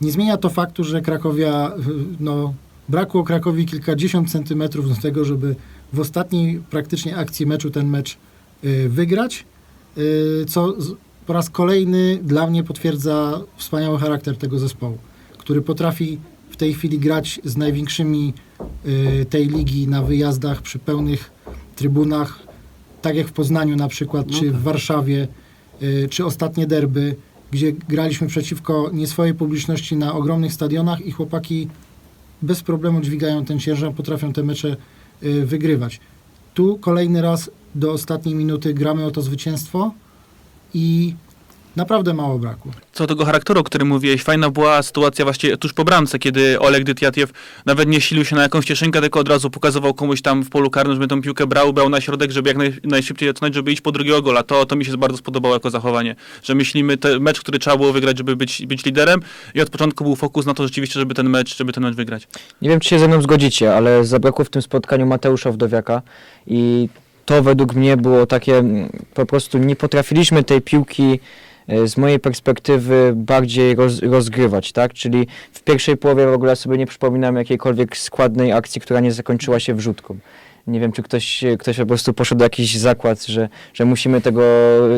nie 0.01 0.13
zmienia 0.13 0.37
to 0.37 0.49
faktu, 0.49 0.85
że 0.85 1.01
Krakowia, 1.01 1.73
yy, 1.87 1.95
no 2.21 2.55
brakło 2.89 3.25
Krakowi 3.25 3.67
kilkadziesiąt 3.67 4.31
centymetrów 4.31 4.89
do 4.89 5.03
tego, 5.03 5.25
żeby 5.25 5.57
w 5.93 6.01
ostatniej 6.01 6.63
praktycznie 6.71 7.17
akcji 7.17 7.47
meczu 7.47 7.71
ten 7.71 7.89
mecz 7.89 8.17
yy, 8.63 8.89
wygrać, 8.89 9.45
yy, 9.97 10.45
co 10.49 10.75
po 11.27 11.33
raz 11.33 11.51
kolejny 11.51 12.19
dla 12.23 12.47
mnie 12.47 12.65
potwierdza 12.65 13.41
wspaniały 13.57 13.99
charakter 13.99 14.37
tego 14.37 14.59
zespołu, 14.59 14.99
który 15.39 15.63
potrafi 15.63 16.19
w 16.51 16.57
tej 16.57 16.75
chwili 16.75 16.99
grać 16.99 17.41
z 17.45 17.57
największymi 17.57 18.35
y, 18.87 19.25
tej 19.25 19.47
ligi 19.47 19.89
na 19.89 20.03
wyjazdach 20.03 20.63
przy 20.63 20.79
pełnych 20.79 21.31
trybunach, 21.77 22.39
tak 23.03 23.17
jak 23.17 23.27
w 23.29 23.33
Poznaniu 23.33 23.77
na 23.77 23.89
przykład, 23.89 24.27
No 24.27 24.39
czy 24.39 24.47
tak. 24.47 24.55
w 24.55 24.63
Warszawie, 24.63 25.29
y, 25.83 26.09
czy 26.11 26.25
ostatnie 26.25 26.67
derby, 26.67 27.17
gdzie 27.51 27.73
graliśmy 27.73 28.27
przeciwko 28.27 28.91
nie 28.93 29.07
swojej 29.07 29.35
publiczności 29.35 29.97
na 29.97 30.15
ogromnych 30.15 30.53
stadionach 30.53 31.01
i 31.01 31.11
chłopaki 31.13 31.69
bez 32.43 32.63
problemu 32.63 33.01
dźwigają 33.01 33.45
ten 33.45 33.59
ciężar, 33.59 33.93
potrafią 33.93 34.33
te 34.33 34.43
mecze 34.43 34.77
y, 35.23 35.47
wygrywać. 35.47 36.01
Tu 36.55 36.79
kolejny 36.79 37.23
raz 37.23 37.51
do 37.75 37.93
ostatniej 37.93 38.35
minuty 38.35 38.75
gramy 38.75 39.05
o 39.05 39.11
to 39.11 39.23
zwycięstwo 39.23 39.95
i 40.75 41.15
naprawdę 41.77 42.15
mało 42.15 42.39
brakło. 42.39 42.73
Co 42.93 43.07
do 43.07 43.15
tego 43.15 43.25
charakteru, 43.25 43.61
o 43.61 43.65
którym 43.65 43.89
mówiłeś, 43.89 44.23
fajna 44.23 44.51
była 44.51 44.83
sytuacja 44.83 45.25
właśnie 45.25 45.57
tuż 45.57 45.73
po 45.73 45.85
bramce, 45.85 46.19
kiedy 46.19 46.61
Oleg 46.61 46.85
Dytiatiew 46.85 47.31
nawet 47.67 47.89
nie 47.89 48.01
silił 48.01 48.25
się 48.25 48.37
na 48.37 48.43
jakąś 48.43 48.65
cieszynkę, 48.65 49.01
tylko 49.01 49.21
od 49.21 49.29
razu 49.29 49.51
pokazywał 49.51 49.95
komuś 49.95 50.23
tam 50.23 50.43
w 50.43 50.51
polu 50.51 50.71
karnym, 50.71 50.95
żeby 50.95 51.09
tą 51.09 51.23
piłkę 51.23 51.47
brał, 51.47 51.73
brał 51.73 51.89
na 51.89 52.01
środek, 52.01 52.31
żeby 52.31 52.49
jak 52.49 52.57
naj, 52.57 52.75
najszybciej 52.85 53.29
zaczynać, 53.29 53.55
żeby 53.55 53.73
iść 53.73 53.81
po 53.81 53.93
drugiego 53.93 54.23
gola. 54.23 54.43
To, 54.43 54.67
to 54.67 54.77
mi 54.77 54.85
się 54.85 54.97
bardzo 54.97 55.19
spodobało 55.19 55.55
jako 55.55 55.71
zachowanie, 55.71 56.17
że 56.43 56.55
myślimy, 56.55 56.97
te 56.97 57.21
mecz, 57.21 57.41
który 57.41 57.59
trzeba 57.59 57.77
było 57.77 57.93
wygrać, 57.93 58.19
żeby 58.19 58.37
być, 58.37 58.67
być 58.67 58.85
liderem 58.85 59.21
i 59.55 59.61
od 59.61 59.71
początku 59.71 60.05
był 60.05 60.17
fokus 60.17 60.47
na 60.47 60.55
to 60.55 60.63
rzeczywiście, 60.63 61.01
żeby 61.01 61.15
ten 61.15 61.29
mecz, 61.29 61.57
żeby 61.57 61.73
ten 61.73 61.83
mecz 61.83 61.95
wygrać. 61.95 62.29
Nie 62.63 62.69
wiem, 62.69 62.81
czy 62.81 62.89
się 62.89 62.99
ze 62.99 63.09
mną 63.09 63.23
zgodzicie, 63.23 63.77
ale 63.77 64.05
zabrakło 64.05 64.45
w 64.45 64.51
tym 64.51 64.63
spotkaniu 64.63 65.07
Mateusza 65.07 65.53
Wdowiaka 65.53 66.03
i 66.47 66.89
to 67.27 67.43
według 67.43 67.75
mnie 67.75 67.97
było 67.97 68.27
takie, 68.27 68.59
mm, 68.59 68.89
po 69.15 69.27
prostu 69.27 69.59
nie 69.59 69.77
potrafiliśmy 69.77 70.45
tej 70.45 70.61
piłki 70.61 71.21
z 71.87 71.97
mojej 71.97 72.19
perspektywy 72.21 73.13
bardziej 73.17 73.75
roz, 73.75 74.03
rozgrywać, 74.03 74.73
tak? 74.73 74.93
Czyli 74.93 75.27
w 75.53 75.63
pierwszej 75.63 75.97
połowie 75.97 76.27
w 76.27 76.33
ogóle 76.33 76.57
sobie 76.57 76.79
nie 76.79 76.87
przypominam 76.87 77.37
jakiejkolwiek 77.37 77.97
składnej 77.97 78.53
akcji, 78.53 78.81
która 78.81 79.01
nie 79.01 79.13
zakończyła 79.13 79.61
się 79.61 79.75
wrzutką. 79.75 80.19
Nie 80.67 80.81
wiem, 80.81 80.93
czy 80.93 81.03
ktoś, 81.03 81.45
ktoś 81.59 81.77
po 81.77 81.87
prostu 81.87 82.15
poszedł 82.15 82.39
do 82.39 82.45
jakiś 82.45 82.79
zakład, 82.79 83.27
że, 83.27 83.49
że 83.75 83.85
musimy 83.85 84.21
tego, 84.21 84.43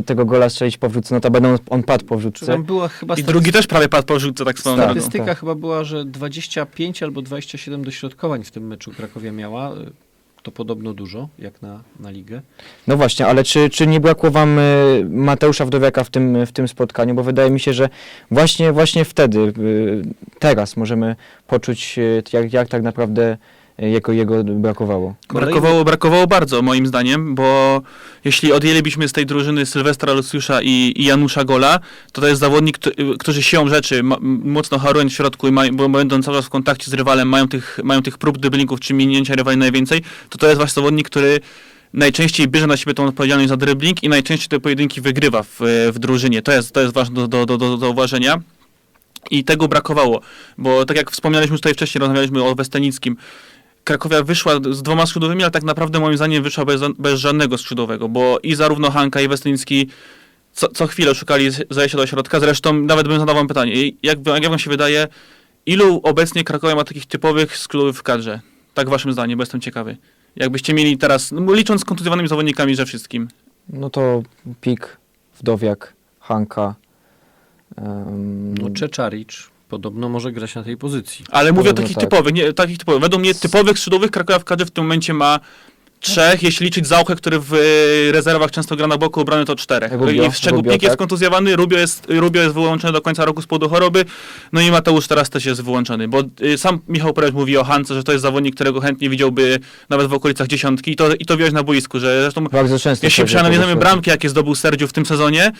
tego 0.06 0.24
gola 0.24 0.48
strzelić 0.48 0.78
po 0.78 0.88
wrzutce. 0.88 1.14
Notabene 1.14 1.48
on, 1.48 1.58
on 1.70 1.82
padł 1.82 2.04
po 2.04 2.16
wrzutce. 2.16 2.46
tam 2.46 2.64
była 2.64 2.88
chyba 2.88 3.14
I 3.14 3.22
drugi 3.22 3.52
też 3.52 3.66
prawie 3.66 3.88
padł 3.88 4.06
po 4.06 4.18
rzutce, 4.18 4.44
tak 4.44 4.58
swoją 4.58 4.76
Tak. 4.76 4.84
statystyka 4.84 5.24
tak. 5.24 5.38
chyba 5.38 5.54
była, 5.54 5.84
że 5.84 6.04
25 6.04 7.02
albo 7.02 7.22
27 7.22 7.84
dośrodkowań 7.84 8.44
w 8.44 8.50
tym 8.50 8.66
meczu 8.66 8.92
Krakowia 8.96 9.32
miała. 9.32 9.72
To 10.48 10.52
podobno 10.52 10.94
dużo, 10.94 11.28
jak 11.38 11.62
na, 11.62 11.82
na 12.00 12.10
ligę. 12.10 12.42
No 12.86 12.96
właśnie, 12.96 13.26
ale 13.26 13.44
czy, 13.44 13.70
czy 13.70 13.86
nie 13.86 14.00
brakło 14.00 14.30
wam 14.30 14.58
y, 14.58 15.06
Mateusza 15.10 15.64
Wdowiaka 15.64 16.04
w 16.04 16.10
tym, 16.10 16.46
w 16.46 16.52
tym 16.52 16.68
spotkaniu? 16.68 17.14
Bo 17.14 17.22
wydaje 17.22 17.50
mi 17.50 17.60
się, 17.60 17.72
że 17.72 17.88
właśnie, 18.30 18.72
właśnie 18.72 19.04
wtedy, 19.04 19.38
y, 19.38 20.02
teraz 20.38 20.76
możemy 20.76 21.16
poczuć, 21.46 21.98
y, 21.98 22.22
jak, 22.32 22.52
jak 22.52 22.68
tak 22.68 22.82
naprawdę 22.82 23.36
e, 23.78 23.88
jego, 24.14 24.44
brakowało. 24.44 25.14
Brakowało, 25.28 25.84
brakowało 25.84 26.26
bardzo, 26.26 26.62
moim 26.62 26.86
zdaniem, 26.86 27.34
bo 27.34 27.82
jeśli 28.24 28.52
odjęlibyśmy 28.52 29.08
z 29.08 29.12
tej 29.12 29.26
drużyny 29.26 29.66
Sylwestra 29.66 30.12
Luciusza 30.12 30.62
i, 30.62 30.92
i 30.96 31.04
Janusza 31.04 31.44
Gola, 31.44 31.80
to 32.12 32.20
to 32.20 32.28
jest 32.28 32.40
zawodnik, 32.40 32.78
którzy 33.18 33.42
siłą 33.42 33.68
rzeczy 33.68 34.02
mocno 34.44 34.78
harują 34.78 35.08
w 35.08 35.12
środku 35.12 35.48
i 35.48 35.52
mają, 35.52 35.76
bo 35.76 35.88
będą 35.88 36.22
cały 36.22 36.36
czas 36.36 36.46
w 36.46 36.50
kontakcie 36.50 36.90
z 36.90 36.94
rywalem, 36.94 37.28
mają 37.28 37.48
tych, 37.48 37.80
mają 37.84 38.02
tych 38.02 38.18
prób 38.18 38.38
dribblingów 38.38 38.80
czy 38.80 38.94
minięcia 38.94 39.34
rywali 39.34 39.56
najwięcej, 39.56 40.02
to 40.30 40.38
to 40.38 40.46
jest 40.46 40.58
właśnie 40.58 40.74
zawodnik, 40.74 41.06
który 41.06 41.40
najczęściej 41.92 42.48
bierze 42.48 42.66
na 42.66 42.76
siebie 42.76 42.94
tą 42.94 43.06
odpowiedzialność 43.06 43.48
za 43.48 43.56
dribbling 43.56 44.02
i 44.02 44.08
najczęściej 44.08 44.48
te 44.48 44.60
pojedynki 44.60 45.00
wygrywa 45.00 45.42
w, 45.42 45.58
w 45.92 45.98
drużynie. 45.98 46.42
To 46.42 46.52
jest, 46.52 46.72
to 46.72 46.80
jest 46.80 46.94
ważne 46.94 47.14
do, 47.14 47.28
do, 47.28 47.46
do, 47.46 47.58
do 47.58 47.76
zauważenia. 47.76 48.40
I 49.30 49.44
tego 49.44 49.68
brakowało, 49.68 50.20
bo 50.58 50.84
tak 50.84 50.96
jak 50.96 51.10
wspomnialiśmy 51.10 51.54
już 51.54 51.60
tutaj 51.60 51.74
wcześniej, 51.74 52.00
rozmawialiśmy 52.00 52.44
o 52.44 52.54
Westenickim, 52.54 53.16
Krakowia 53.84 54.22
wyszła 54.22 54.52
z 54.70 54.82
dwoma 54.82 55.06
skrzydłowymi, 55.06 55.42
ale 55.42 55.50
tak 55.50 55.62
naprawdę 55.62 56.00
moim 56.00 56.16
zdaniem 56.16 56.42
wyszła 56.42 56.64
bez, 56.64 56.80
bez 56.98 57.20
żadnego 57.20 57.58
skrzydłowego, 57.58 58.08
bo 58.08 58.38
i 58.42 58.54
zarówno 58.54 58.90
Hanka 58.90 59.20
i 59.20 59.28
Westynicki 59.28 59.88
co, 60.52 60.68
co 60.68 60.86
chwilę 60.86 61.14
szukali 61.14 61.50
zajścia 61.70 61.98
do 61.98 62.06
środka. 62.06 62.40
Zresztą 62.40 62.72
nawet 62.72 63.08
bym 63.08 63.18
zadał 63.18 63.34
wam 63.34 63.46
pytanie, 63.48 63.72
jak, 64.02 64.18
jak 64.26 64.48
wam 64.48 64.58
się 64.58 64.70
wydaje, 64.70 65.08
ilu 65.66 66.00
obecnie 66.02 66.44
Krakowia 66.44 66.74
ma 66.74 66.84
takich 66.84 67.06
typowych 67.06 67.56
skrzydłowych 67.56 67.96
w 67.96 68.02
kadrze? 68.02 68.40
Tak 68.74 68.88
waszym 68.88 69.12
zdaniem, 69.12 69.38
bo 69.38 69.42
jestem 69.42 69.60
ciekawy. 69.60 69.96
Jakbyście 70.36 70.74
mieli 70.74 70.98
teraz, 70.98 71.32
no, 71.32 71.54
licząc 71.54 71.80
z 71.80 71.84
kontuzjowanymi 71.84 72.28
zawodnikami, 72.28 72.76
że 72.76 72.86
wszystkim. 72.86 73.28
No 73.68 73.90
to 73.90 74.22
Pik, 74.60 74.96
Wdowiak, 75.40 75.92
Hanka. 76.20 76.74
em, 77.76 78.54
No 78.54 78.70
Czeczaricz 78.70 79.50
podobno 79.68 80.08
może 80.08 80.32
grać 80.32 80.54
na 80.54 80.62
tej 80.62 80.76
pozycji. 80.76 81.24
Ale 81.30 81.52
mówię 81.52 81.70
o 81.70 81.74
takich 81.74 81.96
tak. 81.96 82.04
typowych, 82.04 82.34
nie, 82.34 82.52
takich 82.52 82.78
typowych. 82.78 83.02
Według 83.02 83.22
mnie 83.22 83.34
typowych 83.34 83.78
skrzydłowych 83.78 84.10
Krakowa 84.10 84.38
w 84.38 84.44
kadrze 84.44 84.66
w 84.66 84.70
tym 84.70 84.84
momencie 84.84 85.14
ma 85.14 85.40
trzech, 86.00 86.42
jeśli 86.42 86.64
liczyć 86.64 86.86
Zauchę, 86.86 87.16
który 87.16 87.40
w 87.40 87.54
e, 87.54 88.12
rezerwach 88.12 88.50
często 88.50 88.76
gra 88.76 88.86
na 88.86 88.98
boku 88.98 89.20
obrony, 89.20 89.44
to 89.44 89.56
czterech. 89.56 89.92
Rubio, 89.92 90.26
I 90.26 90.32
z 90.32 90.40
czego 90.40 90.56
Rubio, 90.56 90.72
Pik 90.72 90.82
jest 90.82 90.92
tak. 90.92 90.98
kontuzjowany, 90.98 91.56
Rubio 91.56 91.78
jest, 91.78 92.06
Rubio 92.08 92.42
jest 92.42 92.54
wyłączony 92.54 92.92
do 92.92 93.00
końca 93.00 93.24
roku 93.24 93.42
z 93.42 93.46
powodu 93.46 93.68
choroby, 93.68 94.04
no 94.52 94.60
i 94.60 94.70
Mateusz 94.70 95.06
teraz 95.06 95.30
też 95.30 95.44
jest 95.44 95.62
wyłączony, 95.62 96.08
bo 96.08 96.22
y, 96.42 96.58
sam 96.58 96.78
Michał 96.88 97.12
Perez 97.12 97.32
mówi 97.32 97.56
o 97.56 97.64
Hance, 97.64 97.94
że 97.94 98.04
to 98.04 98.12
jest 98.12 98.22
zawodnik, 98.22 98.54
którego 98.54 98.80
chętnie 98.80 99.10
widziałby 99.10 99.58
nawet 99.88 100.06
w 100.06 100.12
okolicach 100.12 100.46
dziesiątki 100.46 100.90
i 100.90 100.96
to, 100.96 101.14
i 101.14 101.24
to 101.24 101.36
widać 101.36 101.52
na 101.52 101.62
boisku, 101.62 102.00
że 102.00 102.22
zresztą 102.22 102.44
Bardzo 102.44 102.78
często. 102.78 103.06
jeśli 103.06 103.24
przeanalizujemy 103.24 103.76
bramki, 103.76 104.10
jakie 104.10 104.28
zdobył 104.28 104.54
Serdziu 104.54 104.88
w 104.88 104.92
tym 104.92 105.06
sezonie, 105.06 105.52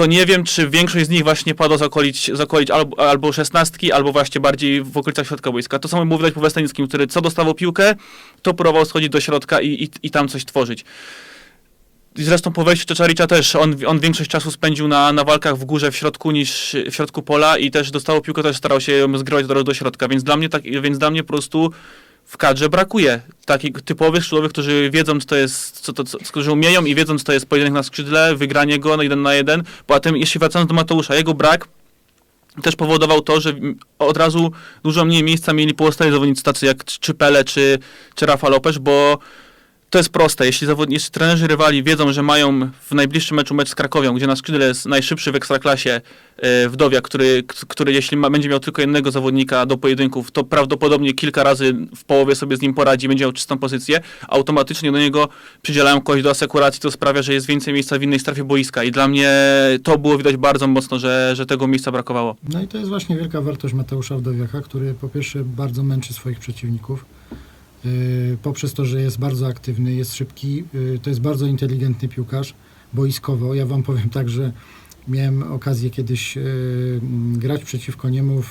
to 0.00 0.06
nie 0.06 0.26
wiem, 0.26 0.44
czy 0.44 0.68
większość 0.68 1.06
z 1.06 1.08
nich 1.08 1.24
właśnie 1.24 1.54
padła 1.54 1.78
z 1.78 1.82
okolic, 1.82 2.24
z 2.32 2.40
okolic 2.40 2.70
albo, 2.70 3.08
albo 3.08 3.32
szesnastki, 3.32 3.92
albo 3.92 4.12
właśnie 4.12 4.40
bardziej 4.40 4.82
w 4.82 4.96
okolicach 4.96 5.26
środka 5.26 5.52
boiska. 5.52 5.78
To 5.78 5.88
samo 5.88 6.06
było 6.06 6.30
po 6.30 6.40
Westanickim, 6.40 6.88
który 6.88 7.06
co 7.06 7.20
dostawał 7.20 7.54
piłkę, 7.54 7.94
to 8.42 8.54
próbował 8.54 8.84
schodzić 8.84 9.08
do 9.08 9.20
środka 9.20 9.60
i, 9.60 9.68
i, 9.68 9.90
i 10.02 10.10
tam 10.10 10.28
coś 10.28 10.44
tworzyć. 10.44 10.84
Zresztą 12.14 12.52
po 12.52 12.64
wejściu 12.64 12.86
Czeczaricza 12.86 13.26
też, 13.26 13.56
on, 13.56 13.76
on 13.86 14.00
większość 14.00 14.30
czasu 14.30 14.50
spędził 14.50 14.88
na, 14.88 15.12
na 15.12 15.24
walkach 15.24 15.56
w 15.58 15.64
górze, 15.64 15.90
w 15.90 15.96
środku 15.96 16.30
niż 16.30 16.76
w 16.90 16.94
środku 16.94 17.22
pola 17.22 17.58
i 17.58 17.70
też 17.70 17.90
dostało 17.90 18.20
piłkę, 18.20 18.42
też 18.42 18.56
starał 18.56 18.80
się 18.80 18.92
ją 18.92 19.18
zgrywać 19.18 19.46
do, 19.46 19.64
do 19.64 19.74
środka, 19.74 20.08
więc 20.08 20.22
dla 20.22 20.36
mnie 20.36 20.48
tak, 20.48 20.62
więc 20.62 20.98
dla 20.98 21.10
mnie 21.10 21.22
po 21.22 21.28
prostu 21.28 21.70
w 22.30 22.36
kadrze 22.36 22.68
brakuje 22.68 23.20
takich 23.44 23.72
typowych 23.82 24.22
skrzydłowych, 24.22 24.52
którzy 24.52 24.90
wiedzą, 24.90 25.20
co 25.20 25.26
to 25.26 25.36
jest, 25.36 25.80
co 25.80 25.92
to, 25.92 26.04
co, 26.04 26.18
którzy 26.18 26.52
umieją 26.52 26.84
i 26.84 26.94
wiedzą, 26.94 27.18
co 27.18 27.24
to 27.24 27.32
jest 27.32 27.46
pojedynek 27.46 27.74
na 27.74 27.82
skrzydle, 27.82 28.36
wygranie 28.36 28.78
go 28.78 28.96
na 28.96 29.02
jeden 29.02 29.22
na 29.22 29.34
jeden. 29.34 29.62
Poza 29.86 30.00
tym, 30.00 30.16
jeśli 30.16 30.38
wracając 30.38 30.68
do 30.68 30.74
Mateusza, 30.74 31.14
jego 31.14 31.34
brak 31.34 31.68
też 32.62 32.76
powodował 32.76 33.20
to, 33.20 33.40
że 33.40 33.54
od 33.98 34.16
razu 34.16 34.52
dużo 34.82 35.04
mniej 35.04 35.22
miejsca 35.22 35.52
mieli 35.52 35.74
pozostali 35.74 36.12
zawodnicy 36.12 36.42
tacy 36.42 36.66
jak 36.66 36.84
czy 36.84 37.14
Pele, 37.14 37.44
czy, 37.44 37.78
czy 38.14 38.26
Rafa 38.26 38.48
Lopez, 38.48 38.78
bo 38.78 39.18
to 39.90 39.98
jest 39.98 40.10
proste. 40.10 40.46
Jeśli, 40.46 40.66
zawod... 40.66 40.90
Jeśli 40.90 41.10
trenerzy 41.10 41.46
rywali 41.46 41.82
wiedzą, 41.82 42.12
że 42.12 42.22
mają 42.22 42.70
w 42.80 42.94
najbliższym 42.94 43.36
meczu 43.36 43.54
mecz 43.54 43.68
z 43.68 43.74
Krakowią, 43.74 44.14
gdzie 44.14 44.26
na 44.26 44.36
skrzydle 44.36 44.66
jest 44.66 44.86
najszybszy 44.86 45.32
w 45.32 45.36
ekstraklasie 45.36 46.00
e, 46.36 46.68
Wdowiak, 46.68 47.04
który, 47.04 47.44
który 47.68 47.92
jeśli 47.92 48.16
ma, 48.16 48.30
będzie 48.30 48.48
miał 48.48 48.60
tylko 48.60 48.82
jednego 48.82 49.10
zawodnika 49.10 49.66
do 49.66 49.76
pojedynków, 49.76 50.30
to 50.30 50.44
prawdopodobnie 50.44 51.12
kilka 51.12 51.42
razy 51.42 51.74
w 51.96 52.04
połowie 52.04 52.34
sobie 52.34 52.56
z 52.56 52.60
nim 52.60 52.74
poradzi, 52.74 53.08
będzie 53.08 53.24
miał 53.24 53.32
czystą 53.32 53.58
pozycję, 53.58 54.00
automatycznie 54.28 54.92
do 54.92 54.98
niego 54.98 55.28
przydzielają 55.62 56.00
kogoś 56.00 56.22
do 56.22 56.30
asekuracji, 56.30 56.80
to 56.80 56.90
sprawia, 56.90 57.22
że 57.22 57.32
jest 57.32 57.46
więcej 57.46 57.74
miejsca 57.74 57.98
w 57.98 58.02
innej 58.02 58.18
strefie 58.18 58.44
boiska 58.44 58.84
i 58.84 58.90
dla 58.90 59.08
mnie 59.08 59.30
to 59.82 59.98
było 59.98 60.18
widać 60.18 60.36
bardzo 60.36 60.66
mocno, 60.66 60.98
że, 60.98 61.32
że 61.36 61.46
tego 61.46 61.66
miejsca 61.66 61.92
brakowało. 61.92 62.36
No 62.48 62.62
i 62.62 62.68
to 62.68 62.78
jest 62.78 62.90
właśnie 62.90 63.16
wielka 63.16 63.40
wartość 63.40 63.74
Mateusza 63.74 64.16
Wdowiaka, 64.16 64.60
który 64.60 64.94
po 64.94 65.08
pierwsze 65.08 65.44
bardzo 65.44 65.82
męczy 65.82 66.12
swoich 66.12 66.38
przeciwników, 66.38 67.04
poprzez 68.42 68.74
to, 68.74 68.84
że 68.84 69.02
jest 69.02 69.18
bardzo 69.18 69.46
aktywny, 69.46 69.92
jest 69.92 70.14
szybki, 70.14 70.64
yy, 70.74 70.98
to 71.02 71.10
jest 71.10 71.20
bardzo 71.20 71.46
inteligentny 71.46 72.08
piłkarz, 72.08 72.54
boiskowo. 72.94 73.54
Ja 73.54 73.66
wam 73.66 73.82
powiem 73.82 74.10
tak, 74.10 74.28
że 74.28 74.52
miałem 75.08 75.42
okazję 75.42 75.90
kiedyś 75.90 76.36
yy, 76.36 76.42
m, 77.02 77.38
grać 77.38 77.64
przeciwko 77.64 78.08
niemu 78.10 78.42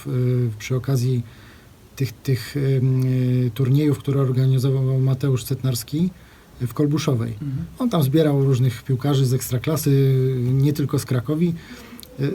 przy 0.59 0.75
okazji 0.75 1.23
tych, 1.95 2.11
tych 2.11 2.55
turniejów, 3.53 3.97
które 3.97 4.21
organizował 4.21 4.99
Mateusz 4.99 5.43
Cetnarski 5.43 6.09
w 6.61 6.73
Kolbuszowej. 6.73 7.33
On 7.79 7.89
tam 7.89 8.03
zbierał 8.03 8.45
różnych 8.45 8.83
piłkarzy 8.83 9.25
z 9.25 9.33
ekstraklasy, 9.33 10.15
nie 10.53 10.73
tylko 10.73 10.99
z 10.99 11.05
Krakowi. 11.05 11.53
Y, 12.19 12.33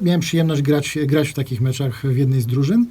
Miałem 0.00 0.20
przyjemność 0.20 0.62
grać, 0.62 0.98
grać 1.06 1.28
w 1.28 1.34
takich 1.34 1.60
meczach 1.60 2.06
w 2.06 2.16
jednej 2.16 2.40
z 2.40 2.46
drużyn 2.46 2.86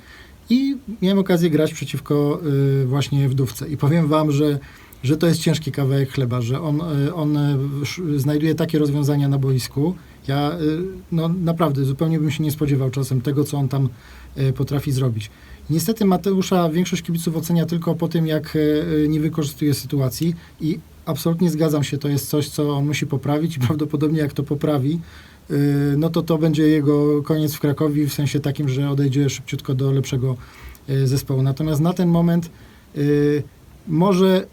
i 0.50 0.78
miałem 1.02 1.20
okazję 1.20 1.50
grać 1.50 1.74
przeciwko 1.74 2.40
y, 2.82 2.86
właśnie 2.86 3.30
wdówce. 3.30 3.68
I 3.68 3.78
powiem 3.78 4.08
wam, 4.08 4.32
że, 4.32 4.60
że 5.04 5.18
to 5.18 5.28
jest 5.28 5.40
ciężki 5.40 5.72
kawałek 5.72 6.12
chleba, 6.12 6.42
że 6.42 6.62
on, 6.62 6.82
y, 6.82 7.14
on 7.14 7.38
y, 7.38 8.20
znajduje 8.20 8.56
takie 8.56 8.80
rozwiązania 8.80 9.28
na 9.28 9.38
boisku. 9.38 9.96
Ja 10.28 10.52
y, 10.62 10.84
no, 11.12 11.30
naprawdę 11.30 11.86
zupełnie 11.86 12.20
bym 12.20 12.32
się 12.32 12.44
nie 12.44 12.52
spodziewał 12.52 12.90
czasem 12.90 13.22
tego, 13.22 13.44
co 13.44 13.58
on 13.58 13.68
tam 13.68 13.90
y, 14.38 14.54
potrafi 14.54 14.92
zrobić. 14.92 15.32
Niestety 15.70 16.06
Mateusza 16.06 16.70
większość 16.70 17.02
kibiców 17.02 17.36
ocenia 17.36 17.66
tylko 17.66 17.96
po 17.96 18.08
tym, 18.08 18.28
jak 18.28 18.56
y, 18.56 19.06
nie 19.10 19.20
wykorzystuje 19.20 19.74
sytuacji 19.74 20.36
i 20.62 20.80
absolutnie 21.06 21.50
zgadzam 21.50 21.84
się, 21.84 21.98
to 21.98 22.08
jest 22.08 22.30
coś, 22.30 22.50
co 22.50 22.78
on 22.78 22.86
musi 22.86 23.08
poprawić 23.08 23.58
i 23.58 23.60
prawdopodobnie 23.68 24.20
jak 24.20 24.34
to 24.34 24.44
poprawi, 24.44 25.00
no 25.98 26.10
to 26.10 26.22
to 26.22 26.38
będzie 26.38 26.64
jego 26.68 27.24
koniec 27.24 27.54
w 27.54 27.60
Krakowi 27.60 28.08
w 28.08 28.14
sensie 28.14 28.40
takim, 28.40 28.70
że 28.70 28.90
odejdzie 28.90 29.30
szybciutko 29.30 29.74
do 29.76 29.92
lepszego 29.92 30.36
y, 30.90 31.08
zespołu. 31.08 31.42
Natomiast 31.42 31.82
na 31.82 31.94
ten 31.94 32.10
moment 32.10 32.50
y, 32.98 33.44
może 33.88 34.48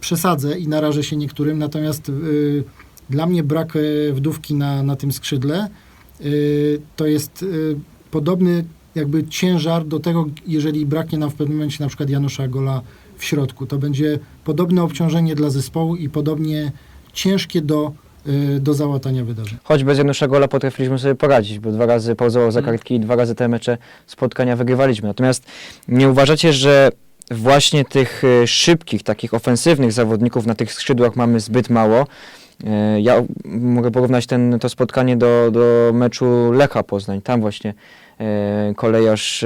przesadzę 0.00 0.58
i 0.58 0.68
narażę 0.68 1.04
się 1.04 1.16
niektórym, 1.16 1.58
natomiast 1.58 2.08
y, 2.08 2.64
dla 3.10 3.26
mnie 3.26 3.42
brak 3.42 3.76
y, 3.76 4.12
wdówki 4.14 4.54
na, 4.54 4.82
na 4.82 4.96
tym 4.96 5.12
skrzydle 5.12 5.68
y, 6.20 6.80
to 6.96 7.06
jest 7.06 7.42
y, 7.42 7.76
podobny 8.10 8.64
jakby 8.94 9.24
ciężar 9.24 9.86
do 9.86 10.00
tego, 10.00 10.26
jeżeli 10.46 10.86
braknie 10.86 11.18
nam 11.18 11.30
w 11.30 11.34
pewnym 11.34 11.56
momencie 11.56 11.84
na 11.84 11.88
przykład 11.88 12.10
Janusza 12.10 12.48
Gola 12.48 12.82
w 13.16 13.24
środku. 13.24 13.66
To 13.66 13.78
będzie 13.78 14.18
podobne 14.44 14.82
obciążenie 14.82 15.34
dla 15.34 15.50
zespołu 15.50 15.96
i 15.96 16.08
podobnie 16.08 16.72
ciężkie 17.12 17.62
do, 17.62 17.86
y, 17.88 18.07
do 18.60 18.74
załatania 18.74 19.24
wydarzeń. 19.24 19.58
Choć 19.64 19.84
bez 19.84 19.98
Janusza 19.98 20.28
Gola 20.28 20.48
potrafiliśmy 20.48 20.98
sobie 20.98 21.14
poradzić, 21.14 21.58
bo 21.58 21.72
dwa 21.72 21.86
razy 21.86 22.14
pauzował 22.14 22.50
za 22.50 22.60
Mm. 22.60 22.70
kartki 22.70 22.94
i 22.94 23.00
dwa 23.00 23.16
razy 23.16 23.34
te 23.34 23.48
mecze 23.48 23.78
spotkania 24.06 24.56
wygrywaliśmy. 24.56 25.08
Natomiast 25.08 25.46
nie 25.88 26.08
uważacie, 26.08 26.52
że 26.52 26.90
właśnie 27.30 27.84
tych 27.84 28.22
e, 28.42 28.46
szybkich, 28.46 29.02
takich 29.02 29.34
ofensywnych 29.34 29.92
zawodników 29.92 30.46
na 30.46 30.54
tych 30.54 30.72
skrzydłach 30.72 31.16
mamy 31.16 31.40
zbyt 31.40 31.70
mało? 31.70 32.06
E, 32.66 33.00
Ja 33.00 33.22
mogę 33.44 33.90
porównać 33.90 34.26
ten, 34.26 34.58
to 34.58 34.68
spotkanie 34.68 35.16
do, 35.16 35.50
do 35.50 35.90
meczu 35.94 36.52
Lecha 36.52 36.82
Poznań. 36.82 37.22
Tam 37.22 37.40
właśnie 37.40 37.74
kolejarz 38.76 39.44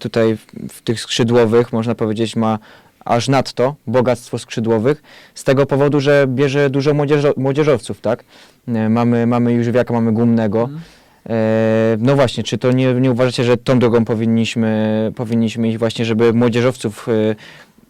tutaj 0.00 0.36
w 0.70 0.82
tych 0.84 1.00
skrzydłowych, 1.00 1.72
można 1.72 1.94
powiedzieć, 1.94 2.36
ma 2.36 2.58
aż 3.04 3.28
nadto 3.28 3.74
bogactwo 3.86 4.38
skrzydłowych 4.38 5.02
z 5.34 5.44
tego 5.44 5.66
powodu, 5.66 6.00
że 6.00 6.24
bierze 6.28 6.70
dużo 6.70 6.94
młodzieżo, 6.94 7.32
młodzieżowców, 7.36 8.00
tak? 8.00 8.24
E, 8.68 8.88
Mamy, 8.88 9.26
mamy 9.26 9.52
Jóźwiaka, 9.52 9.94
mamy 9.94 10.12
Gumnego. 10.12 10.60
Mhm. 10.60 10.80
E, 11.28 11.96
No 11.98 12.14
właśnie, 12.14 12.42
czy 12.44 12.58
to 12.58 12.72
nie, 12.72 12.94
nie 12.94 13.10
uważacie, 13.10 13.44
że 13.44 13.56
tą 13.56 13.78
drogą 13.78 14.04
powinniśmy, 14.04 15.12
powinniśmy 15.16 15.68
iść 15.68 15.78
właśnie, 15.78 16.04
żeby 16.04 16.32
młodzieżowców 16.32 17.08
e, 17.08 17.12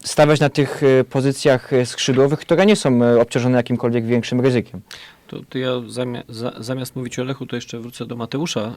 stawiać 0.03 0.39
na 0.39 0.49
tych 0.49 0.83
e, 0.83 1.03
pozycjach 1.03 1.73
e, 1.73 1.85
skrzydłowych, 1.85 2.39
które 2.39 2.65
nie 2.65 2.75
są 2.75 3.19
obciążone 3.21 3.57
jakimkolwiek 3.57 4.05
większym 4.05 4.41
ryzykiem? 4.41 4.81
To, 5.27 5.37
to 5.49 5.57
ja 5.57 5.69
za, 6.29 6.51
zamiast 6.59 6.95
mówić 6.95 7.19
o 7.19 7.23
Lechu, 7.23 7.45
to 7.45 7.55
jeszcze 7.55 7.79
wrócę 7.79 8.05
do 8.05 8.15
Mateusza. 8.15 8.75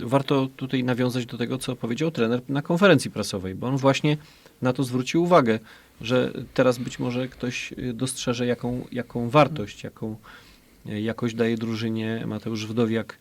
Warto 0.00 0.48
tutaj 0.56 0.84
nawiązać 0.84 1.26
do 1.26 1.38
tego, 1.38 1.58
co 1.58 1.76
powiedział 1.76 2.10
trener 2.10 2.40
na 2.48 2.62
konferencji 2.62 3.10
prasowej, 3.10 3.54
bo 3.54 3.66
on 3.66 3.76
właśnie 3.76 4.16
na 4.64 4.72
to 4.72 4.84
zwrócił 4.84 5.22
uwagę, 5.22 5.58
że 6.00 6.32
teraz 6.54 6.78
być 6.78 6.98
może 6.98 7.28
ktoś 7.28 7.72
y, 7.72 7.92
dostrzeże, 7.92 8.46
jaką, 8.46 8.86
jaką 8.92 9.30
wartość, 9.30 9.84
jaką 9.84 10.16
y, 10.86 11.00
jakość 11.00 11.34
daje 11.34 11.56
drużynie 11.56 12.24
Mateusz 12.26 12.66
Wdowiak 12.66 13.18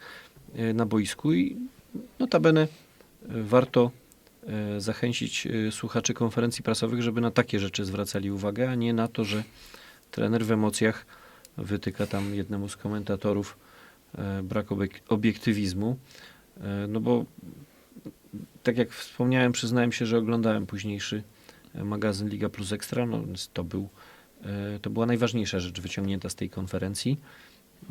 y, 0.60 0.74
na 0.74 0.86
boisku 0.86 1.34
i 1.34 1.58
notabene 2.20 2.68
warto 3.26 3.92
zachęcić 4.78 5.48
słuchaczy 5.72 6.14
konferencji 6.14 6.64
prasowych, 6.64 7.02
żeby 7.02 7.22
na 7.22 7.32
takie 7.32 7.60
rzeczy 7.60 7.86
zwracali 7.86 8.32
uwagę, 8.32 8.70
a 8.70 8.76
nie 8.76 8.94
na 8.94 9.08
to, 9.08 9.24
że 9.26 9.44
trener 10.12 10.46
w 10.46 10.52
emocjach 10.52 11.06
wytyka 11.58 12.08
tam 12.08 12.36
jednemu 12.36 12.70
z 12.70 12.78
komentatorów 12.78 13.58
brak 14.44 14.68
obiek- 14.68 15.00
obiektywizmu. 15.10 15.98
No 16.88 17.00
bo 17.00 17.26
tak 18.64 18.78
jak 18.78 18.92
wspomniałem, 18.92 19.52
przyznałem 19.52 19.92
się, 19.92 20.06
że 20.06 20.18
oglądałem 20.18 20.66
późniejszy 20.66 21.24
magazyn 21.76 22.30
Liga 22.30 22.50
Plus 22.50 22.72
Ekstra. 22.72 23.06
No, 23.06 23.24
więc 23.26 23.50
to, 23.54 23.64
był, 23.64 23.90
e, 24.44 24.80
to 24.80 24.90
była 24.90 25.06
najważniejsza 25.06 25.60
rzecz 25.60 25.82
wyciągnięta 25.82 26.30
z 26.30 26.36
tej 26.36 26.50
konferencji, 26.50 27.20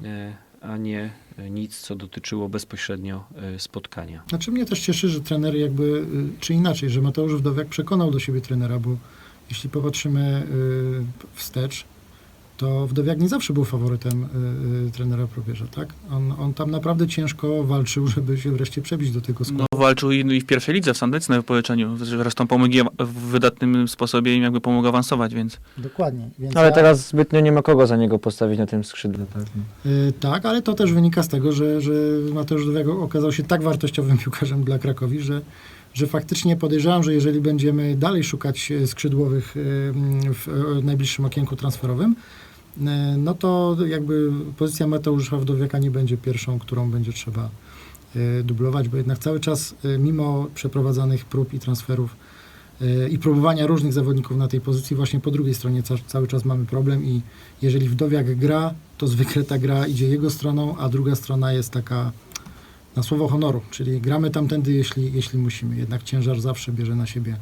e, 0.04 0.36
a 0.60 0.76
nie 0.76 1.10
nic, 1.50 1.80
co 1.80 1.96
dotyczyło 1.96 2.48
bezpośrednio 2.48 3.24
e, 3.36 3.58
spotkania. 3.58 4.22
Znaczy 4.28 4.50
mnie 4.50 4.66
też 4.66 4.80
cieszy, 4.80 5.08
że 5.08 5.20
trener 5.20 5.56
jakby, 5.56 6.06
czy 6.40 6.54
inaczej, 6.54 6.90
że 6.90 7.00
Mateusz 7.00 7.34
Wdowiak 7.34 7.68
przekonał 7.68 8.10
do 8.10 8.18
siebie 8.18 8.40
trenera, 8.40 8.78
bo 8.78 8.96
jeśli 9.50 9.70
popatrzymy 9.70 10.46
wstecz, 11.34 11.84
to 12.56 12.86
Wdowiak 12.86 13.20
nie 13.20 13.28
zawsze 13.28 13.52
był 13.52 13.64
faworytem 13.64 14.22
y, 14.22 14.86
y, 14.88 14.90
trenera 14.90 15.26
Probierza, 15.26 15.66
tak? 15.66 15.88
On, 16.10 16.32
on 16.38 16.54
tam 16.54 16.70
naprawdę 16.70 17.06
ciężko 17.06 17.64
walczył, 17.64 18.06
żeby 18.14 18.38
się 18.38 18.50
wreszcie 18.52 18.82
przebić 18.82 19.10
do 19.10 19.20
tego 19.20 19.44
składu. 19.44 19.64
No, 19.72 19.78
walczył 19.78 20.12
i, 20.12 20.18
i 20.36 20.40
w 20.40 20.46
pierwszej 20.46 20.74
lidze 20.74 20.94
w 20.94 20.96
Sandyce 20.98 21.32
na 21.32 21.38
wypożyczeniu. 21.38 21.96
Zresztą 21.96 22.46
pomógł 22.46 22.74
w 22.98 23.12
wydatnym 23.12 23.88
sposobie 23.88 24.36
im 24.36 24.42
jakby 24.42 24.60
pomógł 24.60 24.88
awansować, 24.88 25.34
więc 25.34 25.58
Dokładnie. 25.78 26.30
Więc 26.38 26.56
Ale 26.56 26.66
ja- 26.68 26.74
teraz 26.74 27.08
zbytnio 27.08 27.40
nie 27.40 27.52
ma 27.52 27.62
kogo 27.62 27.86
za 27.86 27.96
niego 27.96 28.18
postawić 28.18 28.58
na 28.58 28.66
tym 28.66 28.84
skrzydle. 28.84 29.26
Tak? 29.26 29.42
Y, 29.86 30.12
Tak, 30.20 30.46
ale 30.46 30.62
to 30.62 30.74
też 30.74 30.92
wynika 30.92 31.22
z 31.22 31.28
tego, 31.28 31.52
że, 31.52 31.80
że 31.80 31.92
Mateusz 32.34 32.66
Dowiak 32.66 32.88
okazał 32.88 33.32
się 33.32 33.42
tak 33.42 33.62
wartościowym 33.62 34.18
piłkarzem 34.18 34.64
dla 34.64 34.78
Krakowi, 34.78 35.20
że, 35.20 35.40
że 35.94 36.06
faktycznie 36.06 36.56
podejrzewam, 36.56 37.02
że 37.02 37.14
jeżeli 37.14 37.40
będziemy 37.40 37.96
dalej 37.96 38.24
szukać 38.24 38.72
e, 38.72 38.86
skrzydłowych 38.86 39.56
y, 39.56 39.60
w 40.34 40.48
e, 40.48 40.82
najbliższym 40.82 41.24
okienku 41.24 41.56
transferowym, 41.56 42.16
no 43.18 43.34
to 43.34 43.76
jakby 43.86 44.30
pozycja 44.56 44.86
Mateusza 44.86 45.36
Wdowiaka 45.36 45.78
nie 45.78 45.90
będzie 45.90 46.16
pierwszą, 46.16 46.58
którą 46.58 46.90
będzie 46.90 47.12
trzeba 47.12 47.50
dublować, 48.44 48.88
bo 48.88 48.96
jednak 48.96 49.18
cały 49.18 49.40
czas 49.40 49.74
mimo 49.98 50.46
przeprowadzanych 50.54 51.24
prób 51.24 51.54
i 51.54 51.58
transferów 51.58 52.16
i 53.10 53.18
próbowania 53.18 53.66
różnych 53.66 53.92
zawodników 53.92 54.36
na 54.36 54.48
tej 54.48 54.60
pozycji, 54.60 54.96
właśnie 54.96 55.20
po 55.20 55.30
drugiej 55.30 55.54
stronie 55.54 55.82
ca- 55.82 55.94
cały 56.06 56.26
czas 56.26 56.44
mamy 56.44 56.66
problem 56.66 57.04
i 57.04 57.20
jeżeli 57.62 57.88
Wdowiak 57.88 58.34
gra, 58.34 58.74
to 58.98 59.06
zwykle 59.06 59.44
ta 59.44 59.58
gra 59.58 59.86
idzie 59.86 60.08
jego 60.08 60.30
stroną, 60.30 60.76
a 60.76 60.88
druga 60.88 61.14
strona 61.14 61.52
jest 61.52 61.70
taka 61.70 62.12
na 62.96 63.02
słowo 63.02 63.28
honoru, 63.28 63.60
czyli 63.70 64.00
gramy 64.00 64.30
tamtędy, 64.30 64.72
jeśli, 64.72 65.12
jeśli 65.12 65.38
musimy. 65.38 65.76
Jednak 65.76 66.02
ciężar 66.02 66.40
zawsze 66.40 66.72
bierze 66.72 66.94
na 66.94 67.06
siebie 67.06 67.36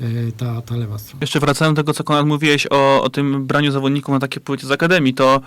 e, 0.00 0.04
ta, 0.36 0.62
ta 0.62 0.76
lewa 0.76 0.98
strona. 0.98 1.20
Jeszcze 1.20 1.40
wracając 1.40 1.76
do 1.76 1.82
tego, 1.82 1.94
co 1.94 2.04
Konrad 2.04 2.26
mówiłeś 2.26 2.66
o, 2.70 3.02
o 3.02 3.10
tym 3.10 3.46
braniu 3.46 3.72
zawodników 3.72 4.12
na 4.12 4.20
takie 4.20 4.40
płycie 4.40 4.66
z 4.66 4.70
Akademii, 4.70 5.14
to 5.14 5.40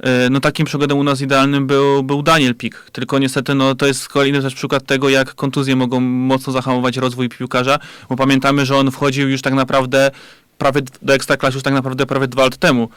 e, 0.00 0.30
no 0.30 0.40
takim 0.40 0.66
przykładem 0.66 0.98
u 0.98 1.04
nas 1.04 1.20
idealnym 1.20 1.66
był, 1.66 2.02
był 2.02 2.22
Daniel 2.22 2.54
Pik. 2.54 2.90
Tylko 2.92 3.18
niestety 3.18 3.54
no, 3.54 3.74
to 3.74 3.86
jest 3.86 4.08
kolejny 4.08 4.42
też 4.42 4.54
przykład 4.54 4.86
tego, 4.86 5.08
jak 5.08 5.34
kontuzje 5.34 5.76
mogą 5.76 6.00
mocno 6.00 6.52
zahamować 6.52 6.96
rozwój 6.96 7.28
piłkarza, 7.28 7.78
bo 8.08 8.16
pamiętamy, 8.16 8.66
że 8.66 8.76
on 8.76 8.90
wchodził 8.90 9.28
już 9.28 9.42
tak 9.42 9.54
naprawdę 9.54 10.10
prawie 10.58 10.82
do 11.02 11.14
Ekstraklasy 11.14 11.56
już 11.56 11.62
tak 11.62 11.74
naprawdę 11.74 12.06
prawie 12.06 12.28
dwa 12.28 12.42
lata 12.42 12.56
temu. 12.56 12.88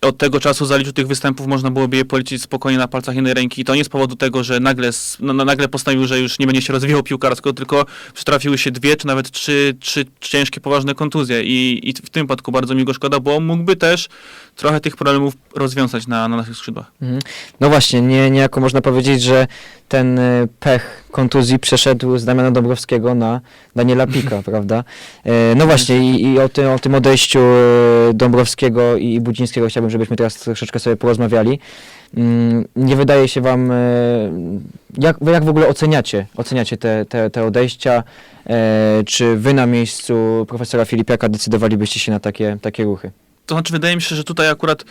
Od 0.00 0.18
tego 0.18 0.40
czasu 0.40 0.66
zaliczył 0.66 0.92
tych 0.92 1.06
występów 1.06 1.46
można 1.46 1.70
byłoby 1.70 1.96
je 1.96 2.04
policzyć 2.04 2.42
spokojnie 2.42 2.78
na 2.78 2.88
palcach 2.88 3.14
jednej 3.14 3.34
ręki. 3.34 3.60
I 3.62 3.64
to 3.64 3.74
nie 3.74 3.84
z 3.84 3.88
powodu 3.88 4.16
tego, 4.16 4.44
że 4.44 4.60
nagle, 4.60 4.90
no, 5.20 5.32
no, 5.32 5.44
nagle 5.44 5.68
postanowił, 5.68 6.06
że 6.06 6.20
już 6.20 6.38
nie 6.38 6.46
będzie 6.46 6.62
się 6.62 6.72
rozwijał 6.72 7.02
piłkarsko, 7.02 7.52
tylko 7.52 7.86
przytrafiły 8.14 8.58
się 8.58 8.70
dwie, 8.70 8.96
czy 8.96 9.06
nawet 9.06 9.30
trzy, 9.30 9.76
trzy 9.80 10.04
ciężkie, 10.20 10.60
poważne 10.60 10.94
kontuzje. 10.94 11.42
I, 11.42 11.88
I 11.88 11.92
w 11.92 12.10
tym 12.10 12.22
wypadku 12.22 12.52
bardzo 12.52 12.74
mi 12.74 12.84
go 12.84 12.94
szkoda, 12.94 13.20
bo 13.20 13.40
mógłby 13.40 13.76
też 13.76 14.08
trochę 14.56 14.80
tych 14.80 14.96
problemów 14.96 15.34
rozwiązać 15.54 16.06
na, 16.06 16.28
na 16.28 16.36
naszych 16.36 16.56
skrzydłach. 16.56 16.92
Mhm. 17.02 17.20
No 17.60 17.68
właśnie, 17.68 18.00
nie, 18.00 18.30
niejako 18.30 18.60
można 18.60 18.80
powiedzieć, 18.80 19.22
że 19.22 19.46
ten 19.88 20.18
e, 20.18 20.46
pech 20.60 21.04
kontuzji 21.10 21.58
przeszedł 21.58 22.18
z 22.18 22.24
Damiana 22.24 22.50
Dąbrowskiego 22.50 23.14
na 23.14 23.40
Daniela 23.76 24.06
Pika, 24.06 24.42
prawda? 24.50 24.84
E, 25.24 25.54
No 25.54 25.66
właśnie 25.66 26.10
i, 26.10 26.22
i 26.22 26.38
o, 26.38 26.48
tym, 26.48 26.70
o 26.70 26.78
tym 26.78 26.94
odejściu 26.94 27.38
e, 27.38 28.14
Dąbrowskiego 28.14 28.96
i 28.96 29.20
Budzińskiego 29.20 29.68
chciałbym, 29.68 29.87
żebyśmy 29.90 30.16
teraz 30.16 30.34
troszeczkę 30.34 30.78
sobie 30.78 30.96
porozmawiali. 30.96 31.58
Mm, 32.16 32.64
Nie 32.76 32.96
wydaje 32.96 33.28
się 33.28 33.40
wam, 33.40 33.70
e, 33.70 33.74
jak, 34.98 35.16
jak 35.32 35.44
w 35.44 35.48
ogóle 35.48 35.68
oceniacie, 35.68 36.26
oceniacie 36.36 36.76
te, 36.76 37.04
te, 37.04 37.30
te 37.30 37.44
odejścia? 37.44 38.02
E, 38.46 39.02
Czy 39.06 39.36
wy 39.36 39.54
na 39.54 39.66
miejscu 39.66 40.46
profesora 40.48 40.84
Filipiaka 40.84 41.28
decydowalibyście 41.28 42.00
się 42.00 42.12
na 42.12 42.20
takie, 42.20 42.56
takie 42.62 42.84
ruchy? 42.84 43.10
To 43.46 43.54
znaczy, 43.54 43.72
wydaje 43.72 43.96
mi 43.96 44.02
się, 44.02 44.16
że 44.16 44.24
tutaj 44.24 44.50
akurat 44.50 44.84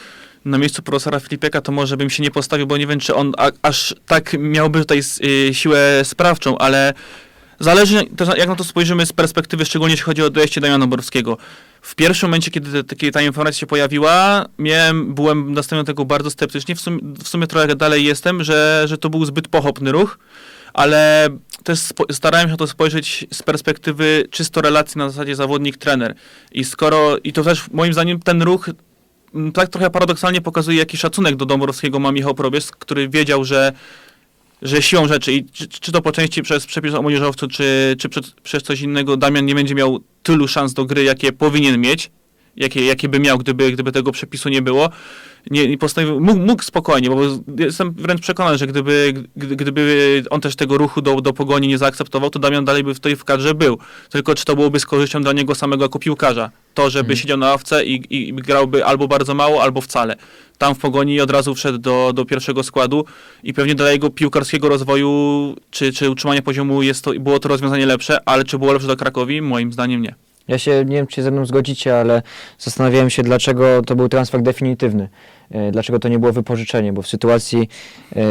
na 0.45 0.57
miejscu 0.57 0.81
profesora 0.81 1.19
Filipieka 1.19 1.61
to 1.61 1.71
może 1.71 1.97
bym 1.97 2.09
się 2.09 2.23
nie 2.23 2.31
postawił, 2.31 2.67
bo 2.67 2.77
nie 2.77 2.87
wiem, 2.87 2.99
czy 2.99 3.15
on 3.15 3.33
a, 3.37 3.51
aż 3.61 3.95
tak 4.07 4.35
miałby 4.39 4.79
tutaj 4.79 5.01
y, 5.49 5.53
siłę 5.53 6.01
sprawczą, 6.03 6.57
ale 6.57 6.93
zależy 7.59 8.05
jak 8.37 8.47
na 8.47 8.55
to 8.55 8.63
spojrzymy 8.63 9.05
z 9.05 9.13
perspektywy, 9.13 9.65
szczególnie 9.65 9.93
jeśli 9.93 10.05
chodzi 10.05 10.23
o 10.23 10.29
dojście 10.29 10.61
Damiana 10.61 10.87
Borowskiego. 10.87 11.37
W 11.81 11.95
pierwszym 11.95 12.29
momencie, 12.29 12.51
kiedy, 12.51 12.83
te- 12.83 12.95
kiedy 12.95 13.11
ta 13.11 13.21
informacja 13.21 13.59
się 13.59 13.67
pojawiła, 13.67 14.45
miałem, 14.59 15.13
byłem 15.13 15.53
nastawiony 15.53 15.83
do 15.83 15.87
tego 15.87 16.05
bardzo 16.05 16.29
sceptycznie, 16.29 16.75
w 16.75 16.81
sumie, 16.81 16.99
w 17.23 17.27
sumie 17.27 17.47
trochę 17.47 17.75
dalej 17.75 18.05
jestem, 18.05 18.43
że, 18.43 18.83
że 18.87 18.97
to 18.97 19.09
był 19.09 19.25
zbyt 19.25 19.47
pochopny 19.47 19.91
ruch, 19.91 20.19
ale 20.73 21.27
też 21.63 21.79
starałem 22.11 22.47
się 22.47 22.51
na 22.51 22.57
to 22.57 22.67
spojrzeć 22.67 23.25
z 23.33 23.43
perspektywy 23.43 24.27
czysto 24.31 24.61
relacji 24.61 24.99
na 24.99 25.09
zasadzie 25.09 25.35
zawodnik-trener. 25.35 26.13
I 26.51 26.63
skoro, 26.63 27.17
i 27.17 27.33
to 27.33 27.43
też 27.43 27.63
moim 27.71 27.93
zdaniem 27.93 28.19
ten 28.19 28.41
ruch 28.41 28.69
m, 29.35 29.51
tak 29.51 29.69
trochę 29.69 29.89
paradoksalnie 29.89 30.41
pokazuje, 30.41 30.77
jaki 30.77 30.97
szacunek 30.97 31.35
do 31.35 31.45
Dąbrowskiego 31.45 31.99
ma 31.99 32.11
Michał 32.11 32.35
Probierz, 32.35 32.65
który 32.79 33.09
wiedział, 33.09 33.45
że, 33.45 33.73
że 34.61 34.81
siłą 34.81 35.07
rzeczy, 35.07 35.33
i 35.33 35.45
czy, 35.45 35.67
czy 35.67 35.91
to 35.91 36.01
po 36.01 36.11
części 36.11 36.41
przez 36.41 36.65
przepis 36.65 36.93
o 36.93 37.01
młodzieżowcu, 37.01 37.47
czy, 37.47 37.95
czy 37.99 38.09
przez, 38.09 38.31
przez 38.43 38.63
coś 38.63 38.81
innego, 38.81 39.17
Damian 39.17 39.45
nie 39.45 39.55
będzie 39.55 39.75
miał 39.75 39.99
tylu 40.23 40.47
szans 40.47 40.73
do 40.73 40.85
gry, 40.85 41.03
jakie 41.03 41.31
powinien 41.31 41.81
mieć, 41.81 42.11
jakie, 42.55 42.85
jakie 42.85 43.09
by 43.09 43.19
miał, 43.19 43.37
gdyby, 43.37 43.71
gdyby 43.71 43.91
tego 43.91 44.11
przepisu 44.11 44.49
nie 44.49 44.61
było. 44.61 44.89
Nie, 45.51 45.67
nie 45.67 45.77
postanowił, 45.77 46.19
mógł, 46.19 46.39
mógł 46.39 46.63
spokojnie, 46.63 47.09
bo 47.09 47.21
jestem 47.59 47.93
wręcz 47.93 48.21
przekonany, 48.21 48.57
że 48.57 48.67
gdyby, 48.67 49.13
gdy- 49.35 49.55
gdyby 49.55 50.23
on 50.29 50.41
też 50.41 50.55
tego 50.55 50.77
ruchu 50.77 51.01
do, 51.01 51.21
do 51.21 51.33
pogoni 51.33 51.67
nie 51.67 51.77
zaakceptował, 51.77 52.29
to 52.29 52.39
Damian 52.39 52.65
dalej 52.65 52.83
by 52.83 52.93
w 52.93 52.99
tej 52.99 53.15
w 53.15 53.23
kadrze 53.23 53.53
był. 53.53 53.77
Tylko 54.09 54.35
czy 54.35 54.45
to 54.45 54.55
byłoby 54.55 54.79
z 54.79 54.85
korzyścią 54.85 55.21
dla 55.21 55.33
niego 55.33 55.55
samego 55.55 55.85
jako 55.85 55.99
piłkarza? 55.99 56.51
To, 56.73 56.89
żeby 56.89 57.01
Mhm. 57.01 57.17
siedział 57.17 57.37
na 57.37 57.47
ławce 57.49 57.85
i, 57.85 58.27
i 58.29 58.33
grałby 58.33 58.85
albo 58.85 59.07
bardzo 59.07 59.33
mało, 59.35 59.63
albo 59.63 59.81
wcale. 59.81 60.15
Tam 60.57 60.75
w 60.75 60.79
pogoni 60.79 61.21
od 61.21 61.31
razu 61.31 61.55
wszedł 61.55 61.77
do, 61.77 62.11
do 62.13 62.25
pierwszego 62.25 62.63
składu 62.63 63.05
i 63.43 63.53
pewnie 63.53 63.75
dla 63.75 63.91
jego 63.91 64.09
piłkarskiego 64.09 64.69
rozwoju 64.69 65.55
czy, 65.71 65.93
czy 65.93 66.09
utrzymania 66.09 66.41
poziomu 66.41 66.83
jest 66.83 67.03
to, 67.03 67.11
było 67.19 67.39
to 67.39 67.49
rozwiązanie 67.49 67.85
lepsze, 67.85 68.17
ale 68.25 68.43
czy 68.43 68.57
było 68.57 68.73
lepsze 68.73 68.87
dla 68.87 68.95
Krakowi? 68.95 69.41
Moim 69.41 69.73
zdaniem 69.73 70.01
nie. 70.01 70.15
Ja 70.47 70.57
się, 70.57 70.85
nie 70.85 70.95
wiem 70.95 71.07
czy 71.07 71.15
się 71.15 71.23
ze 71.23 71.31
mną 71.31 71.45
zgodzicie, 71.45 71.99
ale 71.99 72.21
zastanawiałem 72.59 73.09
się, 73.09 73.23
dlaczego 73.23 73.81
to 73.81 73.95
był 73.95 74.09
transfer 74.09 74.41
definitywny. 74.41 75.09
E, 75.51 75.71
Dlaczego 75.71 75.99
to 75.99 76.07
nie 76.07 76.19
było 76.19 76.33
wypożyczenie, 76.33 76.93
bo 76.93 77.01
w 77.01 77.07
sytuacji 77.07 77.69
e, 78.15 78.23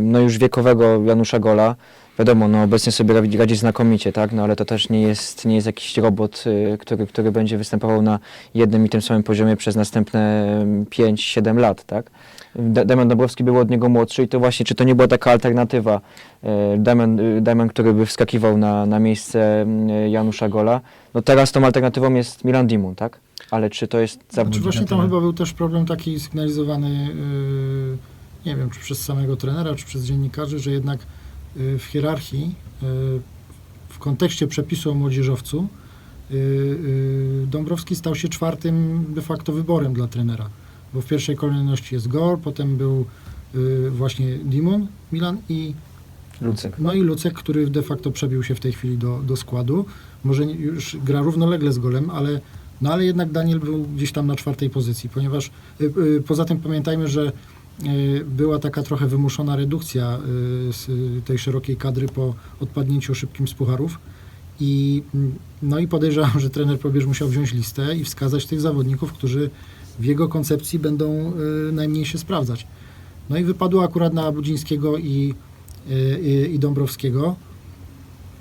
no 0.00 0.20
już 0.20 0.38
wiekowego 0.38 1.02
Janusza 1.04 1.38
Gola, 1.38 1.76
wiadomo, 2.18 2.48
no 2.48 2.62
obecnie 2.62 2.92
sobie 2.92 3.14
radzi, 3.14 3.38
radzi 3.38 3.56
znakomicie, 3.56 4.12
tak, 4.12 4.32
no 4.32 4.42
ale 4.42 4.56
to 4.56 4.64
też 4.64 4.88
nie 4.88 5.02
jest, 5.02 5.44
nie 5.44 5.54
jest 5.54 5.66
jakiś 5.66 5.96
robot, 5.96 6.44
e, 6.72 6.78
który, 6.78 7.06
który 7.06 7.32
będzie 7.32 7.58
występował 7.58 8.02
na 8.02 8.18
jednym 8.54 8.86
i 8.86 8.88
tym 8.88 9.02
samym 9.02 9.22
poziomie 9.22 9.56
przez 9.56 9.76
następne 9.76 10.46
5-7 10.90 11.58
lat, 11.58 11.84
tak. 11.84 12.10
Da- 12.56 12.84
Damian 12.84 13.08
Dąbrowski 13.08 13.44
był 13.44 13.58
od 13.58 13.70
niego 13.70 13.88
młodszy 13.88 14.22
i 14.22 14.28
to 14.28 14.38
właśnie, 14.38 14.66
czy 14.66 14.74
to 14.74 14.84
nie 14.84 14.94
była 14.94 15.08
taka 15.08 15.30
alternatywa, 15.30 16.00
e, 16.42 16.78
Damian, 16.78 17.20
e, 17.20 17.40
Damian 17.40 17.68
który 17.68 17.92
by 17.94 18.06
wskakiwał 18.06 18.58
na, 18.58 18.86
na 18.86 18.98
miejsce 18.98 19.60
mm, 19.62 20.08
Janusza 20.08 20.48
Gola, 20.48 20.80
no 21.14 21.22
teraz 21.22 21.52
tą 21.52 21.64
alternatywą 21.64 22.14
jest 22.14 22.44
Milan 22.44 22.66
Dimun, 22.66 22.94
tak? 22.94 23.18
Ale 23.50 23.70
czy 23.70 23.88
to 23.88 23.98
jest 23.98 24.14
Znaczy 24.14 24.34
zawodnik 24.34 24.62
właśnie 24.62 24.80
na 24.80 24.86
tam 24.86 25.00
chyba 25.00 25.20
był 25.20 25.32
też 25.32 25.52
problem 25.52 25.86
taki 25.86 26.20
sygnalizowany, 26.20 26.90
yy, 26.90 27.96
nie 28.46 28.56
wiem, 28.56 28.70
czy 28.70 28.80
przez 28.80 29.04
samego 29.04 29.36
trenera, 29.36 29.74
czy 29.74 29.86
przez 29.86 30.04
dziennikarzy, 30.04 30.58
że 30.58 30.70
jednak 30.70 30.98
w 31.56 31.84
hierarchii, 31.84 32.54
yy, 32.82 32.88
w 33.88 33.98
kontekście 33.98 34.46
przepisu 34.46 34.90
o 34.90 34.94
młodzieżowcu, 34.94 35.68
yy, 36.30 37.46
Dąbrowski 37.46 37.96
stał 37.96 38.14
się 38.14 38.28
czwartym 38.28 39.04
de 39.14 39.22
facto 39.22 39.52
wyborem 39.52 39.94
dla 39.94 40.06
trenera. 40.06 40.48
Bo 40.94 41.00
w 41.00 41.06
pierwszej 41.06 41.36
kolejności 41.36 41.94
jest 41.94 42.08
Gor, 42.08 42.38
potem 42.38 42.76
był 42.76 43.04
właśnie 43.90 44.38
Dimon, 44.38 44.86
Milan 45.12 45.38
i 45.48 45.74
Lucek. 46.40 46.78
no 46.78 46.92
i 46.92 47.00
Lucek, 47.00 47.34
który 47.34 47.70
de 47.70 47.82
facto 47.82 48.10
przebił 48.10 48.42
się 48.42 48.54
w 48.54 48.60
tej 48.60 48.72
chwili 48.72 48.98
do, 48.98 49.18
do 49.26 49.36
składu. 49.36 49.84
Może 50.24 50.44
już 50.44 50.96
gra 51.04 51.22
równolegle 51.22 51.72
z 51.72 51.78
golem, 51.78 52.10
ale, 52.10 52.40
no 52.80 52.92
ale 52.92 53.04
jednak 53.04 53.32
Daniel 53.32 53.60
był 53.60 53.84
gdzieś 53.84 54.12
tam 54.12 54.26
na 54.26 54.36
czwartej 54.36 54.70
pozycji, 54.70 55.10
ponieważ 55.10 55.50
y, 55.80 55.84
y, 55.84 56.22
poza 56.26 56.44
tym 56.44 56.58
pamiętajmy, 56.58 57.08
że 57.08 57.22
y, 57.26 57.32
była 58.24 58.58
taka 58.58 58.82
trochę 58.82 59.06
wymuszona 59.06 59.56
redukcja 59.56 60.18
y, 60.88 60.92
y, 61.18 61.22
tej 61.22 61.38
szerokiej 61.38 61.76
kadry 61.76 62.08
po 62.08 62.34
odpadnięciu 62.60 63.14
szybkim 63.14 63.48
z 63.48 63.54
pucharów 63.54 63.98
I, 64.60 65.02
mm, 65.14 65.34
no 65.62 65.78
i 65.78 65.88
podejrzewam, 65.88 66.40
że 66.40 66.50
trener 66.50 66.78
Probierz 66.78 67.06
musiał 67.06 67.28
wziąć 67.28 67.52
listę 67.52 67.96
i 67.96 68.04
wskazać 68.04 68.46
tych 68.46 68.60
zawodników, 68.60 69.12
którzy 69.12 69.50
w 69.98 70.04
jego 70.04 70.28
koncepcji 70.28 70.78
będą 70.78 71.32
y, 71.68 71.72
najmniej 71.72 72.04
się 72.04 72.18
sprawdzać. 72.18 72.66
No 73.30 73.38
i 73.38 73.44
wypadło 73.44 73.84
akurat 73.84 74.14
na 74.14 74.32
Budzińskiego 74.32 74.98
i, 74.98 75.34
y, 75.90 76.20
i, 76.22 76.54
i 76.54 76.58
Dąbrowskiego. 76.58 77.36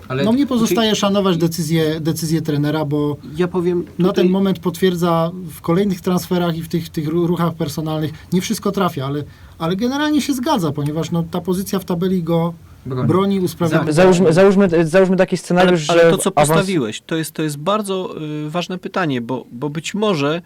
Ale 0.08 0.24
No 0.24 0.32
mnie 0.32 0.48
pozostaje 0.48 0.96
szanować 0.96 1.38
decyzję, 1.38 2.00
decyzję 2.00 2.41
trenera, 2.41 2.86
bo 2.86 3.17
Ja 3.38 3.48
powiem. 3.48 3.86
na 4.00 4.08
tutaj- 4.10 4.24
ten 4.24 4.32
moment 4.32 4.60
potwierdza 4.60 5.32
w 5.56 5.62
kolejnych 5.62 6.02
transferach 6.02 6.58
i 6.58 6.62
w 6.62 6.67
tych, 6.67 6.89
tych 6.89 7.08
ru- 7.08 7.28
ruchach 7.28 7.54
personalnych, 7.54 8.12
nie 8.34 8.41
wszystko 8.41 8.72
trafia, 8.72 9.06
ale, 9.06 9.24
ale 9.60 9.76
generalnie 9.76 10.22
się 10.22 10.34
zgadza, 10.34 10.72
ponieważ 10.72 11.12
no, 11.12 11.24
ta 11.32 11.41
pozycja 11.41 11.80
w 11.80 11.86
tabeli 11.86 12.24
go 12.24 12.54
broni. 12.86 13.08
broni, 13.08 13.39
usprawiedliwia. 13.39 13.91
Załóżmy, 13.93 14.34
załóżmy, 14.34 14.67
załóżmy 14.88 15.15
taki 15.17 15.38
scenariusz, 15.38 15.89
ale, 15.89 16.02
ale 16.02 16.12
że 16.12 16.17
to, 16.17 16.24
co 16.24 16.30
awans- 16.30 16.34
postawiłeś, 16.48 17.02
to 17.02 17.15
jest, 17.15 17.32
to 17.32 17.43
jest 17.43 17.58
bardzo 17.58 18.15
y, 18.46 18.50
ważne 18.50 18.78
pytanie, 18.78 19.22
bo, 19.22 19.46
bo 19.52 19.70
być 19.70 19.93
może 19.93 20.41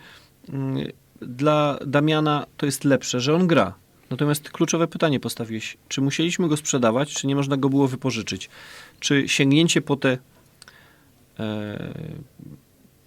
y, 0.50 0.54
dla 1.22 1.78
Damiana 1.86 2.46
to 2.58 2.66
jest 2.66 2.84
lepsze, 2.84 3.20
że 3.22 3.36
on 3.36 3.48
gra. 3.48 3.74
Natomiast 4.10 4.50
kluczowe 4.50 4.88
pytanie 4.88 5.20
postawiłeś. 5.20 5.78
Czy 5.88 6.02
musieliśmy 6.02 6.48
go 6.48 6.58
sprzedawać, 6.58 7.14
czy 7.14 7.28
nie 7.28 7.36
można 7.36 7.58
go 7.58 7.70
było 7.70 7.88
wypożyczyć? 7.88 8.50
Czy 9.02 9.28
sięgnięcie 9.28 9.82
po 9.82 9.96
te, 9.96 10.18
e, 11.40 11.94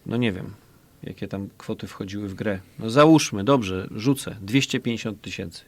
no 0.06 0.16
nie 0.16 0.32
wiem, 0.32 0.54
jakie 1.02 1.28
tam 1.28 1.48
kwoty 1.58 1.86
wchodziły 1.86 2.28
w 2.28 2.34
grę. 2.34 2.60
No 2.78 2.90
załóżmy, 2.90 3.44
dobrze, 3.44 3.88
rzucę, 3.96 4.36
250 4.40 5.20
tysięcy 5.20 5.62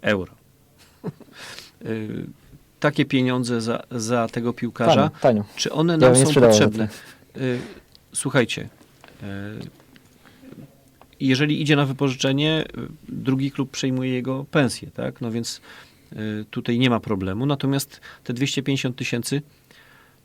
euro. 0.00 0.32
Y, 1.86 2.26
Takie 2.80 3.04
pieniądze 3.04 3.60
za, 3.60 3.82
za 3.90 4.28
tego 4.28 4.52
piłkarza. 4.52 4.94
Tanio, 4.94 5.10
tanio. 5.20 5.44
Czy 5.56 5.72
one 5.72 5.92
Ja 5.92 5.98
nam 5.98 6.12
nie 6.14 6.26
są 6.26 6.40
potrzebne? 6.40 6.88
Y, 7.36 7.58
Słuchajcie, 8.12 8.68
y, 9.22 9.26
jeżeli 11.20 11.62
idzie 11.62 11.76
na 11.76 11.86
wypożyczenie, 11.86 12.64
drugi 13.08 13.50
klub 13.50 13.70
przejmuje 13.70 14.10
jego 14.10 14.44
pensję, 14.44 14.90
tak? 14.90 15.20
No 15.20 15.30
więc 15.30 15.60
tutaj 16.50 16.78
nie 16.78 16.90
ma 16.90 17.00
problemu. 17.00 17.46
Natomiast 17.46 18.00
te 18.24 18.32
250 18.32 18.96
tysięcy, 18.96 19.42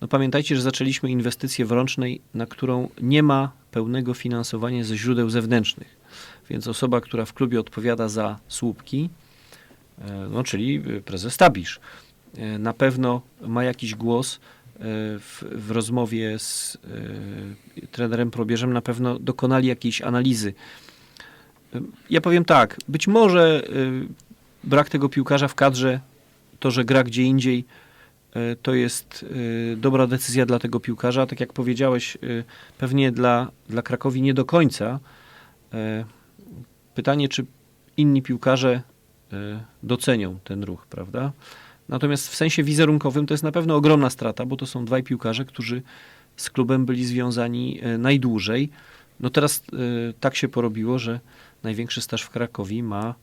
no 0.01 0.07
pamiętajcie, 0.07 0.55
że 0.55 0.61
zaczęliśmy 0.61 1.11
inwestycję 1.11 1.65
w 1.65 1.71
Rącznej, 1.71 2.21
na 2.33 2.45
którą 2.45 2.89
nie 3.01 3.23
ma 3.23 3.51
pełnego 3.71 4.13
finansowania 4.13 4.83
ze 4.83 4.97
źródeł 4.97 5.29
zewnętrznych. 5.29 5.97
Więc 6.49 6.67
osoba, 6.67 7.01
która 7.01 7.25
w 7.25 7.33
klubie 7.33 7.59
odpowiada 7.59 8.09
za 8.09 8.39
słupki, 8.47 9.09
e, 10.01 10.27
no 10.31 10.43
czyli 10.43 10.81
y, 10.97 11.01
prezes 11.01 11.37
Tabisz, 11.37 11.79
e, 12.37 12.59
na 12.59 12.73
pewno 12.73 13.21
ma 13.41 13.63
jakiś 13.63 13.95
głos 13.95 14.35
e, 14.35 14.39
w, 15.19 15.43
w 15.51 15.71
rozmowie 15.71 16.39
z 16.39 16.77
e, 17.83 17.87
trenerem 17.87 18.31
Probierzem, 18.31 18.73
na 18.73 18.81
pewno 18.81 19.19
dokonali 19.19 19.67
jakiejś 19.67 20.01
analizy. 20.01 20.53
E, 21.75 21.81
Ja 22.09 22.21
powiem 22.21 22.45
tak, 22.45 22.77
być 22.87 23.07
może 23.07 23.63
e, 23.67 23.71
brak 24.63 24.89
tego 24.89 25.09
piłkarza 25.09 25.47
w 25.47 25.55
kadrze, 25.55 25.99
to, 26.59 26.71
że 26.71 26.85
gra 26.85 27.03
gdzie 27.03 27.23
indziej, 27.23 27.59
e, 27.59 27.84
to 28.61 28.73
jest 28.73 29.25
e, 29.73 29.75
dobra 29.75 30.07
decyzja 30.07 30.45
dla 30.45 30.59
tego 30.59 30.79
piłkarza. 30.79 31.25
Tak 31.25 31.39
jak 31.39 31.53
powiedziałeś, 31.53 32.15
e, 32.15 32.19
pewnie 32.77 33.11
dla, 33.11 33.51
dla 33.69 33.81
Krakowi 33.81 34.21
nie 34.21 34.33
do 34.33 34.45
końca. 34.45 34.99
E, 35.73 36.05
Pytanie, 36.95 37.29
czy 37.29 37.45
inni 37.97 38.21
piłkarze 38.21 38.81
e, 39.33 39.63
docenią 39.83 40.39
ten 40.43 40.63
ruch, 40.63 40.87
prawda? 40.87 41.31
Natomiast 41.89 42.29
w 42.29 42.35
sensie 42.35 42.63
wizerunkowym 42.63 43.25
to 43.25 43.33
jest 43.33 43.43
na 43.43 43.51
pewno 43.51 43.75
ogromna 43.75 44.09
strata, 44.09 44.45
bo 44.45 44.57
to 44.57 44.65
są 44.65 44.85
dwaj 44.85 45.03
piłkarze, 45.03 45.45
którzy 45.45 45.81
z 46.37 46.49
klubem 46.49 46.85
byli 46.85 47.05
związani 47.05 47.79
e, 47.81 47.97
najdłużej. 47.97 48.69
No 49.19 49.29
teraz 49.29 49.59
e, 49.59 49.63
tak 50.19 50.35
się 50.35 50.47
porobiło, 50.47 50.99
że 50.99 51.19
największy 51.63 52.01
staż 52.01 52.21
w 52.21 52.29
Krakowi 52.29 52.83
ma 52.83 53.09
e, 53.09 53.15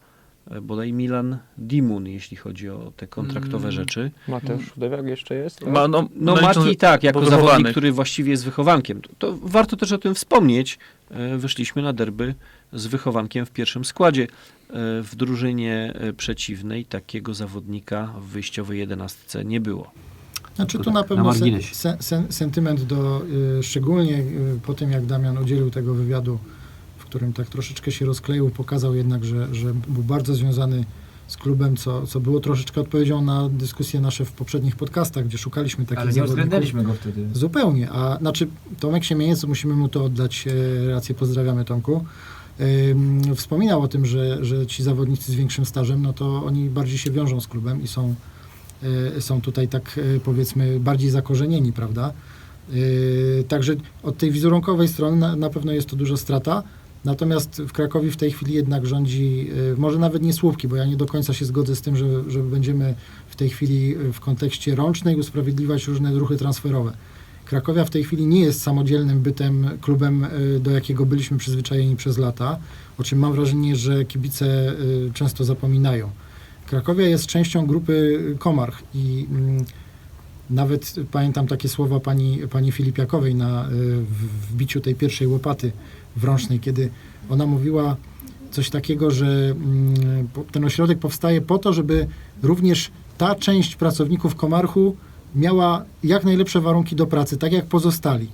bodaj 0.62 0.92
Milan 0.92 1.38
Dimun, 1.58 2.06
jeśli 2.08 2.36
chodzi 2.36 2.68
o 2.70 2.92
te 2.96 3.06
kontraktowe 3.06 3.68
Mm. 3.68 3.72
rzeczy. 3.72 4.10
Mateusz 4.28 4.72
Dewek 4.76 5.06
jeszcze 5.06 5.34
jest? 5.34 5.66
Ma, 5.66 5.88
no, 5.88 6.08
No 6.16 6.34
licząc- 6.36 6.56
Mati 6.56 6.76
tak, 6.76 7.02
jako 7.02 7.26
zawodnik, 7.26 7.70
który 7.70 7.92
właściwie 7.92 8.30
jest 8.30 8.44
wychowankiem. 8.44 9.00
To, 9.02 9.08
to 9.18 9.38
warto 9.42 9.76
też 9.76 9.92
o 9.92 9.98
tym 9.98 10.14
wspomnieć. 10.14 10.78
E, 11.10 11.38
Wyszliśmy 11.38 11.82
na 11.82 11.92
derby 11.92 12.34
z 12.72 12.86
wychowankiem 12.86 13.46
w 13.46 13.50
pierwszym 13.50 13.84
składzie. 13.84 14.22
E, 14.22 14.26
W 15.02 15.10
drużynie 15.16 15.92
e, 15.94 16.12
przeciwnej 16.12 16.84
takiego 16.84 17.34
zawodnika 17.34 18.06
w 18.20 18.24
wyjściowej 18.24 18.78
jedenastce 18.78 19.44
nie 19.44 19.60
było. 19.60 19.90
Znaczy 20.56 20.78
tu 20.78 20.90
na 20.90 21.02
pewno 21.04 21.24
na 21.24 21.32
sen, 21.32 21.40
marginesie. 21.40 21.74
sen, 21.74 21.96
sen, 22.00 22.26
sentyment 22.32 22.82
do, 22.82 23.22
y, 23.58 23.62
szczególnie 23.62 24.18
y, 24.18 24.58
po 24.66 24.74
tym 24.74 24.90
jak 24.92 25.06
Damian 25.06 25.38
udzielił 25.38 25.70
tego 25.70 25.94
wywiadu, 25.94 26.38
którym 27.12 27.32
tak 27.32 27.48
troszeczkę 27.48 27.92
się 27.92 28.06
rozkleił, 28.06 28.50
pokazał 28.50 28.94
jednak, 28.94 29.24
że, 29.24 29.54
że 29.54 29.74
był 29.88 30.02
bardzo 30.02 30.34
związany 30.34 30.84
z 31.28 31.36
klubem, 31.36 31.76
co, 31.76 32.06
co 32.06 32.20
było 32.20 32.40
troszeczkę 32.40 32.80
odpowiedzią 32.80 33.22
na 33.22 33.48
dyskusje 33.48 34.00
nasze 34.00 34.24
w 34.24 34.32
poprzednich 34.32 34.76
podcastach, 34.76 35.24
gdzie 35.26 35.38
szukaliśmy 35.38 35.84
takich 35.86 36.02
Ale 36.02 36.12
nie 36.12 36.24
uwzględnialiśmy 36.24 36.84
go 36.84 36.94
wtedy. 36.94 37.26
Zupełnie, 37.32 37.90
a 37.90 38.18
znaczy 38.18 38.48
Tomek 38.80 39.04
Siemieniec, 39.04 39.44
musimy 39.44 39.74
mu 39.74 39.88
to 39.88 40.04
oddać 40.04 40.44
e, 40.46 40.90
rację, 40.90 41.14
pozdrawiamy 41.14 41.64
Tomku. 41.64 42.04
Ym, 42.90 43.36
Wspominał 43.36 43.82
o 43.82 43.88
tym, 43.88 44.06
że, 44.06 44.44
że 44.44 44.66
ci 44.66 44.82
zawodnicy 44.82 45.32
z 45.32 45.34
większym 45.34 45.64
stażem, 45.64 46.02
no 46.02 46.12
to 46.12 46.44
oni 46.44 46.70
bardziej 46.70 46.98
się 46.98 47.10
wiążą 47.10 47.40
z 47.40 47.46
klubem 47.46 47.82
i 47.82 47.88
są, 47.88 48.14
e, 49.16 49.20
są 49.20 49.40
tutaj 49.40 49.68
tak 49.68 50.00
e, 50.16 50.20
powiedzmy 50.20 50.80
bardziej 50.80 51.10
zakorzenieni, 51.10 51.72
prawda? 51.72 52.12
Także 53.48 53.74
od 54.02 54.18
tej 54.18 54.30
wizerunkowej 54.30 54.88
strony 54.88 55.16
na, 55.16 55.36
na 55.36 55.50
pewno 55.50 55.72
jest 55.72 55.88
to 55.88 55.96
duża 55.96 56.16
strata. 56.16 56.62
Natomiast 57.04 57.62
w 57.62 57.72
Krakowie 57.72 58.10
w 58.10 58.16
tej 58.16 58.30
chwili 58.30 58.54
jednak 58.54 58.86
rządzi, 58.86 59.50
e, 59.72 59.80
może 59.80 59.98
nawet 59.98 60.22
nie 60.22 60.32
słupki, 60.32 60.68
bo 60.68 60.76
ja 60.76 60.84
nie 60.84 60.96
do 60.96 61.06
końca 61.06 61.32
się 61.32 61.44
zgodzę 61.44 61.76
z 61.76 61.80
tym, 61.80 61.96
że, 61.96 62.30
że 62.30 62.42
będziemy 62.42 62.94
w 63.28 63.36
tej 63.36 63.50
chwili 63.50 63.94
e, 63.94 64.12
w 64.12 64.20
kontekście 64.20 64.74
rącznej 64.74 65.16
usprawiedliwiać 65.16 65.86
różne 65.86 66.12
ruchy 66.14 66.36
transferowe. 66.36 66.92
Krakowia 67.44 67.84
w 67.84 67.90
tej 67.90 68.04
chwili 68.04 68.26
nie 68.26 68.40
jest 68.40 68.62
samodzielnym 68.62 69.20
bytem, 69.20 69.68
klubem, 69.80 70.24
e, 70.24 70.58
do 70.60 70.70
jakiego 70.70 71.06
byliśmy 71.06 71.38
przyzwyczajeni 71.38 71.96
przez 71.96 72.18
lata, 72.18 72.58
o 72.98 73.04
czym 73.04 73.18
mam 73.18 73.32
wrażenie, 73.32 73.76
że 73.76 74.04
kibice 74.04 74.74
często 75.14 75.44
zapominają. 75.44 76.10
Krakowia 76.66 77.08
jest 77.08 77.26
częścią 77.26 77.66
grupy 77.66 78.20
Komarch 78.38 78.82
i 78.94 79.26
mm, 79.30 79.64
nawet 80.50 80.94
pamiętam 81.10 81.46
takie 81.46 81.68
słowa 81.68 82.00
pani, 82.00 82.38
pani 82.50 82.72
Filipiakowej 82.72 83.34
na 83.34 83.68
wbiciu 84.50 84.80
tej 84.80 84.94
pierwszej 84.94 85.26
łopaty 85.26 85.72
w 86.16 86.24
Rącznej, 86.24 86.60
kiedy 86.60 86.90
ona 87.30 87.46
mówiła 87.46 87.96
coś 88.50 88.70
takiego, 88.70 89.10
że 89.10 89.26
mm, 89.26 90.28
ten 90.52 90.64
ośrodek 90.64 90.98
powstaje 90.98 91.40
po 91.40 91.58
to, 91.58 91.72
żeby 91.72 92.06
również 92.42 92.90
ta 93.18 93.34
część 93.34 93.76
pracowników 93.76 94.34
Komarchu 94.34 94.96
miała 95.34 95.84
jak 96.04 96.24
najlepsze 96.24 96.60
warunki 96.60 96.96
do 96.96 97.06
pracy, 97.06 97.36
tak 97.36 97.52
jak 97.52 97.66
pozostali. 97.66 98.28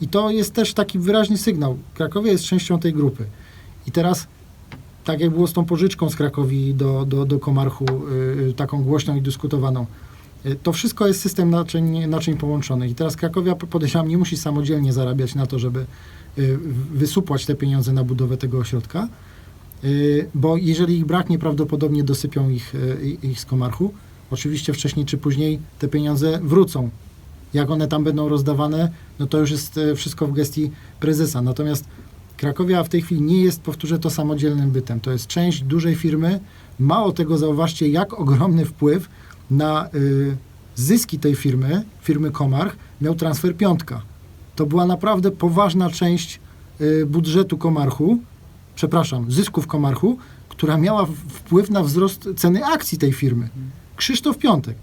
I 0.00 0.08
to 0.08 0.30
jest 0.30 0.54
też 0.54 0.74
taki 0.74 0.98
wyraźny 0.98 1.38
sygnał. 1.38 1.78
Krakowia 1.94 2.32
jest 2.32 2.44
częścią 2.44 2.78
tej 2.78 2.92
grupy. 2.92 3.24
I 3.86 3.92
teraz, 3.92 4.26
tak 5.04 5.20
jak 5.20 5.30
było 5.30 5.46
z 5.46 5.52
tą 5.52 5.64
pożyczką 5.64 6.10
z 6.10 6.16
Krakowi 6.16 6.74
do, 6.74 7.04
do, 7.04 7.24
do 7.24 7.38
Komarchu, 7.38 7.84
y, 8.48 8.52
taką 8.56 8.82
głośną 8.82 9.16
i 9.16 9.22
dyskutowaną, 9.22 9.86
y, 10.46 10.56
to 10.62 10.72
wszystko 10.72 11.06
jest 11.06 11.20
system 11.20 11.50
naczyń, 11.50 12.06
naczyń 12.06 12.36
połączonych. 12.36 12.90
I 12.90 12.94
teraz 12.94 13.16
Krakowia, 13.16 13.54
podejrzewam, 13.54 14.08
nie 14.08 14.18
musi 14.18 14.36
samodzielnie 14.36 14.92
zarabiać 14.92 15.34
na 15.34 15.46
to, 15.46 15.58
żeby 15.58 15.86
wysupłać 16.94 17.46
te 17.46 17.54
pieniądze 17.54 17.92
na 17.92 18.04
budowę 18.04 18.36
tego 18.36 18.58
ośrodka, 18.58 19.08
y, 19.84 20.28
bo 20.34 20.56
jeżeli 20.56 20.98
ich 20.98 21.04
braknie, 21.04 21.38
prawdopodobnie 21.38 22.04
dosypią 22.04 22.50
ich, 22.50 22.74
y, 22.74 23.16
ich 23.22 23.40
z 23.40 23.44
Komarchu. 23.44 23.94
Oczywiście 24.30 24.72
wcześniej 24.72 25.06
czy 25.06 25.18
później 25.18 25.58
te 25.78 25.88
pieniądze 25.88 26.40
wrócą. 26.42 26.90
Jak 27.54 27.70
one 27.70 27.88
tam 27.88 28.04
będą 28.04 28.28
rozdawane, 28.28 28.90
no 29.18 29.26
to 29.26 29.38
już 29.38 29.50
jest 29.50 29.80
wszystko 29.96 30.26
w 30.26 30.32
gestii 30.32 30.70
prezesa. 31.00 31.42
Natomiast 31.42 31.84
Krakowia 32.42 32.84
w 32.84 32.88
tej 32.88 33.02
chwili 33.02 33.22
nie 33.22 33.42
jest, 33.42 33.62
powtórzę 33.62 33.98
to, 33.98 34.10
samodzielnym 34.10 34.70
bytem. 34.70 35.00
To 35.00 35.12
jest 35.12 35.26
część 35.26 35.62
dużej 35.62 35.94
firmy. 35.94 36.40
Mało 36.80 37.12
tego, 37.12 37.38
zauważcie, 37.38 37.88
jak 37.88 38.20
ogromny 38.20 38.64
wpływ 38.64 39.08
na 39.50 39.88
y, 39.94 40.36
zyski 40.74 41.18
tej 41.18 41.34
firmy, 41.34 41.82
firmy 42.00 42.30
Komarch, 42.30 42.76
miał 43.00 43.14
transfer 43.14 43.56
piątka. 43.56 44.02
To 44.62 44.66
była 44.66 44.86
naprawdę 44.86 45.30
poważna 45.30 45.90
część 45.90 46.40
y, 46.80 47.06
budżetu 47.06 47.58
Komarchu, 47.58 48.18
przepraszam, 48.74 49.32
zysków 49.32 49.66
Komarchu, 49.66 50.18
która 50.48 50.76
miała 50.76 51.06
wpływ 51.28 51.70
na 51.70 51.82
wzrost 51.82 52.28
ceny 52.36 52.64
akcji 52.64 52.98
tej 52.98 53.12
firmy. 53.12 53.48
Krzysztof 53.96 54.38
Piątek. 54.38 54.76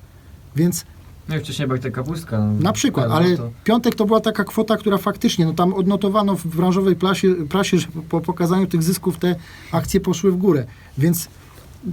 Więc 0.55 0.85
No 1.29 1.35
i 1.35 1.39
wcześniej 1.39 1.67
Bartek 1.67 1.93
Kapustka. 1.93 2.39
no, 2.39 2.61
na 2.61 2.73
przykład, 2.73 3.11
ale 3.11 3.37
to. 3.37 3.51
piątek 3.63 3.95
to 3.95 4.05
była 4.05 4.19
taka 4.19 4.43
kwota, 4.43 4.77
która 4.77 4.97
faktycznie, 4.97 5.45
no 5.45 5.53
tam 5.53 5.73
odnotowano 5.73 6.35
w 6.35 6.47
branżowej 6.47 6.95
prasie, 6.95 7.35
prasie 7.49 7.77
że 7.77 7.87
po 8.09 8.21
pokazaniu 8.21 8.67
tych 8.67 8.83
zysków 8.83 9.17
te 9.17 9.35
akcje 9.71 9.99
poszły 9.99 10.31
w 10.31 10.37
górę. 10.37 10.65
Więc 10.97 11.27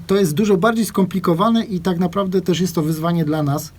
to 0.07 0.17
jest 0.17 0.35
dużo 0.35 0.57
bardziej 0.57 0.85
skomplikowane 0.85 1.65
i 1.65 1.81
tak 1.81 1.99
naprawdę 1.99 2.41
też 2.41 2.61
jest 2.61 2.75
to 2.75 2.83
wyzwanie 2.83 3.25
dla 3.25 3.43
nas, 3.43 3.73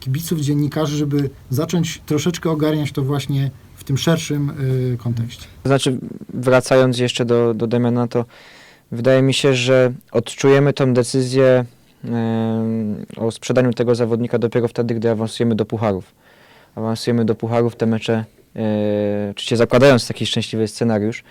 kibiców, 0.00 0.40
dziennikarzy, 0.40 0.96
żeby 0.96 1.30
zacząć 1.50 2.02
troszeczkę 2.06 2.50
ogarniać 2.50 2.92
to 2.92 3.02
właśnie 3.02 3.50
w 3.76 3.84
tym 3.84 3.98
szerszym 3.98 4.50
y, 4.94 4.96
kontekście. 4.96 5.46
To 5.62 5.68
znaczy, 5.68 5.98
wracając 6.34 6.98
jeszcze 6.98 7.24
do, 7.24 7.54
do 7.54 7.66
Damiana, 7.66 8.08
to 8.08 8.24
wydaje 8.92 9.22
mi 9.22 9.34
się, 9.34 9.54
że 9.54 9.92
odczujemy 10.12 10.72
tą 10.72 10.94
decyzję 10.94 11.64
o 13.16 13.30
sprzedaniu 13.30 13.72
tego 13.72 13.94
zawodnika 13.94 14.38
dopiero 14.38 14.68
wtedy, 14.68 14.94
gdy 14.94 15.10
awansujemy 15.10 15.54
do 15.54 15.64
pucharów. 15.64 16.14
Awansujemy 16.74 17.24
do 17.24 17.34
pucharów, 17.34 17.76
te 17.76 17.86
mecze, 17.86 18.24
e, 18.56 19.28
oczywiście 19.30 19.56
zakładając 19.56 20.08
taki 20.08 20.26
szczęśliwy 20.26 20.68
scenariusz, 20.68 21.24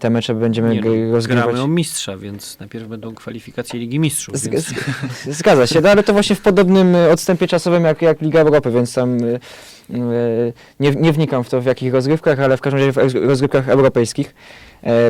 te 0.00 0.10
mecze 0.10 0.34
będziemy 0.34 0.74
Nie, 0.74 0.80
no, 0.80 1.12
rozgrywać. 1.12 1.44
gramy 1.44 1.62
o 1.62 1.68
mistrza, 1.68 2.16
więc 2.16 2.58
najpierw 2.58 2.88
będą 2.88 3.14
kwalifikacje 3.14 3.80
Ligi 3.80 3.98
Mistrzów. 3.98 4.36
Z, 4.38 4.48
Więc... 4.48 4.64
z, 4.66 4.74
zgadza 5.38 5.66
się, 5.66 5.80
no 5.80 5.88
ale 5.90 6.02
to 6.02 6.12
właśnie 6.12 6.36
w 6.36 6.40
podobnym 6.40 6.94
e, 6.94 7.10
odstępie 7.10 7.48
czasowym 7.48 7.84
jak, 7.84 8.02
jak 8.02 8.20
Liga 8.20 8.40
Europy, 8.40 8.70
więc 8.70 8.94
tam 8.94 9.18
e, 9.24 9.26
e, 9.34 9.38
nie, 10.80 10.90
nie 10.90 11.12
wnikam 11.12 11.44
w 11.44 11.48
to 11.48 11.60
w 11.60 11.64
jakich 11.64 11.94
rozgrywkach, 11.94 12.40
ale 12.40 12.56
w 12.56 12.60
każdym 12.60 12.80
razie 12.80 12.92
w 12.92 12.96
roz- 12.96 13.14
rozgrywkach 13.26 13.68
europejskich 13.68 14.28
e, 14.28 14.32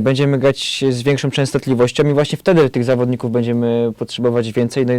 będziemy 0.01 0.39
grać 0.39 0.85
z 0.91 1.03
większą 1.03 1.31
częstotliwością 1.31 2.09
i 2.09 2.12
właśnie 2.12 2.39
wtedy 2.39 2.71
tych 2.71 2.85
zawodników 2.85 3.33
będziemy 3.33 3.93
potrzebować 3.99 4.53
więcej. 4.53 4.87
No 4.87 4.93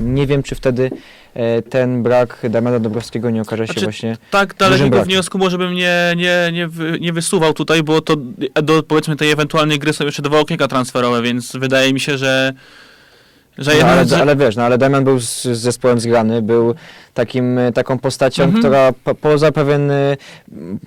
nie 0.00 0.26
wiem, 0.26 0.42
czy 0.42 0.54
wtedy 0.54 0.90
e, 1.34 1.62
ten 1.62 2.02
brak 2.02 2.46
Damiana 2.50 2.78
Dobrowskiego 2.78 3.30
nie 3.30 3.42
okaże 3.42 3.66
się 3.66 3.72
Znaczy, 3.72 3.86
właśnie 3.86 4.16
Tak, 4.30 4.54
brakiem. 4.90 5.04
wniosku 5.04 5.38
może 5.38 5.58
bym 5.58 5.74
nie, 5.74 6.14
nie, 6.16 6.50
nie, 6.52 6.68
nie 7.00 7.12
wysuwał 7.12 7.52
tutaj, 7.52 7.82
bo 7.82 8.00
to 8.00 8.16
do 8.62 8.82
powiedzmy 8.82 9.16
tej 9.16 9.30
ewentualnej 9.30 9.78
gry 9.78 9.92
są 9.92 10.04
jeszcze 10.04 10.22
dwa 10.22 10.38
okienka 10.40 10.68
transferowe, 10.68 11.22
więc 11.22 11.56
wydaje 11.56 11.92
mi 11.92 12.00
się, 12.00 12.18
że 12.18 12.52
że 13.58 13.72
No, 13.80 13.86
ale, 13.86 14.06
że- 14.06 14.20
ale 14.20 14.36
wiesz, 14.36 14.56
no 14.56 14.62
ale 14.62 14.78
Damian 14.78 15.04
był 15.04 15.20
z, 15.20 15.42
z 15.42 15.58
zespołem 15.58 16.00
zgrany, 16.00 16.42
był 16.42 16.74
takim, 17.14 17.58
e, 17.58 17.72
taką 17.72 17.98
postacią, 17.98 18.42
Mhm. 18.42 18.60
która 18.62 18.92
po, 19.04 19.14
poza 19.14 19.52
pewien, 19.52 19.90
e, 19.90 20.16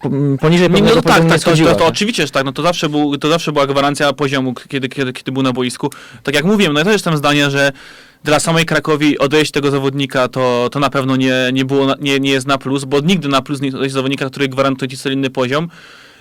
po, 0.01 0.09
poniżej 0.39 0.70
Nie, 0.70 0.74
pewnego 0.76 0.95
no 0.95 1.01
tak, 1.01 1.26
tak, 1.30 1.39
to, 1.41 1.55
to, 1.57 1.76
to 1.76 1.86
oczywiście, 1.86 2.24
że 2.26 2.32
tak, 2.32 2.45
no 2.45 2.51
to 2.51 2.61
zawsze, 2.61 2.89
był, 2.89 3.18
to 3.18 3.30
zawsze 3.30 3.51
była 3.51 3.68
gwarancja 3.68 4.13
poziomu, 4.13 4.53
kiedy, 4.70 4.89
kiedy, 4.89 5.13
kiedy 5.13 5.32
był 5.32 5.43
na 5.43 5.53
boisku. 5.53 5.89
Tak 6.24 6.36
jak 6.36 6.45
mówiłem, 6.45 6.74
no 6.74 6.80
ja 6.80 6.84
też 6.86 6.93
jestem 6.93 7.18
zdania, 7.18 7.49
że 7.49 7.72
dla 8.24 8.39
samej 8.39 8.65
Krakowi 8.65 9.20
odejść 9.20 9.51
tego 9.51 9.72
zawodnika 9.72 10.28
to, 10.28 10.70
to 10.72 10.80
na 10.80 10.89
pewno 10.89 11.15
nie, 11.15 11.34
nie, 11.53 11.65
było, 11.65 11.88
nie, 11.99 12.20
nie 12.20 12.32
jest 12.32 12.47
na 12.47 12.57
plus, 12.57 12.84
bo 12.86 12.99
nigdy 12.99 13.28
na 13.28 13.41
plus 13.41 13.61
nie 13.61 13.70
odejść 13.70 13.93
zawodnika, 13.93 14.26
który 14.30 14.47
gwarantuje 14.47 14.89
ci 14.89 14.97
solidny 14.97 15.30
poziom. 15.30 15.70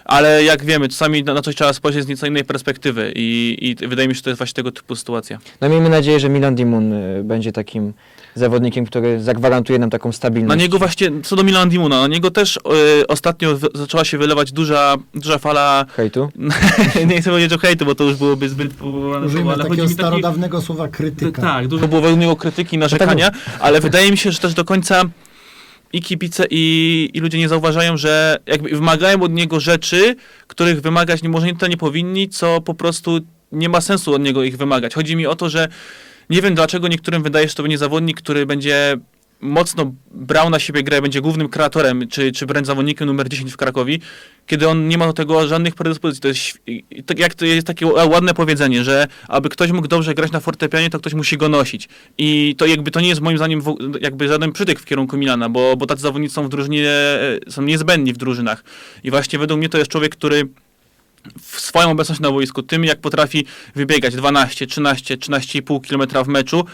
Ale 0.07 0.45
jak 0.45 0.65
wiemy, 0.65 0.89
czasami 0.89 1.25
na, 1.25 1.35
na 1.35 1.43
coś 1.43 1.55
trzeba 1.55 1.73
spojrzeć 1.73 2.05
z 2.05 2.09
nieco 2.09 2.27
innej 2.27 2.45
perspektywy 2.45 3.13
i, 3.17 3.57
i 3.61 3.89
wydaje 3.89 4.09
mi 4.09 4.15
się, 4.15 4.19
że 4.19 4.23
to 4.23 4.31
jest 4.31 4.39
właśnie 4.39 4.55
tego 4.55 4.73
typu 4.73 4.97
sytuacja. 4.97 5.39
No 5.61 5.69
miejmy 5.69 5.89
nadzieję, 5.89 6.21
że 6.21 6.29
Milan 6.29 6.55
Dimun 6.55 6.93
y, 6.93 7.25
będzie 7.25 7.53
takim 7.53 7.93
zawodnikiem, 8.35 8.87
który 8.87 9.23
zagwarantuje 9.23 9.79
nam 9.79 9.91
taką 9.91 10.13
stabilność. 10.13 10.59
Na 10.59 10.63
niego 10.63 10.79
właśnie, 10.79 11.11
co 11.23 11.37
do 11.37 11.45
Milan 11.45 11.69
Dimuna, 11.69 12.01
na 12.01 12.07
niego 12.07 12.31
też 12.31 12.57
y, 12.57 12.61
ostatnio 13.07 13.57
w, 13.57 13.69
zaczęła 13.75 14.05
się 14.05 14.19
wylewać 14.19 14.53
duża, 14.53 14.97
duża 15.15 15.39
fala, 15.39 15.87
Hejtu. 15.97 16.29
nie 17.09 17.21
chcę 17.21 17.31
powiedzieć 17.31 17.53
o 17.53 17.59
hejtu, 17.59 17.85
bo 17.85 17.95
to 17.95 18.05
już 18.05 18.15
byłoby 18.15 18.49
zbyt 18.49 18.83
Użyjmy 19.27 19.53
ale 19.53 19.63
chodzi 19.63 19.69
takiego 19.69 19.83
mi 19.83 19.89
taki, 19.89 19.95
starodawnego 19.95 20.61
słowa 20.61 20.89
krytyka. 20.89 21.43
Tak, 21.43 21.69
dużo 21.69 21.89
było 21.89 22.01
według 22.01 22.21
niego 22.21 22.37
krytyki, 22.37 22.79
narzekania, 22.79 23.31
ale 23.61 23.81
wydaje 23.87 24.11
mi 24.11 24.17
się, 24.17 24.33
że 24.33 24.39
też 24.39 24.55
do 24.55 24.65
końca 24.65 25.05
i 25.97 26.01
kibice, 26.03 26.45
i, 26.51 27.11
i 27.15 27.21
ludzie 27.21 27.39
nie 27.39 27.49
zauważają, 27.49 27.97
że 27.97 28.37
jakby 28.47 28.71
wymagają 28.71 29.23
od 29.23 29.33
niego 29.33 29.61
rzeczy, 29.61 30.17
których 30.47 30.81
wymagać 30.81 31.23
nie, 31.23 31.29
może 31.29 31.47
nie 31.47 31.57
tyle 31.57 31.69
nie 31.69 31.77
powinni, 31.77 32.29
co 32.29 32.61
po 32.61 32.75
prostu 32.75 33.21
nie 33.53 33.69
ma 33.69 33.81
sensu 33.81 34.15
od 34.15 34.23
niego 34.23 34.45
ich 34.45 34.57
wymagać. 34.57 34.95
Chodzi 34.95 35.17
mi 35.17 35.27
o 35.27 35.37
to, 35.37 35.49
że 35.49 35.69
nie 36.31 36.43
wiem 36.43 36.55
dlaczego 36.55 36.89
niektórym 36.89 37.23
wydaje 37.23 37.47
się, 37.47 37.49
że 37.49 37.55
to 37.55 37.63
będzie 37.63 37.79
zawodnik, 37.79 38.19
który 38.19 38.47
będzie 38.47 38.97
mocno 39.41 39.93
brał 40.11 40.51
na 40.51 40.59
siebie 40.59 40.83
grę, 40.83 41.03
będzie 41.03 41.21
głównym 41.21 41.49
kreatorem, 41.49 42.09
czy, 42.09 42.33
czy 42.33 42.47
wręcz 42.47 42.67
zawodnikiem 42.67 43.07
numer 43.07 43.29
10 43.29 43.53
w 43.53 43.57
Krakowi, 43.57 44.01
kiedy 44.47 44.69
on 44.69 44.89
nie 44.89 44.99
ma 44.99 45.07
do 45.07 45.13
tego 45.13 45.47
żadnych 45.47 45.75
predyspozycji. 45.75 46.23
To 46.23 46.29
jest, 46.29 46.59
tak 47.07 47.19
jak 47.19 47.35
to 47.35 47.45
jest 47.45 47.67
takie 47.67 47.87
ładne 47.87 48.35
powiedzenie, 48.35 48.85
że 48.85 49.07
aby 49.29 49.49
ktoś 49.49 49.73
mógł 49.73 49.89
dobrze 49.89 50.15
grać 50.15 50.33
na 50.33 50.41
fortepianie, 50.41 50.91
to 50.91 50.99
ktoś 50.99 51.15
musi 51.15 51.37
go 51.37 51.49
nosić. 51.49 51.89
I 52.19 52.55
to 52.59 52.67
jakby 52.67 52.91
to 52.91 53.01
nie 53.01 53.09
jest 53.09 53.21
moim 53.21 53.37
zdaniem 53.37 53.63
jakby 54.01 54.29
żaden 54.29 54.53
przytyk 54.53 54.81
w 54.81 54.85
kierunku 54.85 55.17
Milana, 55.17 55.49
bo, 55.49 55.77
bo 55.77 55.87
tacy 55.87 56.03
zawodnicy 56.03 56.35
są 56.35 56.47
w 56.47 56.49
drużynie, 56.49 56.91
e, 56.91 57.51
są 57.51 57.63
niezbędni 57.63 58.13
w 58.13 58.17
drużynach. 58.17 58.65
I 59.05 59.11
właśnie 59.11 59.39
według 59.39 59.59
mnie 59.59 59.69
to 59.69 59.79
jest 59.79 59.91
człowiek, 59.91 60.13
który 60.17 60.49
swoją 61.43 61.91
obecność 61.91 62.21
na 62.21 62.31
boisku, 62.31 62.63
tym 62.63 62.85
jak 62.85 63.01
potrafi 63.01 63.47
wybiegać 63.75 64.17
12, 64.17 64.67
13, 64.67 65.17
13,5 65.17 65.89
km 65.89 66.25
w 66.25 66.29
meczu, 66.29 66.65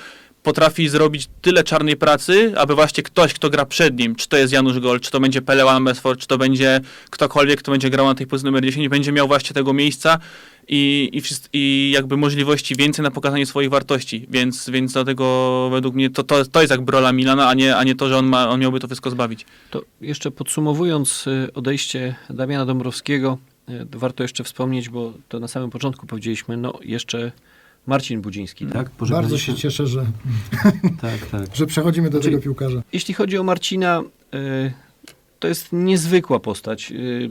potrafi 0.43 0.88
zrobić 0.88 1.28
tyle 1.43 1.64
czarnej 1.64 1.97
pracy, 1.97 2.53
aby 2.57 2.74
właśnie 2.74 3.03
ktoś, 3.03 3.34
kto 3.34 3.51
gra 3.51 3.66
przed 3.66 3.99
nim, 3.99 4.14
czy 4.14 4.28
to 4.28 4.36
jest 4.36 4.53
Janusz 4.53 4.78
Gol, 4.78 5.01
czy 5.01 5.11
to 5.11 5.20
będzie 5.20 5.43
Pele 5.43 5.80
Mesford, 5.80 6.20
czy 6.20 6.26
to 6.26 6.38
będzie 6.38 6.80
ktokolwiek, 7.11 7.59
kto 7.59 7.72
będzie 7.72 7.90
grał 7.90 8.07
na 8.07 8.14
tej 8.14 8.26
pozycji 8.26 8.47
numer 8.47 8.64
10, 8.64 8.88
będzie 8.88 9.12
miał 9.12 9.26
właśnie 9.28 9.55
tego 9.55 9.72
miejsca 9.72 10.18
i, 10.68 11.11
i, 11.12 11.22
i 11.53 11.90
jakby 11.95 12.16
możliwości 12.16 12.76
więcej 12.76 13.03
na 13.03 13.11
pokazanie 13.11 13.47
swoich 13.47 13.70
wartości, 13.70 14.26
więc, 14.30 14.70
więc 14.70 14.93
dlatego 14.93 15.68
według 15.72 15.95
mnie 15.95 16.11
to, 16.11 16.22
to, 16.22 16.45
to 16.45 16.61
jest 16.61 16.70
jakby 16.70 16.93
rola 16.93 17.12
Milana, 17.12 17.49
a 17.49 17.55
nie, 17.55 17.76
a 17.76 17.84
nie 17.84 17.95
to, 17.95 18.09
że 18.09 18.18
on, 18.18 18.26
ma, 18.26 18.49
on 18.49 18.61
miałby 18.61 18.80
to 18.80 18.86
wszystko 18.86 19.11
zbawić. 19.11 19.47
To 19.70 19.82
jeszcze 20.01 20.30
podsumowując 20.30 21.26
y, 21.26 21.49
odejście 21.55 22.14
Damiana 22.30 22.66
Dąbrowskiego, 22.66 23.38
y, 23.68 23.86
warto 23.90 24.22
jeszcze 24.22 24.45
wspomnieć, 24.45 24.88
bo 24.88 25.12
to 25.28 25.40
na 25.40 25.49
samym 25.49 25.70
początku 25.70 26.07
powiedzieliśmy, 26.07 26.57
no 26.57 26.78
jeszcze 26.82 27.32
Marcin 27.86 28.20
Budziński, 28.20 28.66
tak? 28.66 28.74
Bardzo 28.74 28.96
Pożegnaliśmy- 28.96 29.38
się 29.38 29.54
cieszę, 29.54 29.86
że, 29.86 30.06
Tak, 31.00 31.26
tak. 31.30 31.54
że 31.56 31.66
przechodzimy 31.66 32.10
do 32.10 32.18
Znaczy- 32.18 32.30
tego 32.30 32.42
piłkarza. 32.42 32.82
Jeśli 32.92 33.14
chodzi 33.14 33.38
o 33.38 33.42
Marcina, 33.42 34.02
y, 34.34 34.72
to 35.38 35.48
jest 35.48 35.68
niezwykła 35.72 36.40
postać. 36.40 36.92
Y, 36.92 37.30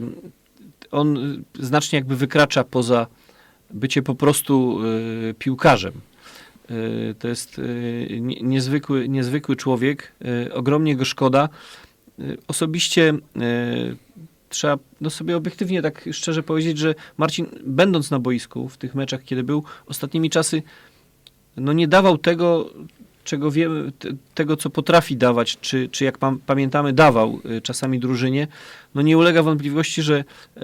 On 0.90 1.18
znacznie 1.60 1.96
jakby 1.98 2.16
wykracza 2.16 2.64
poza 2.64 3.06
bycie 3.70 4.02
po 4.02 4.14
prostu 4.14 4.78
y, 5.30 5.34
piłkarzem. 5.38 5.92
To 7.18 7.28
jest 7.28 7.60
nie- 8.20 8.40
niezwykły, 8.42 9.08
niezwykły 9.08 9.56
człowiek. 9.56 10.12
Ogromnie 10.52 10.96
go 10.96 11.04
szkoda. 11.04 11.48
Osobiście 12.48 13.14
trzeba 14.52 14.78
no 15.00 15.10
sobie 15.10 15.36
obiektywnie 15.36 15.82
tak 15.82 16.08
szczerze 16.12 16.42
powiedzieć, 16.42 16.78
że 16.78 16.94
Marcin, 17.16 17.46
będąc 17.64 18.10
na 18.10 18.18
boisku 18.18 18.68
w 18.68 18.76
tych 18.76 18.94
meczach, 18.94 19.22
kiedy 19.22 19.42
był, 19.42 19.64
ostatnimi 19.86 20.30
czasy 20.30 20.62
no 21.56 21.72
nie 21.72 21.88
dawał 21.88 22.18
tego, 22.18 22.70
czego 23.24 23.50
wiemy, 23.50 23.92
te- 23.98 24.08
tego 24.34 24.56
co 24.56 24.70
potrafi 24.70 25.16
dawać, 25.16 25.58
czy, 25.60 25.88
czy 25.88 26.04
jak 26.04 26.18
pam, 26.18 26.38
pamiętamy 26.46 26.92
dawał 26.92 27.40
y, 27.56 27.60
czasami 27.60 28.00
drużynie, 28.00 28.48
no 28.94 29.02
nie 29.02 29.18
ulega 29.18 29.42
wątpliwości, 29.42 30.02
że 30.02 30.24
e, 30.56 30.62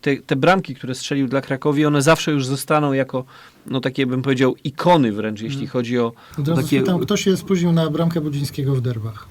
te, 0.00 0.16
te 0.16 0.36
bramki, 0.36 0.74
które 0.74 0.94
strzelił 0.94 1.28
dla 1.28 1.40
Krakowi, 1.40 1.86
one 1.86 2.02
zawsze 2.02 2.32
już 2.32 2.46
zostaną 2.46 2.92
jako, 2.92 3.24
no 3.66 3.80
takie 3.80 4.06
bym 4.06 4.22
powiedział, 4.22 4.54
ikony 4.64 5.12
wręcz, 5.12 5.40
jeśli 5.40 5.58
Mm. 5.58 5.70
chodzi 5.70 5.98
o 5.98 6.12
Od 6.38 6.48
razu 6.48 6.62
takie- 6.62 6.82
kto 7.02 7.16
się 7.16 7.36
spóźnił 7.36 7.72
na 7.72 7.90
bramkę 7.90 8.20
Budzińskiego 8.20 8.74
w 8.74 8.80
derbach? 8.80 9.28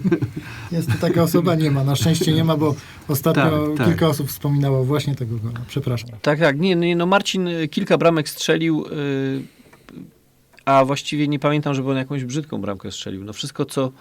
Jest 0.72 0.88
to 0.88 0.94
taka 1.00 1.22
osoba, 1.22 1.54
nie 1.54 1.70
ma. 1.70 1.84
Na 1.84 1.96
szczęście 1.96 2.32
nie 2.32 2.44
ma, 2.44 2.56
bo 2.56 2.74
ostatnio 3.08 3.42
Tak, 3.68 3.76
tak. 3.78 3.86
kilka 3.86 4.08
osób 4.08 4.28
wspominało 4.28 4.84
właśnie 4.84 5.14
tego 5.14 5.36
gola. 5.36 5.60
Przepraszam. 5.68 6.10
Tak, 6.22 6.38
tak. 6.38 6.60
Nie, 6.60 6.76
nie, 6.76 6.96
no 6.96 7.06
Marcin 7.06 7.48
y, 7.48 7.68
kilka 7.68 7.98
bramek 7.98 8.28
strzelił, 8.28 8.86
y, 8.86 9.59
a 10.70 10.84
właściwie 10.84 11.28
nie 11.28 11.38
pamiętam, 11.38 11.74
żeby 11.74 11.90
on 11.90 11.96
jakąś 11.96 12.24
brzydką 12.24 12.60
bramkę 12.60 12.92
strzelił. 12.92 13.24
No 13.24 13.32
wszystko, 13.32 13.64
co, 13.64 13.92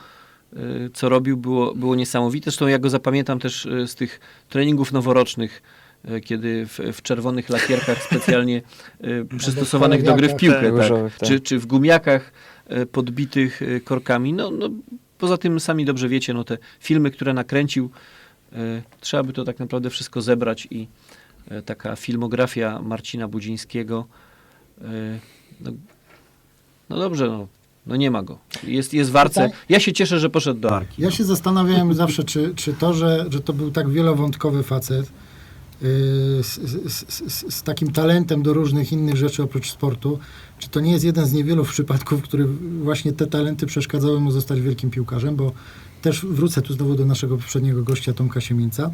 y, 0.54 0.90
co 0.94 1.10
robił, 1.10 1.38
było, 1.38 1.76
było 1.76 1.96
niesamowite. 1.96 2.44
Zresztą 2.44 2.68
ja 2.68 2.80
go 2.80 2.90
zapamiętam 2.90 3.40
też 3.40 3.66
y, 3.66 3.88
z 3.88 3.96
tych 3.96 4.20
treningów 4.50 4.92
noworocznych, 4.92 5.62
y, 6.10 6.22
kiedy 6.22 6.66
w, 6.66 6.80
w 6.94 7.02
czerwonych 7.02 7.50
lakierkach 7.50 8.04
specjalnie 8.04 8.62
przystosowanych 9.40 10.04
do 10.04 10.16
gry 10.16 10.30
w 10.30 10.36
piłkę, 10.36 10.62
tak, 10.62 10.72
tak, 10.72 10.82
różowych, 10.82 11.18
tak. 11.18 11.30
Czy, 11.30 11.40
czy 11.40 11.60
w 11.60 11.66
gumiakach 11.66 12.32
podbitych 12.92 13.62
korkami. 13.84 14.34
No, 14.34 14.52
no, 14.52 14.70
poza 15.18 15.38
tym 15.38 15.60
sami 15.60 15.86
dobrze 15.86 16.10
wiecie, 16.10 16.34
no 16.34 16.44
te 16.44 16.58
filmy, 16.80 17.12
które 17.12 17.34
nakręcił, 17.34 17.90
trzeba 19.00 19.24
by 19.24 19.34
to 19.34 19.44
tak 19.44 19.60
naprawdę 19.60 19.90
wszystko 19.90 20.22
zebrać 20.22 20.68
i 20.72 20.88
taka 21.66 21.96
filmografia 21.96 22.82
Marcina 22.82 23.28
Budzińskiego. 23.28 24.08
No, 25.62 25.72
no 26.90 26.98
dobrze, 26.98 27.28
no, 27.28 27.48
no 27.88 27.96
nie 27.96 28.12
ma 28.12 28.24
go. 28.24 28.38
Jest, 28.64 28.94
jest 28.94 29.12
w 29.12 29.16
Arce. 29.16 29.52
Ja 29.70 29.80
się 29.80 29.94
cieszę, 29.94 30.20
że 30.20 30.30
poszedł 30.30 30.60
do 30.60 30.72
Arki. 30.72 31.02
Ja 31.02 31.12
się 31.12 31.24
zastanawiałem 31.24 31.94
zawsze, 31.94 32.24
czy, 32.24 32.54
czy 32.56 32.74
to, 32.74 32.94
że, 32.94 33.26
że 33.30 33.40
to 33.40 33.54
był 33.54 33.72
tak 33.72 33.90
wielowątkowy 33.90 34.64
facet 34.64 35.06
yy, 35.82 35.88
z, 36.44 36.60
z, 36.86 37.34
z, 37.34 37.56
z 37.56 37.64
takim 37.64 37.92
talentem 37.92 38.44
do 38.44 38.54
różnych 38.54 38.92
innych 38.92 39.18
rzeczy 39.18 39.44
oprócz 39.44 39.72
sportu, 39.72 40.20
czy 40.60 40.70
to 40.70 40.80
nie 40.80 40.92
jest 40.92 41.06
jeden 41.06 41.26
z 41.26 41.34
niewielu 41.34 41.64
przypadków, 41.64 42.20
w 42.20 42.24
których 42.24 42.48
właśnie 42.84 43.14
te 43.14 43.28
talenty 43.28 43.66
przeszkadzały 43.66 44.20
mu 44.20 44.32
zostać 44.32 44.62
wielkim 44.62 44.90
piłkarzem, 44.90 45.36
bo 45.36 45.52
też 46.02 46.26
wrócę 46.26 46.62
tu 46.62 46.74
znowu 46.74 46.95
do 46.95 47.06
naszego 47.06 47.38
poprzedniego 47.38 47.84
gościa 47.84 48.14
Tomka 48.14 48.41
Siemieńca, 48.41 48.91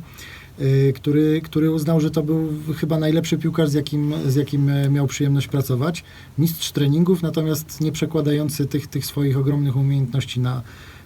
yy, 0.60 0.94
który, 0.96 1.42
który 1.42 1.72
uznał, 1.72 2.02
że 2.02 2.12
to 2.12 2.24
był 2.24 2.50
chyba 2.78 3.00
najlepszy 3.00 3.38
piłkarz, 3.38 3.70
z 3.70 3.74
jakim, 3.74 4.14
z 4.28 4.36
jakim 4.36 4.70
e, 4.70 4.90
miał 4.90 5.08
przyjemność 5.08 5.48
pracować. 5.48 6.04
Mistrz 6.38 6.72
treningów, 6.72 7.22
natomiast 7.22 7.82
nie 7.82 7.92
przekładający 7.92 8.66
tych, 8.66 8.88
tych 8.88 9.06
swoich 9.06 9.38
ogromnych 9.38 9.76
umiejętności 9.76 10.40
na, 10.40 10.62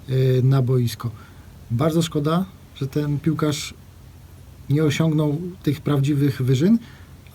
y, 0.10 0.42
na 0.44 0.62
boisko. 0.62 1.12
Bardzo 1.72 2.02
szkoda, 2.02 2.46
że 2.76 2.88
ten 2.88 3.20
piłkarz 3.20 3.74
nie 4.70 4.84
osiągnął 4.84 5.42
tych 5.64 5.82
prawdziwych 5.82 6.42
wyżyn, 6.42 6.78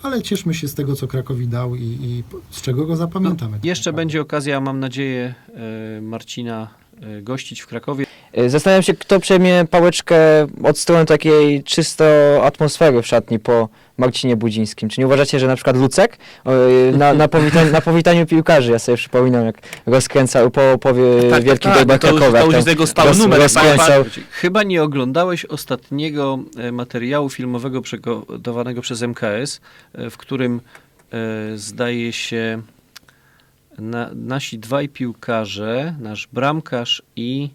ale 0.03 0.23
cieszmy 0.23 0.55
się 0.55 0.69
z 0.69 0.75
tego, 0.75 0.97
co 0.97 1.07
Krakowi 1.07 1.49
dał 1.49 1.77
i, 1.77 1.83
i 1.83 2.23
z 2.51 2.63
czego 2.63 2.87
go 2.87 2.97
zapamiętamy. 2.97 3.53
tak 3.53 3.65
Jeszcze 3.65 3.93
będzie 3.93 4.21
okazja, 4.21 4.61
mam 4.61 4.81
nadzieję, 4.81 5.35
e, 5.99 6.01
Marcina 6.01 6.69
e, 7.01 7.23
gościć 7.23 7.61
w 7.61 7.67
Krakowie. 7.67 8.07
E, 8.37 8.51
Zastanawiam 8.51 8.83
się, 8.83 8.95
kto 8.95 9.21
przejmie 9.21 9.65
pałeczkę 9.71 10.17
od 10.65 10.79
strony 10.79 11.05
takiej 11.07 11.63
czysto 11.63 12.05
atmosfery 12.45 13.03
w 13.03 13.07
szatni 13.07 13.39
po 13.39 13.69
Marcinie 13.99 14.37
Budzińskim. 14.37 14.89
Czy 14.89 15.01
nie 15.01 15.07
uważacie, 15.07 15.39
że 15.41 15.47
na 15.47 15.55
przykład 15.57 15.77
Lucek 15.77 16.19
e, 16.45 16.97
na, 16.97 17.15
na, 17.15 17.29
powitaniu, 17.29 17.73
na 17.73 17.81
powitaniu 17.81 18.27
piłkarzy, 18.27 18.73
ja 18.73 18.79
sobie 18.79 18.97
przypominam, 18.97 19.47
jak 19.47 19.57
rozkręcał 19.87 20.51
po 20.51 20.79
powie 20.81 21.03
Tak, 21.31 21.43
Wielki 21.45 21.69
tak, 21.69 21.75
to 22.01 22.11
już- 22.11 22.19
Krakowa. 22.21 22.41
to 22.43 22.57
już 22.57 22.67
jego 22.67 22.85
roz- 22.85 23.19
numer, 23.19 23.41
rozkręcał. 23.41 24.05
Chyba 24.31 24.63
nie 24.63 24.83
oglądałeś 24.83 25.45
ostatniego 25.45 26.39
e, 26.59 26.73
materiału 26.73 27.31
filmowego 27.31 27.83
przygotowanego 27.83 28.81
przez 28.81 29.03
MKS, 29.03 29.61
w 30.11 30.17
którym 30.17 30.61
e, 31.13 31.19
zdaje 31.59 32.13
się 32.13 32.63
na, 33.79 34.11
nasi 34.15 34.59
dwaj 34.59 34.89
piłkarze, 34.89 35.95
nasz 36.01 36.29
bramkarz 36.33 37.03
i 37.17 37.51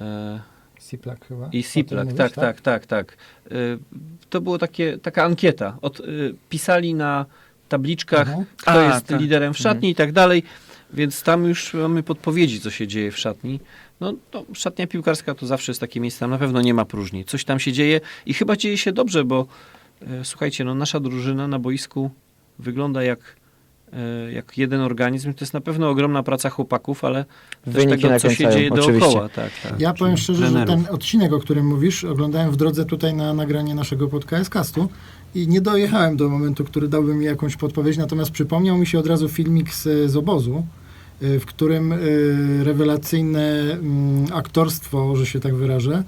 e, 0.00 0.40
Siplak 0.80 1.26
chyba. 1.26 1.48
I 1.52 1.62
Siplak, 1.62 2.04
mówisz, 2.04 2.18
tak, 2.18 2.32
tak, 2.32 2.60
tak, 2.60 2.86
tak. 2.86 3.16
Y, 3.52 3.78
To 4.30 4.40
było 4.40 4.58
takie, 4.58 4.98
taka 4.98 5.24
ankieta. 5.24 5.76
Od, 5.82 6.00
y, 6.00 6.34
pisali 6.48 6.94
na 6.94 7.26
tabliczkach, 7.68 8.28
Mhm. 8.28 8.44
kto 8.56 8.70
A, 8.70 8.82
jest 8.94 9.06
tak. 9.06 9.20
liderem 9.20 9.54
w 9.54 9.58
szatni 9.58 9.90
i 9.90 9.94
tak 9.94 10.12
dalej, 10.12 10.42
więc 10.92 11.22
tam 11.22 11.44
już 11.44 11.74
mamy 11.74 12.02
podpowiedzi, 12.02 12.60
co 12.60 12.70
się 12.70 12.86
dzieje 12.86 13.10
w 13.12 13.18
szatni. 13.18 13.60
No, 14.00 14.12
no, 14.34 14.44
szatnia 14.52 14.86
piłkarska 14.86 15.34
to 15.34 15.46
zawsze 15.46 15.72
jest 15.72 15.80
takie 15.80 16.00
miejsce, 16.00 16.20
tam 16.20 16.30
na 16.30 16.38
pewno 16.38 16.62
nie 16.62 16.74
ma 16.74 16.84
próżni. 16.84 17.24
Coś 17.24 17.44
tam 17.44 17.60
się 17.60 17.72
dzieje 17.72 18.00
i 18.26 18.34
chyba 18.34 18.56
dzieje 18.56 18.78
się 18.78 18.92
dobrze, 18.92 19.24
bo 19.24 19.46
e, 20.02 20.24
słuchajcie, 20.24 20.64
no, 20.64 20.74
nasza 20.74 21.00
drużyna 21.00 21.48
na 21.48 21.58
boisku 21.58 22.10
wygląda 22.58 23.02
jak, 23.02 23.18
e, 23.18 23.32
jak 24.32 24.58
jeden 24.58 24.80
organizm. 24.80 25.34
To 25.34 25.44
jest 25.44 25.54
na 25.54 25.60
pewno 25.60 25.90
ogromna 25.90 26.22
praca 26.22 26.50
chłopaków, 26.50 27.04
ale 27.04 27.24
też 27.64 27.74
Wyniki 27.74 28.02
tego, 28.02 28.20
co 28.20 28.30
się 28.30 28.50
dzieje 28.50 28.70
oczywiście. 28.72 29.00
dookoła. 29.00 29.28
Tak, 29.28 29.50
tak. 29.62 29.80
Ja 29.80 29.94
powiem 29.94 30.16
szczerze, 30.16 30.46
że 30.46 30.52
trenerów. 30.52 30.84
ten 30.84 30.94
odcinek, 30.94 31.32
o 31.32 31.38
którym 31.38 31.66
mówisz, 31.66 32.04
oglądałem 32.04 32.50
w 32.50 32.56
drodze 32.56 32.84
tutaj 32.84 33.14
na 33.14 33.34
nagranie 33.34 33.74
naszego 33.74 34.08
podcastu 34.08 34.88
i 35.34 35.48
nie 35.48 35.60
dojechałem 35.60 36.16
do 36.16 36.28
momentu, 36.28 36.64
który 36.64 36.88
dałby 36.88 37.14
mi 37.14 37.24
jakąś 37.24 37.56
podpowiedź, 37.56 37.96
natomiast 37.96 38.30
przypomniał 38.30 38.78
mi 38.78 38.86
się 38.86 38.98
od 38.98 39.06
razu 39.06 39.28
filmik 39.28 39.74
z, 39.74 40.10
z 40.10 40.16
obozu, 40.16 40.66
y, 41.22 41.40
w 41.40 41.46
którym 41.46 41.92
y, 41.92 42.64
rewelacyjne 42.64 43.62
mm, 43.72 44.26
aktorstwo, 44.32 45.16
że 45.16 45.26
się 45.26 45.40
tak 45.40 45.54
wyrażę, 45.54 46.04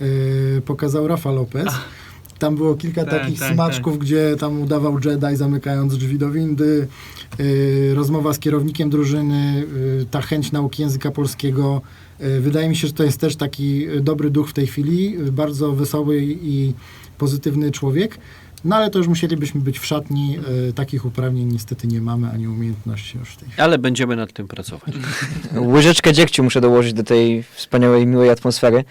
y, 0.00 0.62
pokazał 0.66 1.08
Rafa 1.08 1.32
Lopez. 1.32 1.74
Tam 2.44 2.56
było 2.56 2.74
kilka 2.74 3.04
Tak, 3.04 3.20
takich 3.20 3.38
tak, 3.38 3.54
smaczków, 3.54 3.98
gdzie 3.98 4.36
tam 4.38 4.62
udawał 4.62 4.98
Jedi 5.04 5.36
zamykając 5.36 5.98
drzwi 5.98 6.18
do 6.18 6.30
windy, 6.30 6.88
y, 7.40 7.92
rozmowa 7.94 8.32
z 8.32 8.38
kierownikiem 8.38 8.90
drużyny, 8.90 9.66
y, 10.02 10.06
ta 10.10 10.20
chęć 10.20 10.52
nauki 10.52 10.82
języka 10.82 11.10
polskiego. 11.10 11.80
Y, 12.20 12.40
wydaje 12.40 12.68
mi 12.68 12.76
się, 12.76 12.86
że 12.86 12.92
to 12.92 13.04
jest 13.04 13.20
też 13.20 13.36
taki 13.36 13.86
dobry 14.00 14.30
duch 14.30 14.48
w 14.48 14.52
tej 14.52 14.66
chwili, 14.66 15.16
bardzo 15.32 15.72
wesoły 15.72 16.22
i 16.22 16.74
pozytywny 17.18 17.70
człowiek. 17.70 18.18
No 18.64 18.76
ale 18.76 18.90
to 18.90 18.98
już 18.98 19.08
musielibyśmy 19.08 19.60
być 19.60 19.78
w 19.78 19.86
szatni. 19.86 20.38
Y, 20.68 20.72
takich 20.72 21.04
uprawnień 21.04 21.52
niestety 21.52 21.86
nie 21.86 22.00
mamy, 22.00 22.30
ani 22.30 22.48
umiejętności 22.48 23.18
już 23.18 23.28
w 23.28 23.36
tej 23.36 23.48
chwili. 23.48 23.62
Ale 23.62 23.78
będziemy 23.78 24.16
nad 24.16 24.32
tym 24.32 24.48
pracować. 24.48 24.94
Łyżeczkę 25.74 26.12
dziegciu 26.12 26.44
muszę 26.44 26.60
dołożyć 26.60 26.92
do 26.92 27.02
tej 27.02 27.42
wspaniałej, 27.42 28.06
miłej 28.06 28.30
atmosfery. 28.30 28.84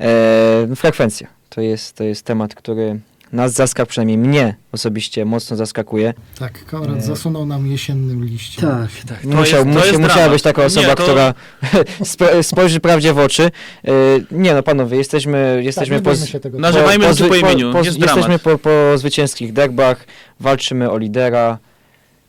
E, 0.00 0.76
frekwencja. 0.76 1.43
To 1.54 1.60
jest, 1.60 1.96
to 1.96 2.04
jest 2.04 2.22
temat, 2.24 2.54
który 2.54 3.00
nas 3.32 3.52
zaskakuje, 3.52 3.86
przynajmniej 3.90 4.18
mnie 4.18 4.54
osobiście 4.72 5.24
mocno 5.24 5.56
zaskakuje. 5.56 6.14
Tak, 6.38 6.64
Konrad 6.64 6.96
Nie. 6.96 7.02
zasunął 7.02 7.46
nam 7.46 7.66
jesiennym 7.66 8.24
liściem. 8.24 8.70
tak. 9.08 9.20
To 9.22 9.28
Musiał, 9.28 9.42
jest- 9.42 9.54
to 9.58 9.64
musi, 9.64 9.86
jest 9.88 10.00
musiała 10.00 10.28
być 10.28 10.42
taka 10.42 10.60
Nie, 10.60 10.66
osoba, 10.66 10.94
to- 10.94 11.02
która 11.02 11.34
spo- 12.04 12.42
spojrzy 12.42 12.80
prawdzie 12.80 13.12
w 13.12 13.18
oczy. 13.18 13.42
E, 13.84 13.90
nie 14.30 14.54
no, 14.54 14.62
panowie, 14.62 14.96
jesteśmy, 14.98 15.60
jesteśmy 15.64 15.96
nie 15.96 16.02
po, 16.02 16.16
się 16.16 16.40
tego. 16.40 16.58
Nazywajmy 16.58 17.04
rzeczy 17.04 17.24
zwy- 17.24 17.28
po 17.28 17.34
imieniu, 17.36 17.72
po, 17.72 17.78
jest 17.82 17.98
dramat. 17.98 18.16
jesteśmy 18.16 18.38
po, 18.38 18.58
po 18.58 18.98
zwycięskich 18.98 19.52
derbach, 19.52 20.06
walczymy 20.40 20.90
o 20.90 20.98
lidera. 20.98 21.58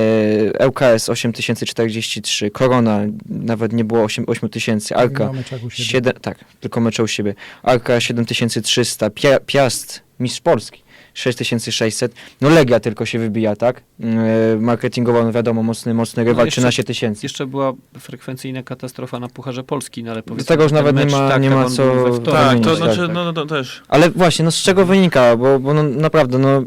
LKS 0.64 1.08
8043, 1.08 2.50
Korona 2.50 3.00
nawet 3.26 3.72
nie 3.72 3.84
było 3.84 4.02
8 4.02 4.24
8000, 4.28 4.96
Arka 4.96 5.26
Mamy 5.26 5.44
czaku 5.44 5.70
siebie. 5.70 5.88
7, 5.88 6.12
tak, 6.20 6.38
tylko 6.60 6.80
mecze 6.80 7.02
u 7.02 7.08
siebie. 7.08 7.34
Arka 7.62 8.00
7300, 8.00 9.10
Pia, 9.10 9.40
Piast, 9.40 10.02
Mistrz 10.20 10.40
Polski 10.40 10.84
6600. 11.14 12.12
No 12.40 12.48
Legia 12.48 12.80
tylko 12.80 13.06
się 13.06 13.18
wybija, 13.18 13.56
tak? 13.56 13.80
E, 14.00 14.56
marketingowo, 14.60 15.24
no 15.24 15.32
wiadomo, 15.32 15.62
mocny, 15.62 15.94
mocny 15.94 16.24
rywal, 16.24 16.44
jeszcze- 16.46 16.60
13 16.60 16.84
tysięcy. 16.84 17.20
Jeszcze 17.26 17.46
była 17.46 17.72
frekwencyjna 18.00 18.62
katastrofa 18.62 19.20
na 19.20 19.28
Pucharze 19.28 19.64
Polski, 19.64 20.04
no 20.04 20.12
ale 20.12 20.22
powiedzmy, 20.22 20.44
tego 20.48 20.62
już 20.62 20.72
nawet 20.72 20.96
nie 20.96 21.06
ma- 21.06 21.28
tak, 21.28 21.42
nie 21.42 21.48
tak, 21.48 21.58
ma 21.58 21.64
co- 21.64 22.14
wtorek. 22.14 22.24
Tak, 22.24 22.44
to 22.44 22.50
wymienić, 22.54 22.76
znaczy, 22.76 23.00
tak, 23.06 23.14
no, 23.14 23.24
no 23.24 23.32
to 23.32 23.46
też. 23.46 23.82
Ale 23.88 24.10
właśnie, 24.10 24.44
no 24.44 24.50
z 24.50 24.62
czego 24.62 24.84
wynika? 24.86 25.36
Bo, 25.36 25.58
bo 25.58 25.74
no, 25.74 25.82
naprawdę, 25.82 26.38
no 26.38 26.62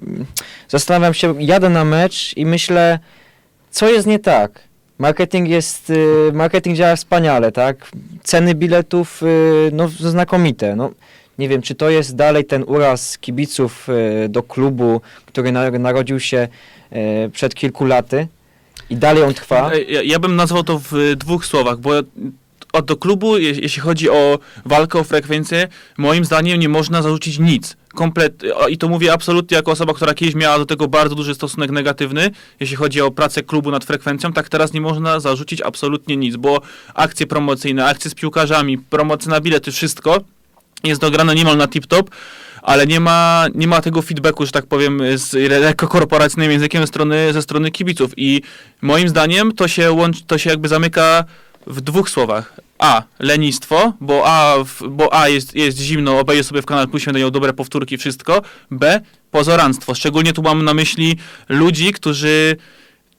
zastanawiam 0.67 1.13
się, 1.13 1.35
jadę 1.43 1.69
na 1.69 1.85
mecz 1.85 2.37
i 2.37 2.45
myślę, 2.45 2.99
co 3.71 3.89
jest 3.89 4.07
nie 4.07 4.19
tak? 4.19 4.67
Marketing 4.99 5.49
jest, 5.49 5.89
y, 5.89 6.31
marketing 6.33 6.77
działa 6.77 6.95
wspaniale, 6.95 7.51
tak? 7.51 7.91
Ceny 8.23 8.55
biletów, 8.55 9.23
y, 9.23 9.69
no 9.73 9.87
znakomite, 9.87 10.75
no. 10.75 10.91
Nie 11.39 11.49
wiem, 11.49 11.61
czy 11.61 11.75
to 11.75 11.89
jest 11.89 12.15
dalej 12.15 12.45
ten 12.45 12.63
uraz 12.67 13.17
kibiców 13.17 13.89
y, 13.89 14.29
do 14.29 14.43
klubu, 14.43 15.01
który 15.25 15.51
na, 15.51 15.71
narodził 15.71 16.19
się 16.19 16.47
y, 17.25 17.29
przed 17.29 17.55
kilku 17.55 17.85
laty 17.85 18.27
i 18.89 18.95
dalej 18.95 19.23
on 19.23 19.33
trwa. 19.33 19.71
Ja, 19.87 20.01
ja 20.03 20.19
bym 20.19 20.35
nazwał 20.35 20.63
to 20.63 20.81
w 20.91 21.15
dwóch 21.15 21.45
słowach, 21.45 21.79
bo 21.79 21.91
od 22.73 22.85
do 22.85 22.97
klubu, 22.97 23.37
je, 23.37 23.51
jeśli 23.51 23.81
chodzi 23.81 24.09
o 24.09 24.39
walkę 24.65 24.99
o 24.99 25.03
frekwencję, 25.03 25.67
moim 25.97 26.25
zdaniem 26.25 26.59
nie 26.59 26.69
można 26.69 27.01
zarzucić 27.01 27.39
nic. 27.39 27.77
Komplet, 27.95 28.43
I 28.69 28.77
to 28.77 28.87
mówię 28.87 29.13
absolutnie 29.13 29.55
jako 29.55 29.71
osoba, 29.71 29.93
która 29.93 30.13
kiedyś 30.13 30.35
miała 30.35 30.57
do 30.57 30.65
tego 30.65 30.87
bardzo 30.87 31.15
duży 31.15 31.35
stosunek 31.35 31.71
negatywny, 31.71 32.31
jeśli 32.59 32.75
chodzi 32.75 33.01
o 33.01 33.11
pracę 33.11 33.43
klubu 33.43 33.71
nad 33.71 33.85
frekwencją, 33.85 34.33
tak 34.33 34.49
teraz 34.49 34.73
nie 34.73 34.81
można 34.81 35.19
zarzucić 35.19 35.61
absolutnie 35.61 36.17
nic, 36.17 36.35
bo 36.35 36.61
akcje 36.93 37.27
promocyjne, 37.27 37.85
akcje 37.85 38.11
z 38.11 38.15
piłkarzami, 38.15 38.77
promocje 38.77 39.31
na 39.31 39.41
bilety, 39.41 39.71
wszystko 39.71 40.21
jest 40.83 41.01
dograne 41.01 41.35
niemal 41.35 41.57
na 41.57 41.67
tip-top, 41.67 42.09
ale 42.61 42.87
nie 42.87 42.99
ma, 42.99 43.45
nie 43.55 43.67
ma 43.67 43.81
tego 43.81 44.01
feedbacku, 44.01 44.45
że 44.45 44.51
tak 44.51 44.65
powiem, 44.65 45.01
z 45.15 45.33
lekko 45.61 45.87
korporacyjnym 45.87 46.51
językiem 46.51 46.83
ze 46.83 46.87
strony, 46.87 47.33
ze 47.33 47.41
strony 47.41 47.71
kibiców. 47.71 48.11
I 48.17 48.41
moim 48.81 49.09
zdaniem 49.09 49.51
to 49.51 49.67
się, 49.67 49.97
to 50.27 50.37
się 50.37 50.49
jakby 50.49 50.67
zamyka 50.67 51.23
w 51.67 51.81
dwóch 51.81 52.09
słowach. 52.09 52.53
A. 52.79 53.03
Lenistwo, 53.19 53.93
bo 54.01 54.23
A, 54.25 54.55
bo 54.89 55.13
A 55.13 55.27
jest, 55.27 55.55
jest 55.55 55.77
zimno, 55.77 56.19
obejdzie 56.19 56.43
sobie 56.43 56.61
w 56.61 56.65
Kanal 56.65 56.87
Plusie, 56.87 57.11
będą 57.11 57.31
dobre 57.31 57.53
powtórki, 57.53 57.97
wszystko. 57.97 58.41
B. 58.71 59.01
Pozoranstwo. 59.31 59.95
Szczególnie 59.95 60.33
tu 60.33 60.41
mam 60.41 60.65
na 60.65 60.73
myśli 60.73 61.17
ludzi, 61.49 61.91
którzy 61.93 62.57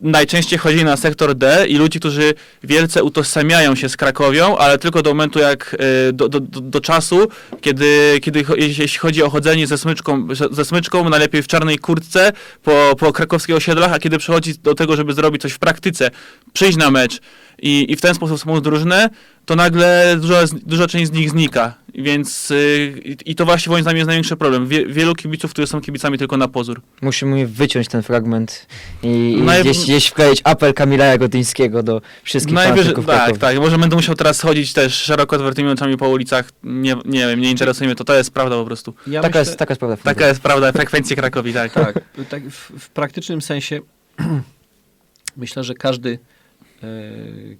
najczęściej 0.00 0.58
chodzili 0.58 0.84
na 0.84 0.96
sektor 0.96 1.34
D 1.34 1.66
i 1.68 1.76
ludzi, 1.76 2.00
którzy 2.00 2.34
wielce 2.64 3.04
utożsamiają 3.04 3.74
się 3.74 3.88
z 3.88 3.96
Krakowią, 3.96 4.58
ale 4.58 4.78
tylko 4.78 5.02
do 5.02 5.10
momentu 5.10 5.38
jak 5.38 5.76
e, 6.08 6.12
do, 6.12 6.28
do, 6.28 6.40
do, 6.40 6.80
czasu, 6.80 7.28
kiedy, 7.60 8.18
kiedy 8.22 8.44
jeśli 8.56 8.98
chodzi 8.98 9.22
o 9.22 9.30
chodzenie 9.30 9.66
ze 9.66 9.78
smyczką, 9.78 10.28
ze 10.50 10.64
smyczką, 10.64 11.08
najlepiej 11.08 11.42
w 11.42 11.46
czarnej 11.46 11.78
kurtce 11.78 12.32
po, 12.62 12.96
po 12.98 13.12
krakowskich 13.12 13.56
osiedlach, 13.56 13.92
a 13.92 13.98
kiedy 13.98 14.18
przychodzi 14.18 14.54
do 14.54 14.74
tego, 14.74 14.96
żeby 14.96 15.12
zrobić 15.12 15.42
coś 15.42 15.52
w 15.52 15.58
praktyce, 15.58 16.10
przyjść 16.52 16.78
na 16.78 16.90
mecz 16.90 17.20
i, 17.62 17.92
i 17.92 17.96
w 17.96 18.00
ten 18.00 18.14
sposób 18.14 18.38
wspomóc 18.38 18.64
drużynę, 18.64 19.10
to 19.46 19.56
nagle 19.56 20.16
duża, 20.20 20.44
duża 20.66 20.86
część 20.86 21.06
z 21.06 21.12
nich 21.12 21.30
znika. 21.30 21.74
Więc 21.94 22.50
y, 22.50 23.18
i- 23.26 23.34
to 23.34 23.44
właśnie 23.44 23.70
moim 23.70 23.82
zdaniem 23.82 23.96
jest 23.96 24.06
największy 24.06 24.36
problem. 24.36 24.66
Wie, 24.68 24.86
wielu 24.86 25.14
kibiców, 25.14 25.50
którzy 25.50 25.66
są 25.66 25.80
kibicami 25.80 26.18
tylko 26.18 26.36
na 26.36 26.48
pozór. 26.48 26.80
Musimy 27.02 27.46
wyciąć 27.46 27.88
ten 27.88 28.02
fragment 28.02 28.66
i, 29.02 29.06
i 29.08 29.42
Naj- 29.42 29.60
gdzieś, 29.60 29.78
gdzieś 29.78 30.06
wkleić 30.06 30.40
apel 30.44 30.74
Kamila 30.74 31.04
Jagodyńskiego 31.04 31.82
do 31.82 32.00
wszystkich 32.22 32.54
Najwyżej, 32.54 32.94
fanatyków 32.94 33.06
tak, 33.06 33.38
tak. 33.38 33.58
Może 33.58 33.78
będę 33.78 33.96
musiał 33.96 34.14
teraz 34.14 34.40
chodzić 34.40 34.72
też 34.72 34.94
szeroko 34.94 35.36
otwartymi 35.36 35.70
oczami 35.70 35.96
po 35.96 36.08
ulicach. 36.08 36.50
Nie, 36.62 36.96
nie 37.04 37.26
wiem, 37.26 37.40
nie 37.40 37.50
interesuje 37.50 37.86
mnie 37.88 37.94
to. 37.96 38.04
To 38.04 38.14
jest 38.14 38.30
prawda 38.30 38.56
po 38.56 38.64
prostu. 38.64 38.94
Ja 39.06 39.20
taka, 39.22 39.38
myślę, 39.38 39.50
jest, 39.50 39.58
taka 39.58 39.72
jest 39.72 39.80
prawda. 39.80 39.96
Taka 39.96 40.28
jest 40.28 40.40
prawda 40.40 40.72
frekwencji 40.72 41.16
Krakowi, 41.16 41.52
tak. 41.52 41.72
tak, 41.72 41.94
tak 42.28 42.48
w, 42.50 42.70
w 42.78 42.88
praktycznym 42.88 43.42
sensie 43.42 43.80
myślę, 45.36 45.64
że 45.64 45.74
każdy 45.74 46.18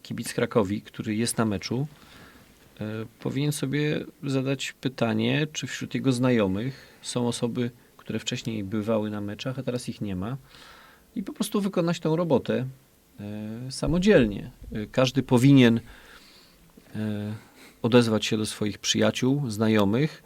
kibic 0.02 0.32
Krakowi, 0.34 0.82
który 0.82 1.14
jest 1.14 1.38
na 1.38 1.44
meczu, 1.44 1.86
e, 2.80 2.84
powinien 3.20 3.52
sobie 3.52 4.04
zadać 4.22 4.72
pytanie, 4.72 5.46
czy 5.52 5.66
wśród 5.66 5.94
jego 5.94 6.12
znajomych 6.12 6.86
są 7.02 7.28
osoby, 7.28 7.70
które 7.96 8.18
wcześniej 8.18 8.64
bywały 8.64 9.10
na 9.10 9.20
meczach, 9.20 9.58
a 9.58 9.62
teraz 9.62 9.88
ich 9.88 10.00
nie 10.00 10.16
ma, 10.16 10.36
i 11.16 11.22
po 11.22 11.32
prostu 11.32 11.60
wykonać 11.60 12.00
tę 12.00 12.16
robotę 12.16 12.66
e, 13.20 13.72
samodzielnie. 13.72 14.50
E, 14.72 14.86
Każdy 14.86 15.22
powinien 15.22 15.80
e, 16.94 17.34
odezwać 17.82 18.26
się 18.26 18.36
do 18.36 18.46
swoich 18.46 18.78
przyjaciół, 18.78 19.50
znajomych 19.50 20.22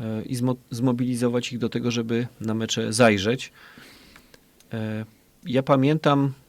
e, 0.00 0.22
i 0.22 0.36
zmo- 0.36 0.56
zmobilizować 0.70 1.52
ich 1.52 1.58
do 1.58 1.68
tego, 1.68 1.90
żeby 1.90 2.26
na 2.40 2.54
mecze 2.54 2.92
zajrzeć. 2.92 3.52
E, 4.72 5.04
Ja 5.46 5.62
pamiętam, 5.62 6.24
e, 6.26 6.41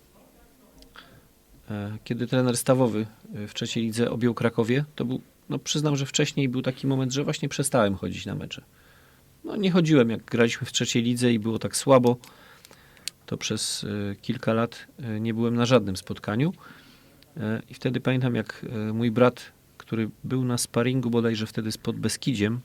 kiedy 2.03 2.28
trener 2.28 2.57
stawowy 2.57 3.05
e, 3.36 3.47
w 3.47 3.53
trzeciej 3.53 3.84
lidze 3.84 4.11
objął 4.11 4.34
Krakowie, 4.34 4.86
to 4.95 5.05
był, 5.05 5.22
no 5.49 5.59
przyznam, 5.59 5.95
że 5.95 6.05
wcześniej 6.05 6.49
był 6.49 6.61
taki 6.61 6.88
moment, 6.88 7.11
że 7.14 7.24
właśnie 7.24 7.49
przestałem 7.49 7.95
chodzić 7.95 8.26
na 8.26 8.36
mecze. 8.36 8.61
No 9.43 9.55
nie 9.55 9.72
chodziłem, 9.72 10.09
jak 10.09 10.24
graliśmy 10.26 10.68
w 10.68 10.72
trzeciej 10.72 11.03
lidze 11.03 11.34
i 11.34 11.39
było 11.39 11.59
tak 11.59 11.78
słabo, 11.78 12.18
to 13.26 13.38
przez 13.38 13.84
e, 14.11 14.16
kilka 14.16 14.53
lat 14.53 14.88
e, 14.99 15.20
nie 15.20 15.34
byłem 15.34 15.55
na 15.55 15.66
żadnym 15.66 15.97
spotkaniu. 15.97 16.53
E, 17.38 17.61
I 17.70 17.74
wtedy 17.74 17.99
pamiętam, 17.99 18.36
jak 18.36 18.66
e, 18.89 18.93
mój 18.93 19.11
brat, 19.11 19.51
który 19.78 20.09
był 20.24 20.45
na 20.45 20.57
sparingu 20.57 21.09
bodajże 21.09 21.47
wtedy 21.47 21.72
spod 21.72 21.95
Beskidziem, 21.95 22.59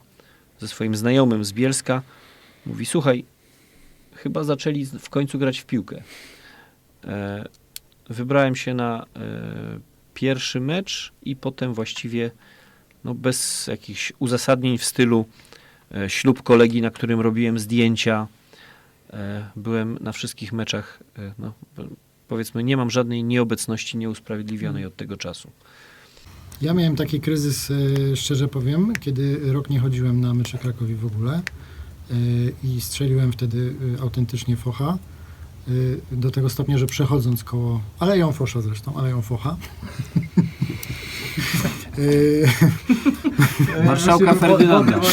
ze 0.58 0.68
swoim 0.68 0.96
znajomym 0.96 1.44
z 1.44 1.52
Bielska, 1.52 2.02
mówi, 2.66 2.86
słuchaj, 2.86 3.24
chyba 4.14 4.44
zaczęli 4.44 4.84
z- 4.84 4.94
w 4.96 5.10
końcu 5.10 5.38
grać 5.38 5.58
w 5.58 5.66
piłkę. 5.66 6.02
Wybrałem 8.08 8.56
się 8.56 8.74
na 8.74 9.06
e, 9.16 9.78
pierwszy 10.14 10.60
mecz 10.60 11.12
i 11.22 11.36
potem 11.36 11.74
właściwie 11.74 12.30
no, 13.04 13.14
bez 13.14 13.66
jakichś 13.66 14.12
uzasadnień 14.18 14.78
w 14.78 14.84
stylu 14.84 15.24
e, 15.94 16.10
ślub 16.10 16.42
kolegi, 16.42 16.82
na 16.82 16.90
którym 16.90 17.20
robiłem 17.20 17.58
zdjęcia. 17.58 18.26
E, 19.12 19.50
byłem 19.56 19.98
na 20.00 20.12
wszystkich 20.12 20.52
meczach, 20.52 21.02
e, 21.18 21.32
no, 21.38 21.52
powiedzmy, 22.28 22.64
nie 22.64 22.76
mam 22.76 22.90
żadnej 22.90 23.24
nieobecności 23.24 23.98
nieusprawiedliwionej 23.98 24.84
od 24.84 24.96
tego 24.96 25.16
czasu. 25.16 25.50
Ja 26.62 26.74
miałem 26.74 26.96
taki 26.96 27.20
kryzys, 27.20 27.70
e, 27.70 28.16
szczerze 28.16 28.48
powiem, 28.48 28.92
kiedy 29.00 29.52
rok 29.52 29.70
nie 29.70 29.80
chodziłem 29.80 30.20
na 30.20 30.34
mecze 30.34 30.58
Krakowi 30.58 30.94
w 30.94 31.06
ogóle 31.06 31.32
e, 32.10 32.14
i 32.64 32.80
strzeliłem 32.80 33.32
wtedy 33.32 33.74
autentycznie 34.00 34.56
focha. 34.56 34.98
E, 35.68 36.16
Do 36.16 36.30
tego 36.30 36.48
stopnia, 36.48 36.78
że 36.78 36.86
przechodząc 36.86 37.44
koło 37.44 37.80
Aleją 37.98 38.32
Fosza 38.32 38.60
zresztą, 38.60 38.96
Aleją 38.96 39.22
Focha. 39.22 39.56
E, 43.76 43.84
Marszałka 43.86 44.34
Ferdynanda. 44.34 45.00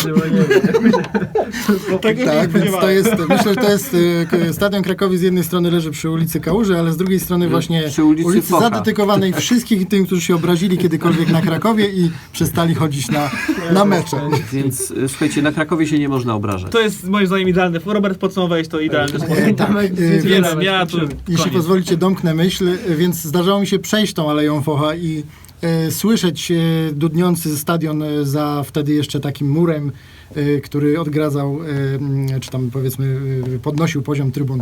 Tak, 2.02 2.18
tak, 2.26 2.52
więc 2.52 2.72
to 2.72 2.90
jest, 2.90 3.12
myślę, 3.30 3.54
że 3.54 3.56
to 3.56 3.72
jest, 3.72 3.96
e, 4.22 4.26
k- 4.26 4.54
stadion 4.54 4.84
Krakowi 4.84 5.18
z 5.18 5.22
jednej 5.22 5.44
strony 5.44 5.72
leży 5.72 5.92
przy 5.92 6.10
ulicy 6.10 6.40
Kałuży, 6.40 6.80
ale 6.80 6.92
z 6.94 6.98
drugiej 6.98 7.20
strony 7.20 7.50
właśnie 7.50 7.84
Przy 7.90 8.04
ulicy 8.04 8.42
Focha. 8.42 8.64
zadedykowanej 8.64 9.34
wszystkich 9.34 9.88
tym, 9.88 10.06
którzy 10.06 10.22
się 10.22 10.36
obrazili 10.36 10.78
kiedykolwiek 10.78 11.30
na 11.30 11.42
Krakowie 11.42 11.90
i 11.90 12.12
przestali 12.34 12.76
chodzić 12.76 13.12
na, 13.12 13.32
na 13.74 13.86
mecze. 13.86 14.18
Więc 14.54 14.92
e, 15.04 15.08
słuchajcie, 15.10 15.42
na 15.42 15.52
Krakowie 15.52 15.88
się 15.88 16.00
nie 16.00 16.10
można 16.10 16.36
obrażać. 16.36 16.72
To 16.72 16.82
jest 16.82 17.04
moim 17.08 17.28
zdaniem 17.28 17.50
idealny. 17.50 17.80
Robert 17.86 18.20
podsumowałeś 18.20 18.68
to 18.68 18.80
idealny 18.80 19.20
sposób. 19.20 19.38
E, 19.38 19.54
tak, 19.54 19.70
e, 19.72 19.90
więc, 19.90 20.26
Więc 20.26 20.48
ja 20.62 20.86
tu 20.86 20.98
jeśli 21.28 21.52
pozwolicie, 21.52 21.98
domknę 21.98 22.34
myśl, 22.34 22.68
e, 22.68 22.96
więc 22.96 23.22
zdarzało 23.24 23.60
mi 23.60 23.68
się 23.68 23.80
przejść 23.80 24.14
tą 24.14 24.30
Aleją 24.30 24.62
Focha 24.64 24.96
i 24.96 25.20
e, 25.20 25.45
słyszeć 25.90 26.52
e, 26.52 26.56
dudniący 26.94 27.58
stadion 27.58 28.04
e, 28.04 28.26
za 28.26 28.64
wtedy 28.64 28.94
jeszcze 28.94 29.20
takim 29.20 29.50
murem, 29.50 29.92
e, 30.36 30.62
który 30.62 31.00
odgradzał, 31.00 31.60
e, 31.64 31.68
m, 31.96 32.28
czy 32.42 32.50
tam 32.50 32.72
powiedzmy 32.72 33.20
e, 33.56 33.60
podnosił 33.60 34.02
poziom 34.02 34.32
trybun 34.32 34.62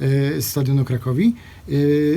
e, 0.00 0.42
stadionu 0.42 0.84
Krakowi. 0.84 1.34
E, 1.68 1.72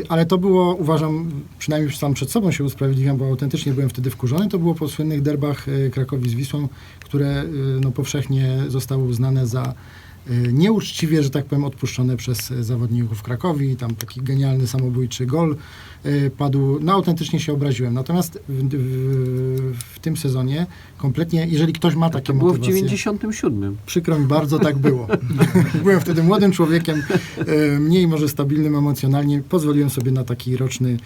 ale 0.09 0.25
to 0.25 0.37
było, 0.37 0.75
uważam, 0.75 1.31
przynajmniej 1.59 1.95
sam 1.95 2.13
przed 2.13 2.31
sobą 2.31 2.51
się 2.51 2.63
usprawiedliwiam, 2.63 3.17
bo 3.17 3.25
autentycznie 3.25 3.73
byłem 3.73 3.89
wtedy 3.89 4.09
wkurzony, 4.09 4.49
to 4.49 4.59
było 4.59 4.75
po 4.75 4.87
słynnych 4.87 5.21
derbach 5.21 5.67
e, 5.69 5.89
Krakowi 5.89 6.29
z 6.29 6.33
Wisłą, 6.33 6.67
które 6.99 7.27
e, 7.27 7.45
no, 7.81 7.91
powszechnie 7.91 8.57
zostały 8.67 9.03
uznane 9.03 9.47
za 9.47 9.63
e, 9.63 10.04
nieuczciwie, 10.51 11.23
że 11.23 11.29
tak 11.29 11.45
powiem, 11.45 11.65
odpuszczone 11.65 12.17
przez 12.17 12.47
zawodników 12.47 13.23
Krakowi. 13.23 13.75
Tam 13.75 13.95
taki 13.95 14.21
genialny 14.21 14.67
samobójczy 14.67 15.25
gol 15.25 15.55
e, 16.03 16.29
padł. 16.29 16.79
No 16.81 16.93
autentycznie 16.93 17.39
się 17.39 17.53
obraziłem. 17.53 17.93
Natomiast 17.93 18.39
w, 18.49 18.69
w, 18.71 19.77
w 19.93 19.99
tym 19.99 20.17
sezonie 20.17 20.65
kompletnie, 20.97 21.47
jeżeli 21.49 21.73
ktoś 21.73 21.95
ma 21.95 22.09
takie 22.09 22.25
To 22.25 22.33
było 22.33 22.49
w 22.49 22.53
motywacje... 22.53 22.73
97. 22.73 23.77
Przykro 23.85 24.19
mi 24.19 24.25
bardzo, 24.25 24.59
tak 24.59 24.77
było. 24.77 25.07
Byłem 25.83 25.99
wtedy 25.99 26.23
młodym 26.23 26.51
człowiekiem, 26.51 27.03
e, 27.37 27.79
mniej 27.79 28.07
może 28.07 28.29
stabilnym 28.29 28.75
emocjonalnie. 28.75 29.41
Pozwoliłem 29.49 29.89
sobie 29.89 30.11
na 30.11 30.23
taki 30.23 30.57
roczny 30.57 30.97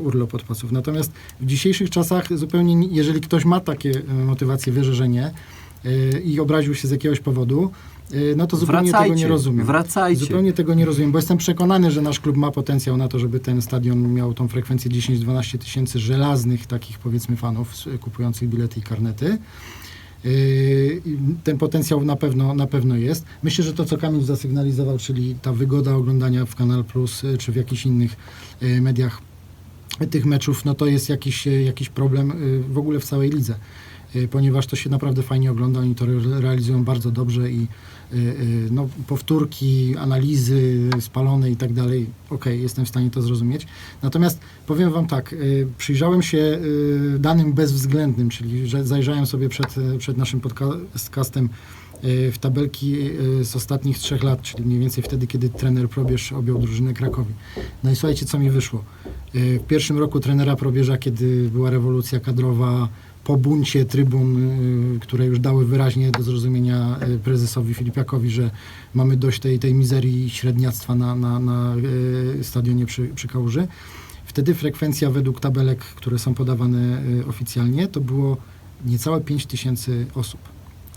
urlop 0.00 0.34
od 0.34 0.42
pasów. 0.42 0.72
Natomiast 0.72 1.12
w 1.40 1.46
dzisiejszych 1.46 1.90
czasach 1.90 2.38
zupełnie, 2.38 2.74
nie- 2.74 2.88
jeżeli 2.88 3.20
ktoś 3.20 3.44
ma 3.44 3.60
takie 3.60 3.92
motywacje, 4.26 4.72
wierzę, 4.72 4.94
że 4.94 5.08
nie 5.08 5.30
i 6.24 6.40
obraził 6.40 6.74
się 6.74 6.88
z 6.88 6.90
jakiegoś 6.90 7.20
powodu, 7.20 7.70
no 8.36 8.46
to 8.46 8.56
zupełnie 8.56 8.92
tego 8.92 9.14
nie 9.14 9.28
rozumiem. 9.28 9.66
Wracajcie. 9.66 10.20
Zupełnie 10.20 10.52
tego 10.52 10.74
nie 10.74 10.84
rozumiem, 10.84 11.12
bo 11.12 11.18
jestem 11.18 11.38
przekonany, 11.38 11.90
że 11.90 12.02
nasz 12.02 12.20
klub 12.20 12.36
ma 12.36 12.50
potencjał 12.50 12.96
na 12.96 13.08
to, 13.08 13.18
żeby 13.18 13.40
ten 13.40 13.62
stadion 13.62 14.12
miał 14.14 14.34
tą 14.34 14.48
frekwencję 14.48 14.90
10-12 14.90 15.58
tysięcy 15.58 15.98
żelaznych 15.98 16.66
takich 16.66 16.98
powiedzmy 16.98 17.36
fanów 17.36 17.72
s- 17.72 17.88
kupujących 18.00 18.48
bilety 18.48 18.80
i 18.80 18.82
karnety. 18.82 19.38
I 20.24 21.16
Ten 21.44 21.58
potencjał 21.58 22.04
na 22.04 22.16
pewno, 22.16 22.54
na 22.54 22.66
pewno 22.66 22.96
jest. 22.96 23.24
Myślę, 23.42 23.64
że 23.64 23.72
to, 23.72 23.84
co 23.84 23.98
Kamil 23.98 24.22
zasygnalizował, 24.22 24.98
czyli 24.98 25.34
ta 25.42 25.52
wygoda 25.52 25.94
oglądania 25.94 26.44
w 26.46 26.54
Kanal 26.56 26.84
Plus 26.84 27.24
y, 27.24 27.38
czy 27.38 27.52
w 27.52 27.56
jakichś 27.56 27.86
innych 27.86 28.16
y, 28.62 28.80
mediach 28.80 29.20
tych 30.10 30.24
meczów, 30.26 30.64
no 30.64 30.74
to 30.74 30.86
jest 30.86 31.08
jakiś, 31.08 31.46
y, 31.46 31.62
jakiś 31.62 31.88
problem 31.88 32.30
y, 32.30 32.62
w 32.72 32.78
ogóle 32.78 33.00
w 33.00 33.04
całej 33.04 33.30
lidze, 33.30 33.54
Y, 34.16 34.28
ponieważ 34.28 34.66
to 34.66 34.76
się 34.76 34.90
naprawdę 34.90 35.22
fajnie 35.22 35.50
ogląda, 35.50 35.80
oni 35.80 35.94
to 35.94 36.04
re- 36.04 36.40
realizują 36.40 36.84
bardzo 36.84 37.10
dobrze 37.10 37.50
i 37.50 37.60
y, 37.62 37.62
y, 37.62 37.66
no, 38.70 38.88
powtórki, 39.06 39.96
analizy 39.96 40.90
spalone 41.00 41.50
i 41.50 41.56
tak 41.56 41.72
dalej, 41.72 42.06
okej, 42.30 42.62
jestem 42.62 42.84
w 42.84 42.88
stanie 42.88 43.10
to 43.10 43.22
zrozumieć. 43.22 43.66
Natomiast 44.02 44.38
powiem 44.66 44.90
Wam 44.92 45.06
tak, 45.06 45.32
y, 45.32 45.66
przyjrzałem 45.78 46.22
się 46.22 46.38
y, 46.38 47.18
danym 47.18 47.52
bezwzględnym, 47.52 48.28
czyli 48.28 48.68
że 48.68 48.84
zajrzałem 48.84 49.26
sobie 49.26 49.48
przed, 49.48 49.78
y, 49.78 49.98
przed 49.98 50.16
naszym 50.16 50.40
podcastem 50.40 51.48
y, 52.04 52.32
w 52.32 52.38
tabelki 52.38 53.10
y, 53.40 53.44
z 53.44 53.56
ostatnich 53.56 53.98
trzech 53.98 54.22
lat, 54.22 54.42
czyli 54.42 54.64
mniej 54.64 54.78
więcej 54.78 55.04
wtedy, 55.04 55.26
kiedy 55.26 55.48
trener 55.48 55.88
Probierz 55.88 56.32
objął 56.32 56.58
drużynę 56.58 56.94
Krakowi. 56.94 57.34
No 57.84 57.90
i 57.90 57.96
słuchajcie, 57.96 58.26
co 58.26 58.38
mi 58.38 58.50
wyszło. 58.50 58.84
Y, 59.34 59.60
W 59.64 59.66
pierwszym 59.66 59.98
roku 59.98 60.20
trenera 60.20 60.56
Probierza, 60.56 60.98
kiedy 60.98 61.50
była 61.52 61.70
rewolucja 61.70 62.20
kadrowa, 62.20 62.88
po 63.24 63.36
buncie 63.36 63.84
trybun, 63.84 64.36
y, 64.96 65.00
które 65.00 65.26
już 65.26 65.38
dały 65.40 65.66
wyraźnie 65.66 66.10
do 66.10 66.22
zrozumienia 66.22 66.98
y, 67.08 67.18
prezesowi 67.18 67.74
Filipiakowi, 67.74 68.30
że 68.30 68.50
mamy 68.94 69.16
dość 69.16 69.40
tej, 69.40 69.58
tej 69.58 69.74
mizerii 69.74 70.24
i 70.24 70.30
średniactwa 70.30 70.94
na, 70.94 71.14
na, 71.14 71.38
na 71.38 71.76
y, 72.40 72.44
stadionie 72.44 72.86
przy, 72.86 73.08
przy 73.08 73.28
Kałuży. 73.28 73.68
Wtedy 74.24 74.54
frekwencja 74.54 75.10
według 75.10 75.40
tabelek, 75.40 75.78
które 75.78 76.18
są 76.18 76.34
podawane 76.34 77.02
oficjalnie, 77.28 77.88
to 77.88 78.00
było 78.00 78.36
niecałe 78.86 79.20
5 79.20 79.46
tysięcy 79.46 80.06
osób. 80.14 80.53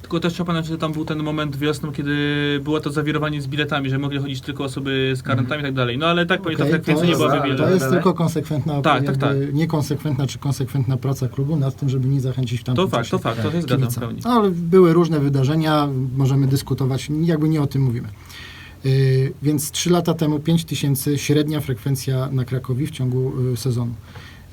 Tylko 0.08 0.20
też 0.20 0.34
trzeba 0.34 0.48
pamiętać, 0.48 0.72
że 0.72 0.78
tam 0.78 0.94
był 0.94 1.06
ten 1.06 1.24
moment 1.24 1.58
wiosną, 1.58 1.92
kiedy 1.92 2.16
było 2.64 2.80
to 2.80 2.92
zawirowanie 2.92 3.42
z 3.42 3.48
biletami, 3.48 3.90
że 3.90 4.00
mogli 4.00 4.20
chodzić 4.20 4.42
tylko 4.42 4.64
osoby 4.64 5.14
z 5.16 5.24
karnetami 5.24 5.62
i 5.62 5.64
tak 5.64 5.74
dalej. 5.74 5.98
No 5.98 6.06
ale 6.06 6.26
tak 6.26 6.42
powiem, 6.42 6.58
ta 6.58 6.66
frekwencja 6.66 7.04
nie 7.04 7.10
jest, 7.10 7.22
była 7.22 7.32
za- 7.32 7.42
to 7.42 7.48
wiele. 7.48 7.74
jest 7.74 7.90
tylko 7.90 8.14
konsekwentna, 8.14 8.82
Tak, 8.82 9.06
tak, 9.06 9.22
jakby 9.22 9.54
niekonsekwentna 9.54 10.28
czy 10.28 10.38
konsekwentna 10.40 10.98
praca 10.98 11.28
klubu 11.28 11.56
nad 11.56 11.76
tym, 11.76 11.90
żeby 11.90 12.08
nie 12.08 12.22
zachęcić 12.22 12.64
tamtym 12.64 12.86
To 12.86 12.92
fakt, 12.92 13.10
to 13.10 13.20
fakt, 13.20 13.44
to 13.44 13.52
się 13.52 13.62
zgadzam 13.62 14.02
pełni. 14.02 14.22
No, 14.26 14.30
ale 14.30 14.52
były 14.52 14.94
różne 14.94 15.20
wydarzenia, 15.20 15.88
możemy 16.18 16.48
dyskutować, 16.48 17.10
jakby 17.22 17.50
nie 17.50 17.62
o 17.62 17.68
tym 17.68 17.82
mówimy. 17.82 18.08
Yy, 18.84 19.34
więc 19.44 19.72
3 19.72 19.90
lata 19.90 20.14
temu 20.14 20.40
5 20.40 20.66
tysięcy 20.66 21.18
średnia 21.18 21.62
frekwencja 21.62 22.30
na 22.32 22.46
Krakowi 22.46 22.88
w 22.88 22.92
ciągu 22.92 23.34
y, 23.54 23.58
sezonu. 23.58 23.94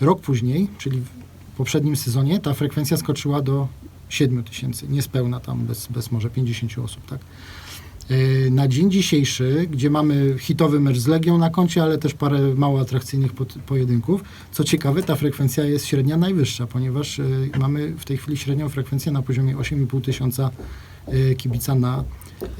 Rok 0.01 0.21
później, 0.21 0.69
czyli 0.79 0.99
w 1.55 1.57
poprzednim 1.57 1.97
sezonie, 1.97 2.41
ta 2.41 2.55
frekwencja 2.55 2.97
skoczyła 2.97 3.43
do 3.43 3.69
7 4.15 4.45
tysięcy, 4.45 4.87
niespełna 4.89 5.41
tam, 5.41 5.59
bez, 5.67 5.87
bez 5.87 6.13
może 6.13 6.31
50 6.31 6.79
osób, 6.79 7.07
tak? 7.07 7.19
Yy, 8.11 8.51
Na 8.51 8.69
dzień 8.69 8.91
dzisiejszy, 8.91 9.67
gdzie 9.71 9.91
mamy 9.91 10.35
hitowy 10.39 10.81
mecz 10.81 10.99
z 10.99 11.07
Legią 11.07 11.39
na 11.39 11.51
koncie, 11.51 11.83
ale 11.83 11.99
też 11.99 12.15
parę 12.15 12.55
mało 12.55 12.81
atrakcyjnych 12.81 13.33
pojedynków, 13.67 14.25
co 14.53 14.65
ciekawe, 14.65 15.03
ta 15.03 15.17
frekwencja 15.17 15.65
jest 15.65 15.87
średnia 15.87 16.17
najwyższa, 16.17 16.67
ponieważ 16.67 17.19
y, 17.19 17.51
mamy 17.59 17.93
w 17.99 18.05
tej 18.05 18.17
chwili 18.17 18.37
średnią 18.37 18.69
frekwencję 18.69 19.13
na 19.13 19.23
poziomie 19.23 19.57
8,5 19.57 20.01
tysiąca 20.01 20.51
y, 21.15 21.35
kibica 21.35 21.75
na, 21.75 22.05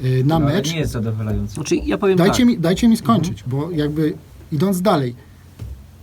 y, 0.05 0.23
na 0.25 0.39
No, 0.39 0.45
ale 0.45 0.55
mecz. 0.55 0.71
nie 0.73 0.79
jest 0.79 0.91
zadowalający. 0.91 1.53
Znaczy, 1.53 1.75
ja 1.75 1.97
powiem 1.97 2.17
Dajcie, 2.17 2.37
tak. 2.37 2.45
mi, 2.47 2.57
dajcie 2.57 2.87
mi 2.87 2.97
skończyć, 2.97 3.43
bo 3.47 3.71
jakby 3.71 4.13
idąc 4.51 4.81
dalej, 4.81 5.15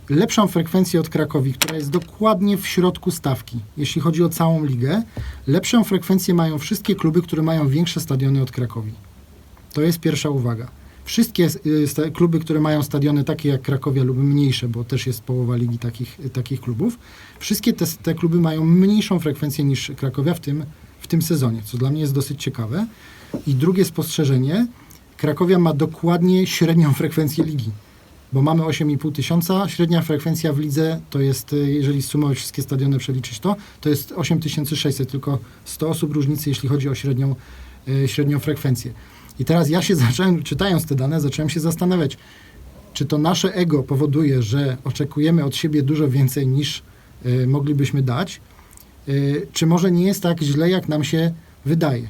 lepszą 0.09 0.47
frekwencję 0.47 0.99
od 0.99 1.09
Krakowi, 1.09 1.53
która 1.53 1.75
jest 1.75 1.89
dokładnie 1.89 2.57
w 2.57 2.67
środku 2.67 3.11
stawki, 3.11 3.59
jeśli 3.77 4.01
chodzi 4.01 4.23
o 4.23 4.29
całą 4.29 4.65
ligę. 4.65 5.03
Lepszą 5.47 5.83
frekwencję 5.83 6.33
mają 6.33 6.59
wszystkie 6.59 6.95
kluby, 6.95 7.21
które 7.21 7.41
mają 7.41 7.67
większe 7.67 7.99
stadiony 7.99 8.41
od 8.41 8.51
Krakowi. 8.51 8.91
To 9.73 9.81
jest 9.81 9.99
pierwsza 9.99 10.29
uwaga. 10.29 10.67
Wszystkie 11.05 11.47
y, 12.05 12.11
kluby, 12.13 12.39
które 12.39 12.59
mają 12.59 12.83
stadiony 12.83 13.23
takie 13.23 13.49
jak 13.49 13.61
Krakowia 13.61 14.03
lub 14.03 14.17
mniejsze, 14.17 14.67
bo 14.67 14.83
też 14.83 15.07
jest 15.07 15.21
połowa 15.21 15.55
ligi 15.55 15.77
takich, 15.77 16.19
y, 16.25 16.29
takich 16.29 16.61
klubów, 16.61 16.99
wszystkie 17.39 17.73
te, 17.73 17.85
te 18.03 18.13
kluby 18.13 18.39
mają 18.39 18.65
mniejszą 18.65 19.19
frekwencję 19.19 19.63
niż 19.63 19.91
Krakowia 19.97 20.33
w 20.33 20.39
tym, 20.39 20.65
w 20.99 21.07
tym 21.07 21.21
sezonie, 21.21 21.61
co 21.65 21.77
dla 21.77 21.89
mnie 21.89 22.01
jest 22.01 22.13
dosyć 22.13 22.43
ciekawe. 22.43 22.87
I 23.47 23.55
drugie 23.55 23.85
spostrzeżenie, 23.85 24.67
Krakowia 25.17 25.59
ma 25.59 25.73
dokładnie 25.73 26.47
średnią 26.47 26.93
frekwencję 27.03 27.43
ligi, 27.43 27.71
bo 28.33 28.41
mamy 28.41 28.63
8,5 28.63 29.11
tysiąca, 29.11 29.69
średnia 29.69 30.01
frekwencja 30.01 30.53
w 30.53 30.59
lidze 30.59 30.99
to 31.09 31.19
jest, 31.19 31.53
y, 31.53 31.71
jeżeli 31.71 32.01
sumować 32.01 32.37
wszystkie 32.37 32.61
stadiony, 32.61 32.97
przeliczyć 32.97 33.39
to, 33.39 33.55
to 33.81 33.89
jest 33.89 34.11
8600, 34.11 35.11
tylko 35.11 35.39
100 35.65 35.89
osób 35.89 36.13
różnicy, 36.13 36.49
jeśli 36.49 36.69
chodzi 36.69 36.89
o 36.89 36.95
średnią, 36.95 37.35
y, 37.87 38.07
średnią 38.07 38.39
frekwencję. 38.39 38.91
I 39.39 39.45
teraz 39.45 39.69
ja 39.69 39.81
się 39.81 39.95
zacząłem, 40.05 40.43
czytając 40.43 40.85
te 40.85 40.95
dane, 40.95 41.21
zacząłem 41.21 41.49
się 41.49 41.59
zastanawiać, 41.59 42.17
czy 42.93 43.05
to 43.05 43.17
nasze 43.17 43.55
ego 43.55 43.83
powoduje, 43.83 44.41
że 44.41 44.77
oczekujemy 44.83 45.43
od 45.43 45.55
siebie 45.55 45.83
dużo 45.83 46.09
więcej 46.09 46.47
niż 46.47 46.83
y, 47.25 47.47
moglibyśmy 47.47 48.01
dać, 48.01 48.41
czy 49.53 49.65
może 49.65 49.91
nie 49.91 50.05
jest 50.05 50.23
tak 50.23 50.41
źle, 50.41 50.69
jak 50.69 50.89
nam 50.89 51.03
się 51.03 51.33
wydaje. 51.65 52.07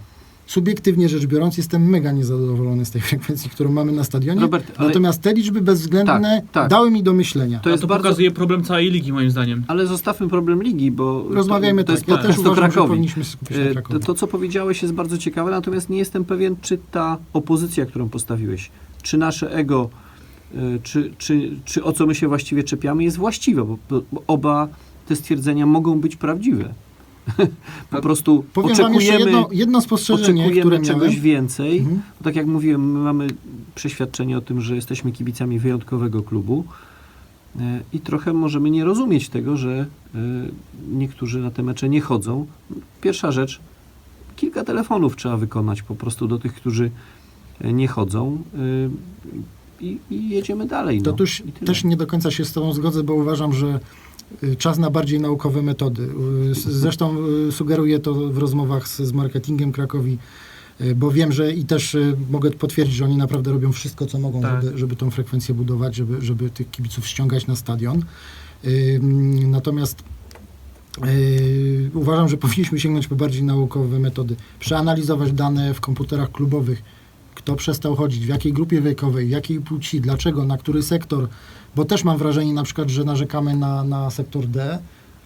Subiektywnie 0.48 1.10
rzecz 1.10 1.26
biorąc, 1.26 1.58
jestem 1.58 1.90
mega 1.90 2.12
niezadowolony 2.12 2.86
z 2.86 2.92
tej 2.92 3.02
frekwencji, 3.12 3.50
którą 3.50 3.72
mamy 3.72 3.92
na 3.92 4.04
stadionie. 4.04 4.42
Robert, 4.42 4.72
ale- 4.78 4.88
Natomiast 4.88 5.22
te 5.22 5.34
liczby 5.34 5.62
bezwzględne 5.62 6.42
Tak, 6.42 6.52
tak. 6.52 6.70
dały 6.70 6.92
mi 6.92 7.04
do 7.04 7.14
myślenia. 7.14 7.60
To 7.60 7.70
jest 7.70 7.82
to 7.82 7.88
bardzo... 7.88 8.04
pokazuje 8.04 8.32
problem 8.32 8.64
całej 8.64 8.92
ligi, 8.92 9.14
moim 9.14 9.32
zdaniem. 9.32 9.64
Ale 9.68 9.88
zostawmy 9.88 10.30
problem 10.30 10.64
ligi, 10.64 10.92
bo 10.92 11.26
Rozmawiajmy 11.30 11.84
to, 11.84 11.94
to 11.94 12.00
tak. 12.00 12.08
jest 12.08 12.22
Ja 12.22 12.28
też 12.28 12.38
uważam, 12.40 12.72
że 12.72 12.78
powinniśmy 12.80 13.24
się 13.24 13.30
skupić 13.30 13.58
na 13.58 13.64
E, 13.64 13.72
Krakowie. 13.72 14.00
To, 14.00 14.06
to, 14.06 14.14
co 14.14 14.28
powiedziałeś, 14.28 14.82
jest 14.82 14.94
bardzo 14.94 15.18
ciekawe, 15.18 15.52
natomiast 15.52 15.90
nie 15.90 15.98
jestem 15.98 16.26
pewien, 16.26 16.56
czy 16.62 16.78
ta 16.92 17.18
opozycja, 17.34 17.86
którą 17.86 18.10
postawiłeś, 18.10 18.72
czy 19.02 19.18
nasze 19.18 19.52
ego, 19.56 19.90
e, 20.56 20.58
czy, 20.84 21.12
czy, 21.18 21.50
czy 21.66 21.84
o 21.84 21.94
co 21.94 22.06
my 22.06 22.16
się 22.16 22.28
właściwie 22.28 22.64
czepiamy, 22.64 23.04
jest 23.04 23.18
właściwe, 23.18 23.66
bo, 23.66 23.78
bo 23.90 24.24
oba 24.28 24.68
te 25.08 25.16
stwierdzenia 25.16 25.66
mogą 25.66 26.00
być 26.02 26.16
prawdziwe. 26.16 26.74
po 27.92 28.02
prostu 28.02 28.46
Powiem 28.54 28.76
wam 28.76 28.86
oczekujemy, 28.86 29.20
jedno, 29.20 29.50
jedno 29.52 29.82
spostrzeżenie, 29.82 30.44
które 30.44 30.46
oczekujemy 30.46 30.70
miałem. 30.70 30.86
czegoś 30.86 31.20
więcej. 31.20 31.80
Mhm. 31.80 32.02
Bo 32.20 32.24
tak 32.24 32.36
jak 32.36 32.48
mówiłem, 32.48 32.92
my 32.92 33.00
mamy 33.00 33.28
przeświadczenie 33.76 34.38
o 34.38 34.42
tym, 34.42 34.62
że 34.62 34.76
jesteśmy 34.76 35.12
kibicami 35.12 35.60
wyjątkowego 35.60 36.24
klubu 36.24 36.64
e, 37.60 37.80
i 37.94 38.00
trochę 38.00 38.34
możemy 38.34 38.70
nie 38.70 38.86
rozumieć 38.86 39.30
tego, 39.30 39.58
że 39.58 39.72
e, 40.16 40.20
niektórzy 40.92 41.40
na 41.40 41.52
te 41.52 41.64
mecze 41.64 41.90
nie 41.90 42.02
chodzą. 42.02 42.48
Pierwsza 43.02 43.32
rzecz, 43.32 43.60
kilka 44.36 44.64
telefonów 44.64 45.16
trzeba 45.16 45.38
wykonać 45.38 45.82
po 45.82 45.96
prostu 45.96 46.28
do 46.28 46.40
tych, 46.40 46.54
którzy 46.54 46.92
e, 47.62 47.74
nie 47.74 47.88
chodzą 47.88 48.44
i, 49.82 49.98
i 50.10 50.30
jedziemy 50.30 50.66
dalej. 50.66 51.02
To 51.02 51.12
no. 51.12 51.18
też, 51.66 51.84
nie 51.84 51.98
do 51.98 52.08
końca 52.08 52.32
się 52.32 52.46
z 52.46 52.54
Tobą 52.54 52.74
zgodzę, 52.74 53.04
bo 53.04 53.14
uważam, 53.14 53.54
że 53.54 53.80
czas 54.58 54.78
na 54.78 54.90
bardziej 54.90 55.20
naukowe 55.20 55.62
metody. 55.62 56.10
Y, 56.52 56.56
Zresztą 56.56 57.16
y, 57.48 57.52
sugeruję 57.52 58.00
to 58.00 58.14
w 58.14 58.38
rozmowach 58.38 58.88
z, 58.88 58.98
z 59.02 59.14
marketingiem 59.14 59.72
Krakowi, 59.72 60.18
y, 60.82 60.96
bo 60.96 61.12
wiem, 61.12 61.32
że 61.32 61.54
i 61.54 61.66
też 61.66 61.96
y, 61.96 62.18
mogę 62.32 62.52
potwierdzić, 62.52 62.96
że 62.96 63.06
oni 63.06 63.18
naprawdę 63.18 63.52
robią 63.52 63.72
wszystko, 63.72 64.06
co 64.06 64.20
mogą, 64.20 64.42
Tak. 64.42 64.64
żeby, 64.64 64.78
żeby 64.78 64.96
tą 64.96 65.12
frekwencję 65.12 65.56
budować, 65.56 65.96
żeby, 65.96 66.22
żeby 66.22 66.50
tych 66.50 66.72
kibiców 66.72 67.08
ściągać 67.08 67.48
na 67.48 67.56
stadion. 67.56 68.04
Y, 68.66 69.00
Natomiast 69.48 70.04
y, 71.06 71.90
uważam, 71.94 72.30
że 72.30 72.38
powinniśmy 72.38 72.80
sięgnąć 72.80 73.08
po 73.08 73.16
bardziej 73.16 73.44
naukowe 73.44 74.00
metody. 74.00 74.36
Przeanalizować 74.60 75.32
dane 75.32 75.74
w 75.74 75.82
komputerach 75.82 76.32
klubowych, 76.32 76.84
kto 77.36 77.56
przestał 77.56 77.96
chodzić, 77.96 78.26
w 78.26 78.30
jakiej 78.30 78.54
grupie 78.54 78.82
wiekowej, 78.82 79.30
jakiej 79.30 79.62
płci, 79.62 80.02
dlaczego, 80.02 80.46
na 80.46 80.58
który 80.58 80.84
sektor, 80.84 81.28
bo 81.76 81.86
też 81.86 82.04
mam 82.04 82.18
wrażenie 82.18 82.54
na 82.54 82.64
przykład, 82.64 82.90
że 82.90 83.04
narzekamy 83.04 83.56
na, 83.56 83.84
na 83.84 84.10
sektor 84.10 84.46
D, 84.48 84.80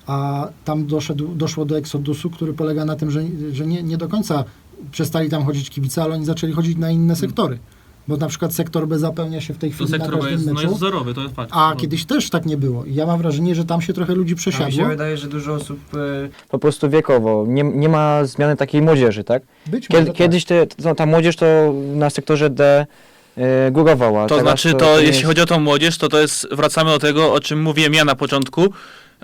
a 0.08 0.48
tam 0.66 0.86
doszedł, 0.88 1.28
doszło 1.36 1.66
do 1.66 1.78
eksodusu, 1.78 2.30
który 2.30 2.54
polega 2.54 2.86
na 2.86 2.96
tym, 2.96 3.12
że, 3.12 3.22
że 3.52 3.66
nie, 3.66 3.84
nie 3.84 3.98
do 3.98 4.08
końca 4.08 4.44
przestali 4.92 5.30
tam 5.30 5.44
chodzić 5.46 5.70
kibice, 5.70 6.04
ale 6.04 6.14
oni 6.16 6.26
zaczęli 6.26 6.54
chodzić 6.54 6.78
na 6.78 6.92
inne 6.92 7.16
sektory. 7.16 7.58
Bo 8.08 8.18
na 8.18 8.28
przykład 8.28 8.54
sektor 8.54 8.88
B 8.88 9.00
zapełnia 9.00 9.42
się 9.42 9.54
w 9.54 9.58
tej 9.58 9.70
To 9.72 9.76
chwili 9.76 9.92
na 9.92 9.98
sektor 9.98 10.16
każdym 10.16 10.32
jest, 10.34 10.46
no 10.46 10.54
meczu, 10.54 10.64
jest 10.66 10.76
wzorowy, 10.78 11.14
to 11.14 11.22
jest 11.22 11.36
fakt. 11.36 11.52
a 11.54 11.70
No. 11.70 11.76
kiedyś 11.76 12.06
też 12.06 12.30
tak 12.30 12.46
nie 12.46 12.58
było. 12.58 12.86
I 12.86 12.96
ja 12.96 13.06
mam 13.06 13.18
wrażenie, 13.20 13.56
że 13.56 13.66
tam 13.66 13.82
się 13.82 13.94
trochę 13.94 14.16
ludzi 14.16 14.34
A 14.34 14.36
mi 14.36 14.42
się 14.42 14.52
przesiadło. 14.52 14.88
wydaje, 14.88 15.18
że 15.18 15.28
dużo 15.28 15.54
osób 15.54 15.80
e, 15.94 16.30
Po 16.50 16.60
prostu 16.60 16.90
wiekowo. 16.90 17.46
Nie, 17.48 17.64
nie 17.64 17.90
ma 17.90 18.26
zmiany 18.26 18.56
takiej 18.56 18.82
młodzieży, 18.82 19.24
tak? 19.24 19.44
Być 19.66 19.88
Kiedy, 19.88 20.00
może 20.02 20.08
tak. 20.12 20.18
Kiedyś 20.18 20.46
te, 20.46 20.68
to, 20.68 20.96
ta 20.96 21.06
młodzież 21.06 21.36
to 21.36 21.74
na 21.96 22.10
sektorze 22.10 22.50
D 22.50 22.86
e, 23.38 23.72
górowała. 23.72 24.28
To 24.28 24.38
Teraz 24.38 24.62
znaczy, 24.62 24.78
to, 24.78 24.96
nie 24.96 25.02
jeśli 25.02 25.16
jest- 25.16 25.26
chodzi 25.28 25.42
o 25.42 25.46
tą 25.46 25.60
młodzież, 25.60 25.98
to 25.98 26.10
to 26.10 26.20
jest, 26.20 26.48
wracamy 26.52 26.90
do 26.90 27.00
tego, 27.00 27.34
o 27.34 27.40
czym 27.40 27.62
mówiłem 27.62 27.94
ja 27.94 28.06
na 28.06 28.16
początku, 28.16 28.74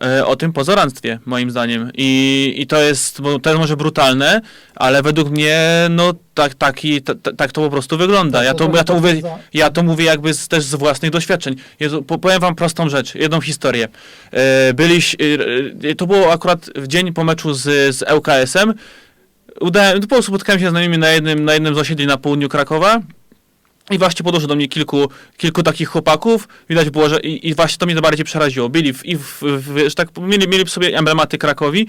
e, 0.01 0.25
o 0.25 0.35
tym 0.35 0.53
pozoranstwie, 0.53 1.19
moim 1.25 1.51
zdaniem. 1.51 1.91
I, 1.97 2.53
i 2.57 2.67
to 2.67 2.81
jest, 2.81 3.21
bo 3.21 3.39
to 3.39 3.49
jest 3.49 3.59
może 3.59 3.77
brutalne, 3.77 4.41
ale 4.75 5.01
według 5.01 5.29
mnie, 5.29 5.59
no 5.89 6.13
tak, 6.33 6.53
taki, 6.55 7.01
ta, 7.01 7.15
ta, 7.15 7.33
tak 7.33 7.51
to 7.51 7.61
po 7.61 7.69
prostu 7.69 7.97
wygląda. 7.97 8.43
Ja 8.43 8.53
to, 8.53 8.71
ja 8.75 8.83
to 8.83 8.93
mówię, 8.95 9.21
ja 9.53 9.69
to 9.69 9.83
mówię 9.83 10.05
jakby 10.05 10.33
z, 10.33 10.47
też 10.47 10.63
z 10.63 10.75
własnych 10.75 11.11
doświadczeń. 11.11 11.55
Jezu, 11.79 12.03
po, 12.03 12.17
powiem 12.17 12.39
wam 12.39 12.55
prostą 12.55 12.89
rzecz, 12.89 13.15
jedną 13.15 13.41
historię. 13.41 13.87
E, 14.31 14.73
byliś, 14.73 15.15
to 15.97 16.07
było 16.07 16.31
akurat 16.31 16.69
w 16.75 16.87
dzień 16.87 17.13
po 17.13 17.23
meczu 17.23 17.53
z, 17.53 17.95
z 17.95 18.11
ŁKS-em. 18.11 18.73
Udałem, 19.61 20.01
po 20.01 20.07
prostu 20.07 20.31
spotkałem 20.31 20.61
się 20.61 20.69
z 20.69 20.73
nimi 20.73 20.97
na 20.97 21.09
jednym, 21.09 21.45
na 21.45 21.53
jednym 21.53 21.75
z 21.75 21.77
osiedli 21.77 22.07
na 22.07 22.17
południu 22.17 22.49
Krakowa. 22.49 22.99
I 23.91 23.97
właśnie 23.97 24.23
podeszło 24.23 24.47
do 24.47 24.55
mnie 24.55 24.67
kilku, 24.67 25.09
kilku 25.37 25.63
takich 25.63 25.89
chłopaków. 25.89 26.47
Widać 26.69 26.89
było, 26.89 27.09
że 27.09 27.19
i, 27.19 27.47
i 27.47 27.55
właśnie 27.55 27.77
to 27.77 27.85
mnie 27.85 27.95
to 27.95 28.01
bardziej 28.01 28.25
przeraziło. 28.25 28.69
Byli 28.69 28.93
w, 28.93 29.05
i 29.05 29.17
w, 29.17 29.39
w, 29.41 29.77
że 29.89 29.95
tak 29.95 30.07
mieli, 30.17 30.47
mieli 30.47 30.65
w 30.65 30.69
sobie 30.69 30.97
emblematy 30.97 31.37
Krakowi 31.37 31.87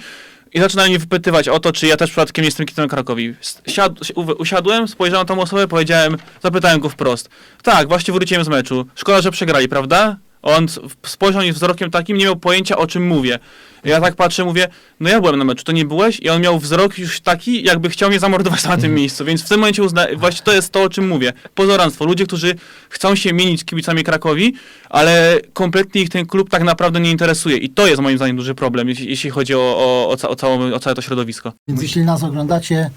i 0.55 0.61
zaczynali 0.61 0.91
mnie 0.91 0.99
wypytywać 0.99 1.49
o 1.49 1.61
to, 1.61 1.73
czy 1.73 1.87
ja 1.87 1.97
też 1.97 2.11
przypadkiem 2.11 2.43
nie 2.43 2.47
jestem 2.47 2.67
kitem 2.67 2.89
Krakowi. 2.89 3.35
Siad, 3.67 3.93
usiadłem, 4.39 4.89
spojrzałem 4.89 5.27
na 5.27 5.35
tą 5.35 5.41
osobę, 5.41 5.69
powiedziałem, 5.69 6.17
zapytałem 6.43 6.81
go 6.81 6.89
wprost. 6.89 7.29
Tak, 7.63 7.89
właśnie 7.89 8.15
wróciłem 8.15 8.45
z 8.45 8.49
meczu. 8.49 8.87
Szkoda, 8.95 9.23
że 9.23 9.31
przegrali, 9.31 9.69
prawda? 9.69 10.17
On 10.45 10.67
spojrzał 11.07 11.43
mi 11.43 11.53
wzrokiem 11.53 11.91
takim, 11.91 12.17
nie 12.17 12.25
miał 12.25 12.37
pojęcia 12.37 12.77
o 12.77 12.87
czym 12.87 13.07
mówię. 13.07 13.39
Ja 13.85 14.01
tak 14.01 14.15
patrzę, 14.15 14.45
mówię, 14.45 14.69
no 15.01 15.09
ja 15.09 15.21
byłem 15.21 15.39
na 15.39 15.45
meczu, 15.45 15.65
to 15.65 15.73
nie 15.73 15.85
byłeś? 15.85 16.21
I 16.21 16.31
on 16.31 16.43
miał 16.43 16.59
wzrok 16.59 16.99
już 16.99 17.21
taki, 17.21 17.63
jakby 17.63 17.91
chciał 17.91 18.09
mnie 18.09 18.21
zamordować 18.21 18.65
na 18.65 18.77
tym 18.77 18.95
miejscu, 18.95 19.25
więc 19.25 19.43
w 19.43 19.49
tym 19.49 19.61
momencie 19.61 19.83
uzna... 19.83 20.07
właśnie 20.17 20.45
to 20.45 20.53
jest 20.53 20.73
to, 20.73 20.83
o 20.83 20.89
czym 20.89 21.09
mówię. 21.09 21.33
Pozoranstwo. 21.55 22.05
Ludzie, 22.05 22.27
którzy 22.27 22.55
chcą 22.89 23.15
się 23.15 23.33
mienić 23.33 23.61
z 23.61 23.65
kibicami 23.65 24.05
Krakowi, 24.05 24.55
ale 24.91 25.41
kompletnie 25.53 26.03
ich 26.03 26.09
ten 26.09 26.27
klub 26.27 26.51
tak 26.51 26.63
naprawdę 26.63 27.01
nie 27.01 27.11
interesuje. 27.11 27.57
I 27.57 27.71
to 27.71 27.87
jest 27.87 28.03
moim 28.03 28.17
zdaniem 28.17 28.37
duży 28.37 28.55
problem, 28.55 28.89
jeśli, 28.89 29.11
jeśli 29.11 29.31
chodzi 29.31 29.55
o, 29.55 29.59
o, 29.59 30.09
o, 30.09 30.17
ca 30.17 30.29
o, 30.29 30.37
całą, 30.37 30.73
o 30.73 30.81
całe 30.81 30.97
to 30.97 31.03
środowisko. 31.03 31.53
Więc 31.69 31.83
jeśli 31.83 32.03
nas 32.03 32.23
oglądacie, 32.23 32.91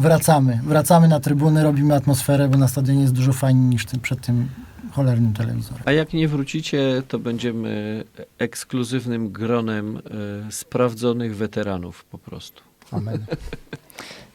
wracamy. 0.00 0.60
Wracamy 0.64 1.08
na 1.08 1.20
trybuny, 1.20 1.62
robimy 1.62 1.94
atmosferę, 1.94 2.48
bo 2.48 2.58
na 2.58 2.68
stadionie 2.68 3.00
jest 3.00 3.12
dużo 3.12 3.32
fajniej 3.32 3.66
niż 3.66 3.84
przed 4.02 4.20
tym 4.20 4.48
cholernym 4.94 5.32
telewizorem. 5.32 5.82
A 5.84 5.92
jak 5.92 6.12
nie 6.12 6.28
wrócicie, 6.28 7.02
to 7.08 7.18
będziemy 7.18 8.04
ekskluzywnym 8.38 9.32
gronem 9.32 9.96
e, 9.96 10.52
sprawdzonych 10.52 11.36
weteranów 11.36 12.04
po 12.04 12.18
prostu. 12.18 12.62
Amen. 12.90 13.24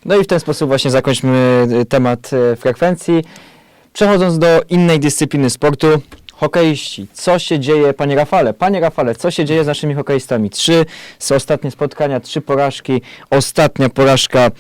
No 0.06 0.18
i 0.18 0.24
w 0.24 0.28
ten 0.28 0.40
sposób 0.40 0.68
właśnie 0.68 0.92
zakończmy 0.92 1.68
e, 1.82 1.86
temat 1.86 2.32
e, 2.34 2.56
frekwencji. 2.56 3.24
Przechodząc 3.94 4.40
do 4.40 4.62
innej 4.70 5.00
dyscypliny 5.00 5.50
sportu, 5.50 5.88
hokeiści. 6.34 7.08
Co 7.14 7.40
się 7.40 7.60
dzieje, 7.60 7.94
panie 7.94 8.16
Rafale? 8.16 8.54
Panie 8.54 8.80
Rafale, 8.80 9.16
co 9.16 9.32
się 9.32 9.46
dzieje 9.46 9.64
z 9.64 9.68
naszymi 9.68 9.94
hokeistami? 9.94 10.50
Trzy 10.50 10.86
z 11.20 11.32
ostatnie 11.32 11.72
spotkania, 11.72 12.20
trzy 12.20 12.42
porażki. 12.42 13.02
Ostatnia 13.30 13.90
porażka 13.90 14.52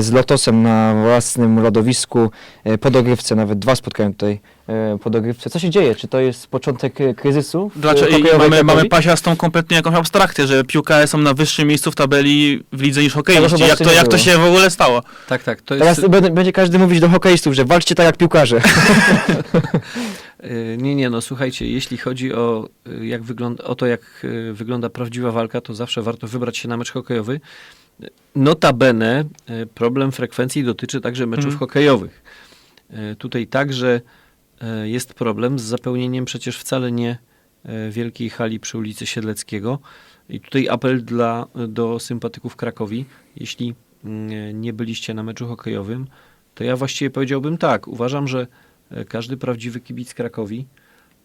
z 0.00 0.12
Lotosem 0.12 0.62
na 0.62 0.94
własnym 1.02 1.62
lodowisku, 1.62 2.30
e, 2.64 2.78
po 2.78 2.90
dogrywce, 2.90 3.34
nawet 3.34 3.58
dwa 3.58 3.76
spotkania 3.76 4.10
tutaj 4.10 4.40
e, 4.68 4.98
po 5.02 5.10
dogrywce. 5.10 5.50
Co 5.50 5.58
się 5.58 5.70
dzieje? 5.70 5.94
Czy 5.94 6.08
to 6.08 6.20
jest 6.20 6.46
początek 6.46 7.00
e, 7.00 7.14
kryzysu? 7.14 7.70
w 7.76 7.80
Dlaczego? 7.80 8.08
I 8.08 8.12
hokejowej 8.12 8.38
mamy, 8.38 8.56
mamy 8.56 8.64
Krakowi? 8.66 8.88
pasiastą 8.88 9.36
kompletnie 9.36 9.76
jakąś 9.76 9.94
abstrakcję, 9.94 10.46
że 10.46 10.64
piłkarze 10.64 11.06
są 11.06 11.18
na 11.18 11.34
wyższym 11.34 11.68
miejscu 11.68 11.90
w 11.90 11.94
tabeli 11.94 12.62
w 12.72 12.82
lidze 12.82 13.02
niż 13.02 13.12
Tego 13.12 13.24
chyba 13.26 13.40
Jak 13.48 13.60
jeszcze 13.60 13.84
to, 13.84 13.90
nie 13.90 13.96
jak 13.96 14.04
to 14.04 14.10
było. 14.10 14.22
się 14.22 14.38
w 14.38 14.44
ogóle 14.44 14.70
stało? 14.70 15.02
Tak, 15.28 15.42
tak. 15.42 15.60
To 15.62 15.76
Teraz 15.78 15.98
jest, 15.98 16.10
będzie- 16.10 16.30
będzie 16.30 16.52
każdy 16.52 16.78
mówić 16.78 17.00
do 17.00 17.08
hokeistów, 17.08 17.54
że 17.54 17.64
walczcie 17.64 17.94
tak 17.94 18.06
jak 18.06 18.16
piłkarze. 18.16 18.56
E, 20.40 20.76
Nie, 20.82 20.94
nie, 20.94 21.10
no 21.10 21.20
słuchajcie, 21.20 21.66
jeśli 21.70 21.96
chodzi 21.98 22.34
o, 22.34 22.68
e, 23.00 23.06
jak 23.06 23.22
wygląda, 23.22 23.64
o 23.64 23.74
to, 23.74 23.86
jak 23.86 24.00
e, 24.50 24.52
wygląda 24.52 24.90
prawdziwa 24.90 25.32
walka, 25.32 25.60
to 25.60 25.74
zawsze 25.74 26.02
warto 26.02 26.26
wybrać 26.28 26.58
się 26.58 26.68
na 26.68 26.76
mecz 26.76 26.92
hokejowy. 26.92 27.40
Notabene 28.36 29.24
problem 29.74 30.12
frekwencji 30.12 30.64
dotyczy 30.64 31.00
także 31.00 31.26
meczów 31.26 31.44
Mhm. 31.44 31.58
hokejowych. 31.58 32.22
Tutaj 33.18 33.46
także 33.46 34.00
jest 34.84 35.14
problem 35.14 35.58
z 35.58 35.62
zapełnieniem 35.62 36.24
przecież 36.24 36.58
wcale 36.58 36.92
nie 36.92 37.18
e, 37.64 37.90
wielkiej 37.90 38.30
hali 38.30 38.60
przy 38.60 38.78
ulicy 38.78 39.06
Siedleckiego. 39.06 39.78
I 40.28 40.40
tutaj 40.40 40.68
apel 40.68 41.04
dla, 41.04 41.46
do 41.68 41.98
sympatyków 41.98 42.56
Krakowi. 42.56 43.04
Jeśli 43.36 43.74
mm, 44.04 44.60
nie 44.60 44.72
byliście 44.72 45.14
na 45.14 45.22
meczu 45.22 45.46
hokejowym, 45.46 46.06
to 46.54 46.64
ja 46.64 46.76
właściwie 46.76 47.10
powiedziałbym 47.10 47.58
tak. 47.58 47.88
Uważam, 47.88 48.28
że 48.28 48.46
e, 48.90 49.04
każdy 49.04 49.36
prawdziwy 49.36 49.80
kibic 49.80 50.14
Krakowi, 50.14 50.66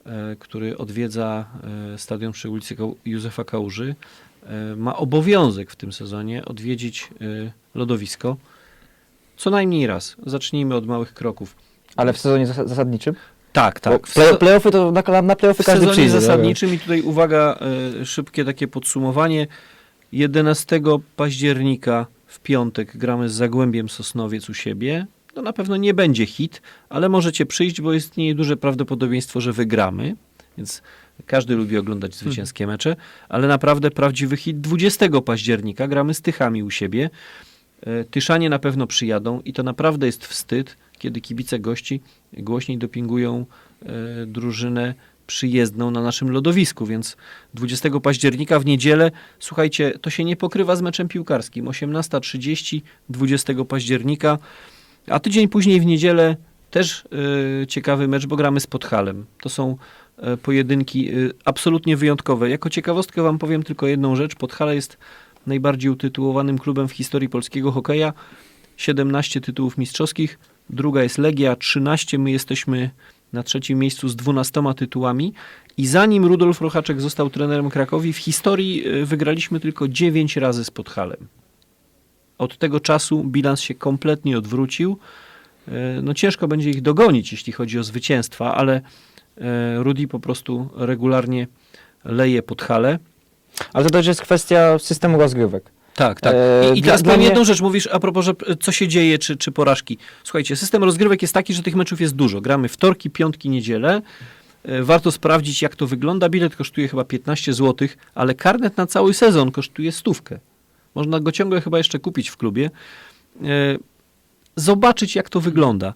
e, 0.06 0.36
który 0.40 0.78
odwiedza 0.78 1.46
e, 1.94 1.98
stadion 1.98 2.32
przy 2.32 2.50
ulicy 2.50 2.76
Józefa 3.06 3.44
Kałuży, 3.44 3.96
e, 4.44 4.76
ma 4.76 4.96
obowiązek 4.96 5.72
w 5.72 5.76
tym 5.76 5.94
sezonie 5.94 6.46
odwiedzić 6.46 7.10
e, 7.22 7.52
lodowisko. 7.76 8.38
Co 9.38 9.50
najmniej 9.50 9.88
raz. 9.88 10.16
Zacznijmy 10.26 10.76
od 10.76 10.88
małych 10.88 11.14
kroków. 11.14 11.56
Ale 11.96 12.14
w 12.14 12.18
sezonie 12.18 12.48
zas- 12.48 12.68
zasadniczym? 12.68 13.16
Tak, 13.54 13.80
tak. 13.80 14.08
W 14.08 14.14
Play, 14.14 14.38
playoffy 14.38 14.72
to 14.72 14.92
na, 14.92 15.22
na 15.22 15.36
playoffy 15.36 15.64
w 15.64 15.66
każdy 15.66 15.80
sezonie 15.80 15.94
przyjdzie. 15.94 16.22
zasadniczym 16.22 16.74
i 16.74 16.80
tutaj 16.80 17.02
uwaga, 17.02 17.60
e, 18.02 18.06
szybkie 18.06 18.46
takie 18.46 18.68
podsumowanie. 18.68 19.48
11 20.12 20.82
października 21.16 22.06
w 22.28 22.40
piątek 22.40 22.98
gramy 22.98 23.30
z 23.30 23.34
Zagłębiem 23.34 23.90
Sosnowiec 23.90 24.50
u 24.50 24.54
siebie. 24.54 25.06
To 25.34 25.42
na 25.42 25.54
pewno 25.54 25.78
nie 25.78 25.94
będzie 25.94 26.26
hit, 26.26 26.62
ale 26.90 27.10
możecie 27.10 27.46
przyjść, 27.46 27.82
bo 27.82 27.94
istnieje 27.94 28.36
duże 28.36 28.58
prawdopodobieństwo, 28.58 29.42
że 29.42 29.54
wygramy. 29.54 30.16
Więc 30.58 30.82
każdy 31.26 31.56
lubi 31.56 31.78
oglądać 31.78 32.16
zwycięskie 32.16 32.68
mecze, 32.68 32.96
ale 33.30 33.48
naprawdę 33.48 33.92
prawdziwy 33.92 34.38
hit 34.38 34.62
20 34.62 35.22
października 35.26 35.88
gramy 35.88 36.14
z 36.14 36.22
Tychami 36.22 36.64
u 36.64 36.70
siebie. 36.70 37.10
E, 37.82 38.04
Tyszanie 38.04 38.50
na 38.50 38.60
pewno 38.60 38.88
przyjadą 38.88 39.42
i 39.46 39.54
to 39.54 39.64
naprawdę 39.64 40.06
jest 40.06 40.26
wstyd, 40.26 40.78
kiedy 41.02 41.22
kibice 41.22 41.60
gości 41.60 42.02
głośniej 42.34 42.78
dopingują 42.78 43.46
e, 43.82 44.26
drużynę 44.26 44.94
przyjezdną 45.28 45.92
na 45.92 46.02
naszym 46.02 46.32
lodowisku, 46.32 46.86
więc 46.86 47.18
20 47.54 47.90
października 48.00 48.60
w 48.60 48.66
niedzielę, 48.66 49.12
słuchajcie, 49.40 49.94
to 50.02 50.10
się 50.10 50.24
nie 50.24 50.36
pokrywa 50.36 50.76
z 50.76 50.82
meczem 50.82 51.08
piłkarskim. 51.08 51.66
18.30 51.66 52.82
20 53.10 53.54
października, 53.66 54.38
a 55.08 55.20
tydzień 55.20 55.48
później 55.48 55.82
w 55.82 55.86
niedzielę 55.86 56.36
też 56.72 57.04
e, 57.64 57.68
ciekawy 57.68 58.08
mecz, 58.08 58.26
bo 58.26 58.36
gramy 58.36 58.60
z 58.60 58.68
Podhalem. 58.68 59.26
To 59.42 59.50
są 59.50 59.78
e, 60.18 60.38
pojedynki 60.38 61.10
absolutnie 61.46 61.98
wyjątkowe. 61.98 62.50
Jako 62.50 62.70
ciekawostkę 62.70 63.22
wam 63.22 63.40
powiem 63.40 63.64
tylko 63.64 63.88
jedną 63.88 64.16
rzecz. 64.16 64.36
Podhale 64.36 64.76
jest 64.76 64.98
najbardziej 65.48 65.92
utytułowanym 65.92 66.58
klubem 66.58 66.88
w 66.88 66.92
historii 66.92 67.30
polskiego 67.30 67.72
hokeja. 67.72 68.14
17 68.78 69.42
tytułów 69.42 69.78
mistrzowskich, 69.78 70.40
druga 70.72 71.04
jest 71.04 71.18
Legia, 71.18 71.56
13, 71.56 72.20
my 72.20 72.32
jesteśmy 72.32 72.90
na 73.34 73.44
trzecim 73.44 73.80
miejscu 73.80 74.10
z 74.10 74.16
12 74.16 74.62
tytułami 74.78 75.34
i 75.78 75.88
zanim 75.88 76.26
Rudolf 76.26 76.62
Rochaczek 76.62 77.02
został 77.02 77.30
trenerem 77.30 77.70
Krakowi, 77.70 78.14
w 78.14 78.18
historii 78.18 78.88
y, 78.88 79.06
wygraliśmy 79.06 79.60
tylko 79.60 79.88
9 79.88 80.38
razy 80.38 80.66
z 80.66 80.72
Podhalem. 80.72 81.28
Od 82.38 82.58
tego 82.58 82.80
czasu 82.80 83.24
bilans 83.24 83.62
się 83.62 83.76
kompletnie 83.76 84.38
odwrócił. 84.38 84.98
Y, 85.68 85.72
No 86.04 86.14
ciężko 86.14 86.48
będzie 86.48 86.70
ich 86.70 86.82
dogonić, 86.82 87.32
jeśli 87.32 87.54
chodzi 87.54 87.80
o 87.80 87.84
zwycięstwa, 87.84 88.56
ale 88.56 88.78
y, 88.78 89.42
Rudi 89.84 90.08
po 90.08 90.20
prostu 90.20 90.70
regularnie 90.76 91.48
leje 92.06 92.44
Podhale. 92.44 93.00
Ale 93.74 93.86
to 93.86 93.90
też 93.90 94.08
jest 94.08 94.22
kwestia 94.22 94.80
systemu 94.80 95.18
rozgrywek. 95.18 95.72
Tak, 95.96 96.22
tak. 96.22 96.34
E, 96.36 96.76
I, 96.76 96.80
i 96.80 96.82
dla- 96.82 96.86
teraz 96.92 97.04
powiem 97.04 97.18
mnie- 97.18 97.28
jedną 97.28 97.44
rzecz, 97.44 97.62
mówisz 97.62 97.88
a 97.88 98.00
propos, 98.00 98.26
że 98.26 98.32
e, 98.48 98.56
co 98.56 98.72
się 98.72 98.88
dzieje, 98.88 99.20
czy, 99.20 99.38
czy 99.38 99.52
porażki. 99.52 99.98
Słuchajcie, 100.24 100.56
system 100.56 100.84
rozgrywek 100.84 101.22
jest 101.22 101.34
taki, 101.34 101.54
że 101.54 101.64
tych 101.64 101.76
meczów 101.76 102.02
jest 102.02 102.16
dużo. 102.16 102.42
Gramy 102.42 102.68
wtorki, 102.70 103.10
piątki, 103.10 103.50
niedzielę. 103.50 104.02
E, 104.66 104.84
Warto 104.84 105.12
sprawdzić, 105.12 105.62
jak 105.62 105.76
to 105.76 105.88
wygląda. 105.88 106.30
Bilet 106.30 106.56
kosztuje 106.56 106.88
chyba 106.88 107.04
15 107.04 107.54
zł, 107.54 107.88
ale 108.16 108.36
karnet 108.36 108.78
na 108.78 108.88
cały 108.88 109.14
sezon 109.14 109.52
kosztuje 109.52 109.92
stówkę. 109.92 110.40
Można 110.96 111.20
go 111.20 111.32
ciągle 111.32 111.62
chyba 111.62 111.78
jeszcze 111.78 112.00
kupić 112.00 112.30
w 112.30 112.38
klubie. 112.38 112.70
Zobaczyć, 114.56 115.16
jak 115.16 115.30
to 115.30 115.42
wygląda. 115.42 115.94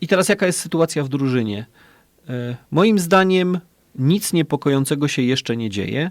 I 0.00 0.06
teraz, 0.08 0.28
jaka 0.28 0.46
jest 0.46 0.60
sytuacja 0.60 1.04
w 1.04 1.08
drużynie? 1.08 1.66
Moim 2.70 2.98
zdaniem 2.98 3.60
nic 3.94 4.32
niepokojącego 4.32 5.08
się 5.08 5.22
jeszcze 5.22 5.56
nie 5.56 5.70
dzieje. 5.70 6.10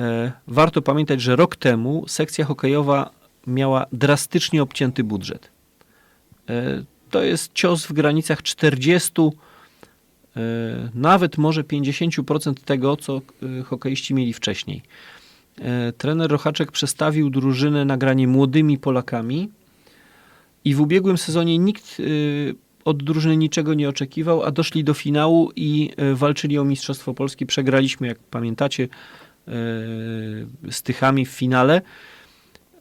E, 0.00 0.32
Warto 0.46 0.82
pamiętać, 0.82 1.20
że 1.20 1.36
rok 1.36 1.56
temu 1.56 2.04
sekcja 2.08 2.44
hokejowa 2.44 3.10
miała 3.46 3.86
drastycznie 3.92 4.62
obcięty 4.62 5.04
budżet. 5.04 5.50
E, 6.48 6.84
To 7.10 7.22
jest 7.22 7.52
cios 7.52 7.86
w 7.86 7.92
granicach 7.92 8.42
40, 8.42 9.12
e, 10.36 10.40
nawet 10.94 11.38
może 11.38 11.64
50% 11.64 12.54
tego, 12.64 12.96
co 12.96 13.20
hokeiści 13.64 14.14
mieli 14.14 14.32
wcześniej. 14.32 14.82
Trener 15.98 16.30
Rochaczek 16.30 16.72
przestawił 16.72 17.30
drużynę 17.30 17.84
na 17.84 17.96
granie 17.96 18.28
młodymi 18.28 18.78
Polakami 18.78 19.48
i 20.64 20.74
w 20.74 20.80
ubiegłym 20.80 21.18
sezonie 21.18 21.58
nikt 21.58 22.02
od 22.84 23.02
drużyny 23.02 23.36
niczego 23.36 23.74
nie 23.74 23.88
oczekiwał, 23.88 24.42
a 24.42 24.50
doszli 24.50 24.84
do 24.84 24.94
finału 24.94 25.50
i 25.56 25.90
walczyli 26.14 26.58
o 26.58 26.64
Mistrzostwo 26.64 27.14
Polski. 27.14 27.46
Przegraliśmy, 27.46 28.06
jak 28.06 28.18
pamiętacie, 28.18 28.88
e, 29.48 29.52
z 30.70 30.82
Tychami 30.82 31.26
w 31.26 31.30
finale. 31.30 31.82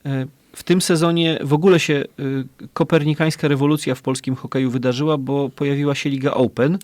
E, 0.05 0.25
W 0.55 0.63
tym 0.63 0.81
sezonie 0.81 1.39
w 1.43 1.53
ogóle 1.53 1.79
się 1.79 1.93
e, 1.93 2.03
kopernikańska 2.73 3.47
rewolucja 3.47 3.95
w 3.95 4.01
polskim 4.01 4.35
hokeju 4.35 4.71
wydarzyła, 4.71 5.17
bo 5.17 5.49
pojawiła 5.49 5.95
się 5.95 6.09
Liga 6.09 6.31
Open. 6.31 6.77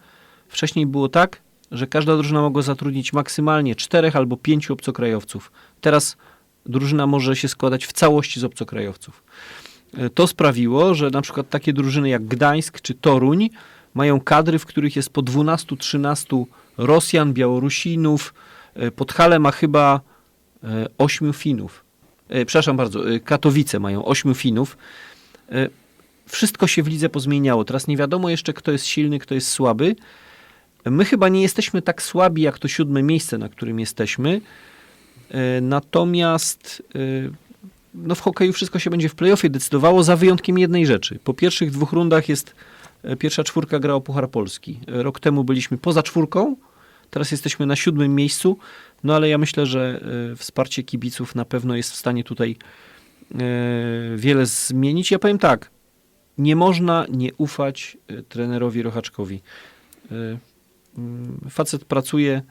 Wcześniej 0.47 0.85
było 0.85 1.09
tak, 1.09 1.41
że 1.71 1.87
każda 1.87 2.15
drużyna 2.15 2.41
mogła 2.41 2.61
zatrudnić 2.61 3.13
maksymalnie 3.13 3.75
czterech 3.75 4.15
albo 4.15 4.37
pięciu 4.37 4.73
obcokrajowców. 4.73 5.51
Teraz 5.81 6.17
drużyna 6.65 7.07
może 7.07 7.35
się 7.35 7.47
składać 7.47 7.85
w 7.85 7.93
całości 7.93 8.39
z 8.39 8.43
obcokrajowców. 8.43 9.23
To 10.15 10.27
sprawiło, 10.27 10.93
że 10.93 11.09
na 11.09 11.21
przykład 11.21 11.49
takie 11.49 11.73
drużyny 11.73 12.09
jak 12.09 12.25
Gdańsk 12.25 12.81
czy 12.81 12.93
Toruń 12.93 13.49
mają 13.93 14.21
kadry, 14.21 14.59
w 14.59 14.65
których 14.65 14.95
jest 14.95 15.09
po 15.09 15.21
12-13 15.21 16.45
Rosjan, 16.77 17.33
Białorusinów. 17.33 18.33
E, 18.79 18.91
Podhale 18.91 19.39
ma 19.39 19.51
chyba 19.51 20.01
e, 20.63 20.85
ośmiu 20.97 21.33
Finów. 21.33 21.85
E, 22.29 22.45
Przepraszam 22.45 22.77
bardzo, 22.77 22.99
Katowice 23.25 23.79
mają 23.79 24.05
ośmiu 24.05 24.33
Finów. 24.33 24.77
Wszystko 26.25 26.67
się 26.67 26.83
w 26.83 26.87
lidze 26.87 27.09
pozmieniało. 27.09 27.65
Teraz 27.65 27.87
nie 27.87 27.97
wiadomo 27.97 28.29
jeszcze, 28.29 28.53
kto 28.53 28.71
jest 28.71 28.85
silny, 28.85 29.19
kto 29.19 29.35
jest 29.35 29.47
słaby. 29.47 29.95
My 30.85 31.05
chyba 31.05 31.29
nie 31.29 31.41
jesteśmy 31.41 31.81
tak 31.81 32.01
słabi, 32.01 32.41
jak 32.41 32.59
to 32.59 32.67
siódme 32.67 33.03
miejsce, 33.03 33.37
na 33.37 33.49
którym 33.49 33.79
jesteśmy. 33.79 34.41
Natomiast 35.61 36.83
no 37.93 38.15
w 38.15 38.21
hokeju 38.21 38.53
wszystko 38.53 38.79
się 38.79 38.89
będzie 38.89 39.09
w 39.09 39.15
playoffie 39.15 39.49
decydowało, 39.49 40.03
za 40.03 40.15
wyjątkiem 40.15 40.59
jednej 40.59 40.85
rzeczy. 40.85 41.19
Po 41.23 41.33
pierwszych 41.33 41.71
dwóch 41.71 41.91
rundach 41.91 42.29
jest 42.29 42.55
pierwsza 43.19 43.43
czwórka 43.43 43.79
gra 43.79 43.93
o 43.93 44.01
Puchar 44.01 44.29
Polski. 44.29 44.79
Rok 44.87 45.19
temu 45.19 45.43
byliśmy 45.43 45.77
poza 45.77 46.03
czwórką, 46.03 46.55
teraz 47.09 47.31
jesteśmy 47.31 47.65
na 47.65 47.75
siódmym 47.75 48.15
miejscu, 48.15 48.57
no 49.03 49.15
ale 49.15 49.29
ja 49.29 49.37
myślę, 49.37 49.65
że 49.65 50.01
e, 50.31 50.35
wsparcie 50.35 50.83
kibiców 50.83 51.35
na 51.35 51.45
pewno 51.45 51.75
jest 51.75 51.91
w 51.91 51.95
stanie 51.95 52.23
tutaj 52.23 52.55
e, 53.31 53.37
wiele 54.15 54.45
zmienić. 54.45 55.11
Ja 55.11 55.19
powiem 55.19 55.39
tak, 55.39 55.71
nie 56.37 56.55
można 56.55 57.05
nie 57.09 57.33
ufać 57.33 57.97
e, 58.07 58.21
trenerowi 58.21 58.81
Rochaczkowi. 58.81 59.41
Mm, 60.97 61.39
Facet 61.49 61.85
pracuje 61.85 62.41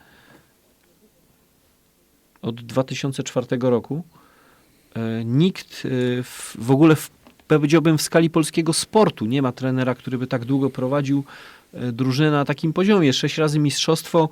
od 2.42 2.60
2004 2.60 3.46
roku. 3.60 4.04
Nikt 5.24 5.86
w, 6.58 6.70
ogóle, 6.70 6.96
powiedziałbym, 7.48 7.98
w 7.98 8.02
skali 8.02 8.30
polskiego 8.30 8.72
sportu 8.72 9.26
nie 9.26 9.42
ma 9.42 9.52
trenera, 9.52 9.94
który 9.94 10.18
by 10.18 10.26
tak 10.26 10.44
długo 10.44 10.70
prowadził 10.70 11.24
e, 11.72 11.92
drużynę 11.92 12.30
na 12.30 12.44
takim 12.44 12.72
poziomie. 12.72 13.12
Sześć 13.12 13.38
razy 13.38 13.58
mistrzostwo, 13.58 14.28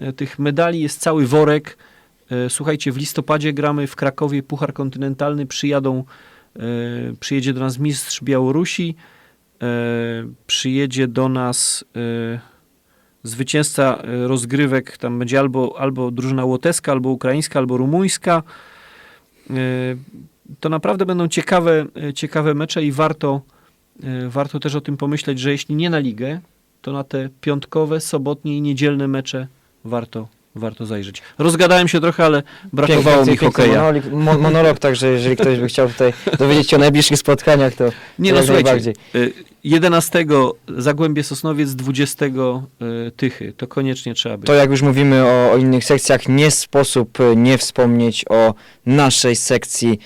e, 0.00 0.12
tych 0.12 0.38
medali 0.38 0.80
jest 0.80 1.00
cały 1.00 1.26
worek. 1.26 1.78
E, 2.30 2.50
Słuchajcie, 2.50 2.92
w 2.92 2.96
listopadzie 2.96 3.52
gramy 3.52 3.86
w 3.86 3.96
Krakowie 3.96 4.42
Puchar 4.42 4.72
Kontynentalny, 4.72 5.46
przyjadą, 5.46 6.04
przyjedzie 7.20 7.52
do 7.52 7.60
nas 7.60 7.78
mistrz 7.78 8.22
Białorusi, 8.22 8.94
przyjedzie 10.46 11.08
do 11.08 11.28
nas 11.28 11.84
zwycięzca 13.22 14.02
rozgrywek, 14.26 14.96
tam 14.96 15.18
będzie 15.18 15.38
albo, 15.38 15.74
albo 15.78 16.10
drużyna 16.10 16.44
łoteska, 16.44 16.92
albo 16.92 17.10
ukraińska, 17.10 17.58
albo 17.58 17.76
rumuńska. 17.76 18.42
To 20.60 20.68
naprawdę 20.68 21.06
będą 21.06 21.28
ciekawe, 21.28 21.86
ciekawe 22.14 22.54
mecze 22.54 22.84
i 22.84 22.92
warto, 22.92 23.42
warto 24.28 24.60
też 24.60 24.74
o 24.74 24.80
tym 24.80 24.96
pomyśleć, 24.96 25.38
że 25.38 25.50
jeśli 25.50 25.74
nie 25.74 25.90
na 25.90 25.98
ligę, 25.98 26.40
to 26.82 26.92
na 26.92 27.04
te 27.04 27.28
piątkowe, 27.40 28.00
sobotnie 28.00 28.56
i 28.56 28.60
niedzielne 28.60 29.08
mecze 29.08 29.46
warto, 29.84 30.28
warto 30.54 30.86
zajrzeć. 30.86 31.22
Rozgadałem 31.38 31.88
się 31.88 32.00
trochę, 32.00 32.24
ale 32.24 32.42
brakowało 32.72 33.16
Piękny- 33.24 33.30
mi 33.30 33.36
hokeja. 33.36 33.78
Monolog, 33.82 34.04
mo, 34.12 34.38
monolog, 34.38 34.78
także 34.78 35.08
jeżeli 35.08 35.36
ktoś 35.36 35.58
by 35.58 35.66
chciał 35.68 35.88
tutaj 35.88 36.12
dowiedzieć 36.38 36.70
się 36.70 36.76
o 36.76 36.80
najbliższych 36.80 37.18
spotkaniach, 37.18 37.74
to 37.74 37.84
Nie 38.18 38.32
no, 38.32 38.40
najbardziej. 38.42 38.94
y, 39.14 39.32
11 39.64 40.24
Zagłębie 40.78 41.24
Sosnowiec, 41.24 41.74
20 41.74 42.24
y, 42.26 42.30
Tychy. 43.16 43.52
To 43.56 43.66
koniecznie 43.66 44.14
trzeba 44.14 44.36
być. 44.36 44.46
To 44.46 44.54
jak 44.54 44.70
już 44.70 44.82
mówimy 44.82 45.24
o, 45.24 45.52
o 45.52 45.56
innych 45.56 45.84
sekcjach, 45.84 46.28
nie 46.28 46.50
sposób 46.50 47.20
y, 47.20 47.36
nie 47.36 47.58
wspomnieć 47.58 48.24
o 48.30 48.54
naszej 48.86 49.36
sekcji 49.36 49.98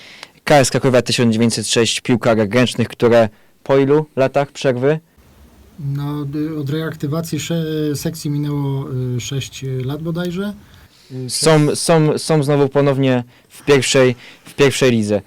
KS 0.43 0.71
Krakowa 0.71 1.01
1906 1.01 2.01
piłkarek 2.01 2.55
ręcznych, 2.55 2.87
które 2.87 3.29
po 3.63 3.77
ilu 3.77 4.05
latach 4.15 4.51
przerwy? 4.51 4.99
No, 5.79 6.25
y, 6.35 6.57
od 6.59 6.69
reaktywacji 6.69 7.39
sekcji 7.95 8.29
minęło 8.31 8.85
6 9.19 9.65
lat 9.85 10.01
bodajże. 10.01 10.53
Y, 11.11 11.29
Są, 11.29 11.75
są, 11.75 12.17
są 12.17 12.43
znowu 12.43 12.69
ponownie 12.69 13.23
w 13.49 13.65
pierwszej, 13.65 14.15
w 14.45 14.55
pierwszej 14.55 14.91
lidze. 14.91 15.21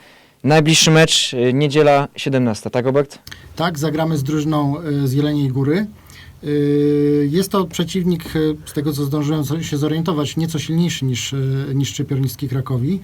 Najbliższy 0.44 0.90
mecz 0.90 1.34
y, 1.34 1.52
niedziela 1.52 2.08
17, 2.16 2.70
tak 2.70 2.84
Robert? 2.84 3.18
Tak, 3.56 3.78
zagramy 3.78 4.18
z 4.18 4.22
drużyną 4.22 4.82
y, 4.82 5.08
z 5.08 5.12
Jeleniej 5.12 5.48
Góry. 5.48 5.86
Y, 6.44 7.28
Jest 7.30 7.50
to 7.52 7.64
przeciwnik, 7.64 8.36
y, 8.36 8.56
z 8.66 8.72
tego 8.72 8.92
co 8.92 9.04
zdążyłem 9.04 9.44
się 9.62 9.76
zorientować, 9.76 10.36
nieco 10.36 10.58
silniejszy 10.58 11.04
niż, 11.04 11.32
y, 11.32 11.66
niż 11.74 11.88
Szczypiornicki 11.88 12.48
Krakowi, 12.48 12.94
y, 12.94 13.00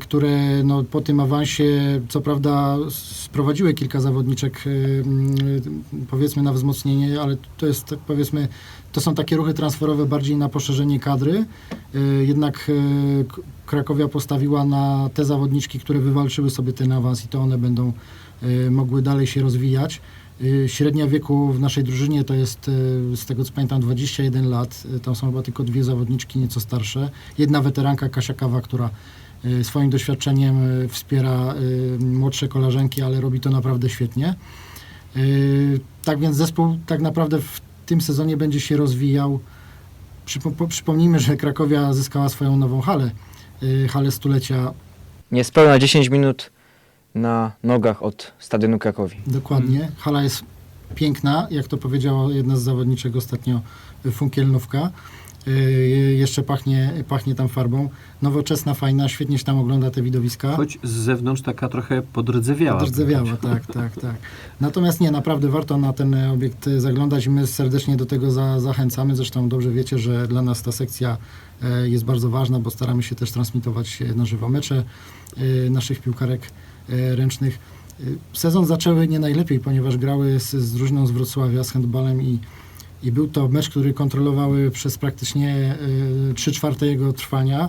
które 0.00 0.62
no, 0.64 0.84
po 0.84 1.00
tym 1.00 1.20
awansie, 1.20 2.00
co 2.08 2.20
prawda, 2.20 2.76
sprowadziły 2.90 3.74
kilka 3.74 4.00
zawodniczek, 4.00 4.66
y, 4.66 4.70
y, 4.70 6.06
powiedzmy, 6.10 6.42
na 6.42 6.52
wzmocnienie, 6.52 7.20
ale 7.20 7.36
to 7.56 7.66
jest, 7.66 7.84
tak 7.84 7.98
powiedzmy, 7.98 8.48
to 8.92 9.00
są 9.00 9.14
takie 9.14 9.36
ruchy 9.36 9.54
transferowe 9.54 10.06
bardziej 10.06 10.36
na 10.36 10.48
poszerzenie 10.48 11.00
kadry. 11.00 11.44
Y, 11.94 12.24
Jednak 12.26 12.68
y, 12.68 13.24
Krakowia 13.66 14.08
postawiła 14.08 14.64
na 14.64 15.10
te 15.14 15.24
zawodniczki, 15.24 15.80
które 15.80 15.98
wywalczyły 15.98 16.50
sobie 16.50 16.72
ten 16.72 16.92
awans 16.92 17.24
i 17.24 17.28
to 17.28 17.40
one 17.40 17.58
będą 17.58 17.92
y, 18.42 18.70
mogły 18.70 19.02
dalej 19.02 19.26
się 19.26 19.42
rozwijać. 19.42 20.00
Y, 20.40 20.68
Średnia 20.68 21.06
wieku 21.06 21.52
w 21.52 21.60
naszej 21.60 21.84
drużynie 21.84 22.24
to 22.24 22.34
jest, 22.34 22.68
y, 22.68 23.16
z 23.16 23.26
tego 23.26 23.44
co 23.44 23.52
pamiętam, 23.52 23.80
21 23.80 24.50
lat. 24.50 24.84
Y, 24.96 25.00
Tam 25.00 25.14
są 25.14 25.26
chyba 25.26 25.42
tylko 25.42 25.64
dwie 25.64 25.84
zawodniczki 25.84 26.38
nieco 26.38 26.60
starsze. 26.60 27.10
Jedna 27.38 27.62
weteranka 27.62 28.08
Kasia 28.08 28.34
Kawa, 28.34 28.60
która 28.60 28.86
y, 28.86 28.90
swoim 29.62 29.90
doświadczeniem 29.90 30.82
y, 30.82 30.88
wspiera 30.88 31.54
y, 31.54 31.98
młodsze 32.04 32.48
koleżanki, 32.48 33.02
ale 33.02 33.20
robi 33.20 33.40
to 33.40 33.50
naprawdę 33.50 33.88
świetnie. 33.88 34.34
Y, 35.16 35.80
Tak 36.04 36.18
więc 36.20 36.36
zespół 36.36 36.78
tak 36.86 37.00
naprawdę 37.00 37.40
w 37.40 37.60
tym 37.86 38.00
sezonie 38.00 38.36
będzie 38.36 38.60
się 38.60 38.76
rozwijał. 38.76 39.40
Przypo- 40.26 40.50
po- 40.52 40.66
Przypomnijmy, 40.68 41.18
że 41.20 41.36
Krakowia 41.36 41.92
zyskała 41.92 42.28
swoją 42.28 42.56
nową 42.56 42.80
halę, 42.80 43.10
y, 43.62 43.88
halę 43.88 44.10
stulecia 44.10 44.72
Niespełna 45.32 45.78
10 45.78 46.08
minut 46.08 46.50
na 47.14 47.52
nogach 47.64 48.02
od 48.02 48.32
Stadionu 48.38 48.78
Krakowi. 48.78 49.16
Dokładnie. 49.26 49.88
Hala 49.98 50.22
jest 50.22 50.42
piękna, 50.94 51.46
jak 51.50 51.66
to 51.68 51.76
powiedziała 51.78 52.32
jedna 52.32 52.56
z 52.56 52.62
zawodniczek 52.62 53.16
ostatnio, 53.16 53.60
y, 54.06 54.10
funkielnówka. 54.12 54.90
Y, 55.48 56.14
Jeszcze 56.18 56.42
pachnie, 56.42 57.04
pachnie 57.08 57.34
tam 57.34 57.48
farbą. 57.48 57.88
Nowoczesna, 58.22 58.74
fajna, 58.74 59.08
świetnie 59.08 59.38
się 59.38 59.44
tam 59.44 59.58
ogląda 59.58 59.90
te 59.90 60.02
widowiska. 60.02 60.56
Choć 60.56 60.78
z 60.82 60.90
zewnątrz 60.90 61.42
taka 61.42 61.68
trochę 61.68 62.02
podrdzewiała. 62.02 62.80
Podrdzewiała, 62.80 63.36
tak, 63.36 63.66
tak, 63.66 64.00
tak. 64.00 64.14
Natomiast 64.60 65.00
nie, 65.00 65.10
naprawdę 65.10 65.48
warto 65.48 65.76
na 65.76 65.92
ten 65.92 66.14
obiekt 66.14 66.68
zaglądać. 66.78 67.28
My 67.28 67.46
serdecznie 67.46 67.96
do 67.96 68.06
tego 68.06 68.30
za, 68.30 68.60
zachęcamy. 68.60 69.16
Zresztą 69.16 69.48
dobrze 69.48 69.70
wiecie, 69.70 69.98
że 69.98 70.28
dla 70.28 70.42
nas 70.42 70.62
ta 70.62 70.72
sekcja 70.72 71.16
e, 71.62 71.88
jest 71.88 72.04
bardzo 72.04 72.30
ważna, 72.30 72.60
bo 72.60 72.70
staramy 72.70 73.02
się 73.02 73.14
też 73.14 73.30
transmitować 73.30 73.98
na 74.16 74.26
żywo 74.26 74.48
mecze 74.48 74.84
e, 75.36 75.70
naszych 75.70 76.00
piłkarek 76.00 76.40
e, 76.88 77.16
ręcznych. 77.16 77.58
Sezon 78.32 78.66
zaczęły 78.66 79.08
nie 79.08 79.18
najlepiej, 79.18 79.60
ponieważ 79.60 79.96
grały 79.96 80.40
z, 80.40 80.50
z 80.50 80.72
drużyną 80.72 81.06
z 81.06 81.10
Wrocławia, 81.10 81.64
z 81.64 81.70
handbalem 81.70 82.22
i, 82.22 82.38
i 83.02 83.12
był 83.12 83.28
to 83.28 83.48
mecz, 83.48 83.68
który 83.70 83.92
kontrolowały 83.94 84.70
przez 84.70 84.98
praktycznie 84.98 85.76
3 86.34 86.52
czwarte 86.52 86.86
jego 86.86 87.12
trwania. 87.12 87.68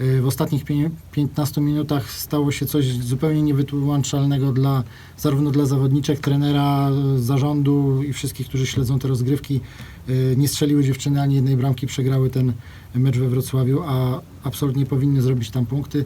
Y, 0.00 0.20
W 0.22 0.26
ostatnich 0.26 0.64
pię- 0.64 0.90
15 1.12 1.60
minutach 1.60 2.10
stało 2.10 2.52
się 2.52 2.66
coś 2.66 2.92
zupełnie 2.92 3.42
niewytłumaczalnego 3.42 4.52
dla, 4.52 4.82
zarówno 5.18 5.50
dla 5.50 5.66
zawodniczek, 5.66 6.18
trenera, 6.20 6.90
zarządu 7.16 8.02
i 8.02 8.12
wszystkich, 8.12 8.48
którzy 8.48 8.66
śledzą 8.66 8.98
te 8.98 9.08
rozgrywki. 9.08 9.60
Y, 10.08 10.34
Nie 10.38 10.48
strzeliły 10.48 10.84
dziewczyny 10.84 11.20
ani 11.22 11.34
jednej 11.34 11.56
bramki, 11.56 11.86
przegrały 11.86 12.30
ten 12.30 12.52
mecz 12.94 13.16
we 13.18 13.28
Wrocławiu, 13.28 13.82
a 13.86 14.20
absolutnie 14.44 14.86
powinny 14.86 15.22
zrobić 15.22 15.50
tam 15.50 15.66
punkty. 15.66 16.04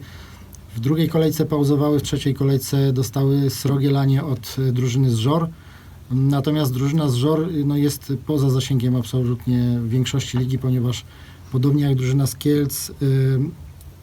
W 0.77 0.81
drugiej 0.81 1.09
kolejce 1.09 1.47
pauzowały, 1.47 1.99
w 1.99 2.03
trzeciej 2.03 2.35
kolejce 2.35 2.93
dostały 2.93 3.51
srogie 3.51 3.91
lanie 3.91 4.25
od 4.25 4.57
drużyny 4.73 5.11
z 5.11 5.15
Żor. 5.15 5.49
Natomiast 6.11 6.73
drużyna 6.73 7.09
z 7.09 7.15
Żor 7.15 7.49
no, 7.65 7.77
jest 7.77 8.13
poza 8.27 8.51
zasięgiem 8.51 8.97
absolutnie 8.97 9.79
większości 9.87 10.39
ligi, 10.39 10.59
ponieważ 10.59 11.05
podobnie 11.53 11.85
jak 11.85 11.95
drużyna 11.95 12.27
z 12.27 12.37
Kielc, 12.37 12.91
y, 12.91 12.95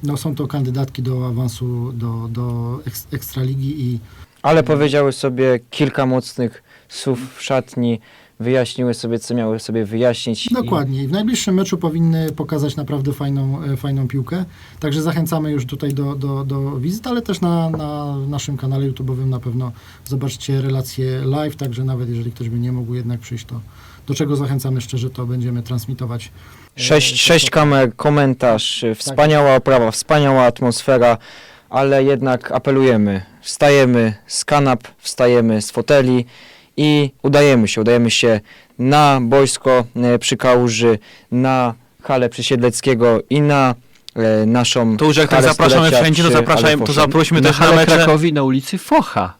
no, 0.03 0.17
są 0.17 0.35
to 0.35 0.47
kandydatki 0.47 1.01
do 1.01 1.27
awansu 1.27 1.91
do, 1.93 2.27
do 2.31 2.79
eks, 2.85 3.07
Ekstraligi 3.11 3.81
i 3.81 3.99
Ale 4.41 4.63
powiedziały 4.63 5.11
sobie 5.11 5.59
kilka 5.69 6.05
mocnych 6.05 6.63
słów 6.89 7.37
w 7.37 7.43
szatni, 7.43 7.99
wyjaśniły 8.41 8.93
sobie, 8.93 9.19
co 9.19 9.33
miały 9.33 9.59
sobie 9.59 9.85
wyjaśnić. 9.85 10.49
Dokładnie. 10.53 11.03
I 11.03 11.07
w 11.07 11.11
najbliższym 11.11 11.55
meczu 11.55 11.77
powinny 11.77 12.31
pokazać 12.31 12.75
naprawdę 12.75 13.13
fajną, 13.13 13.63
e, 13.63 13.77
fajną 13.77 14.07
piłkę. 14.07 14.45
Także 14.79 15.01
zachęcamy 15.01 15.51
już 15.51 15.65
tutaj 15.65 15.93
do, 15.93 16.15
do, 16.15 16.45
do 16.45 16.79
wizyt, 16.79 17.07
ale 17.07 17.21
też 17.21 17.41
na, 17.41 17.69
na 17.69 18.17
naszym 18.17 18.57
kanale 18.57 18.91
YouTube'owym 18.91 19.25
na 19.25 19.39
pewno 19.39 19.71
zobaczcie 20.05 20.61
relacje 20.61 21.21
live, 21.25 21.55
także 21.55 21.83
nawet 21.83 22.09
jeżeli 22.09 22.31
ktoś 22.31 22.49
by 22.49 22.59
nie 22.59 22.71
mógł 22.71 22.93
jednak 22.93 23.19
przyjść, 23.19 23.45
to 23.45 23.59
do 24.07 24.13
czego 24.15 24.35
zachęcamy 24.35 24.81
szczerze, 24.81 25.09
to 25.09 25.25
będziemy 25.25 25.63
transmitować. 25.63 26.31
e, 26.77 26.81
Sześć, 26.81 27.21
sześć 27.21 27.49
kamer, 27.49 27.95
komentarz, 27.95 28.83
y, 28.83 28.95
wspaniała 28.95 29.55
oprawa, 29.55 29.91
wspaniała 29.91 30.43
atmosfera, 30.43 31.17
ale 31.69 32.03
jednak 32.03 32.51
apelujemy, 32.51 33.21
wstajemy 33.41 34.13
z 34.27 34.45
kanap, 34.45 34.83
wstajemy 34.97 35.61
z 35.61 35.71
foteli 35.71 36.25
i 36.77 37.11
udajemy 37.23 37.67
się, 37.67 37.81
udajemy 37.81 38.11
się 38.11 38.39
na 38.79 39.19
boisko 39.21 39.83
e, 39.95 40.19
przy 40.19 40.37
Kałuży, 40.37 40.99
na 41.31 41.73
halę 42.03 42.29
Przysiedleckiego 42.29 43.19
i 43.29 43.41
na 43.41 43.75
e, 44.15 44.45
naszą 44.45 44.97
To 44.97 45.05
już 45.05 45.17
jak 45.17 45.29
tak 45.29 45.39
halę 45.39 45.49
zapraszamy 45.51 45.81
stulecia 45.87 46.03
wszędzie, 46.03 46.23
to 46.23 46.29
przy 46.29 46.37
zapraszajmy, 46.37 46.85
to 46.85 46.93
zaprośmy 46.93 47.41
Na 47.41 47.49
też 47.49 47.59
na 47.59 47.65
hale 47.65 47.77
mecze. 47.77 47.95
Krakowi 47.95 48.33
na 48.33 48.43
ulicy 48.43 48.77
Focha. 48.77 49.33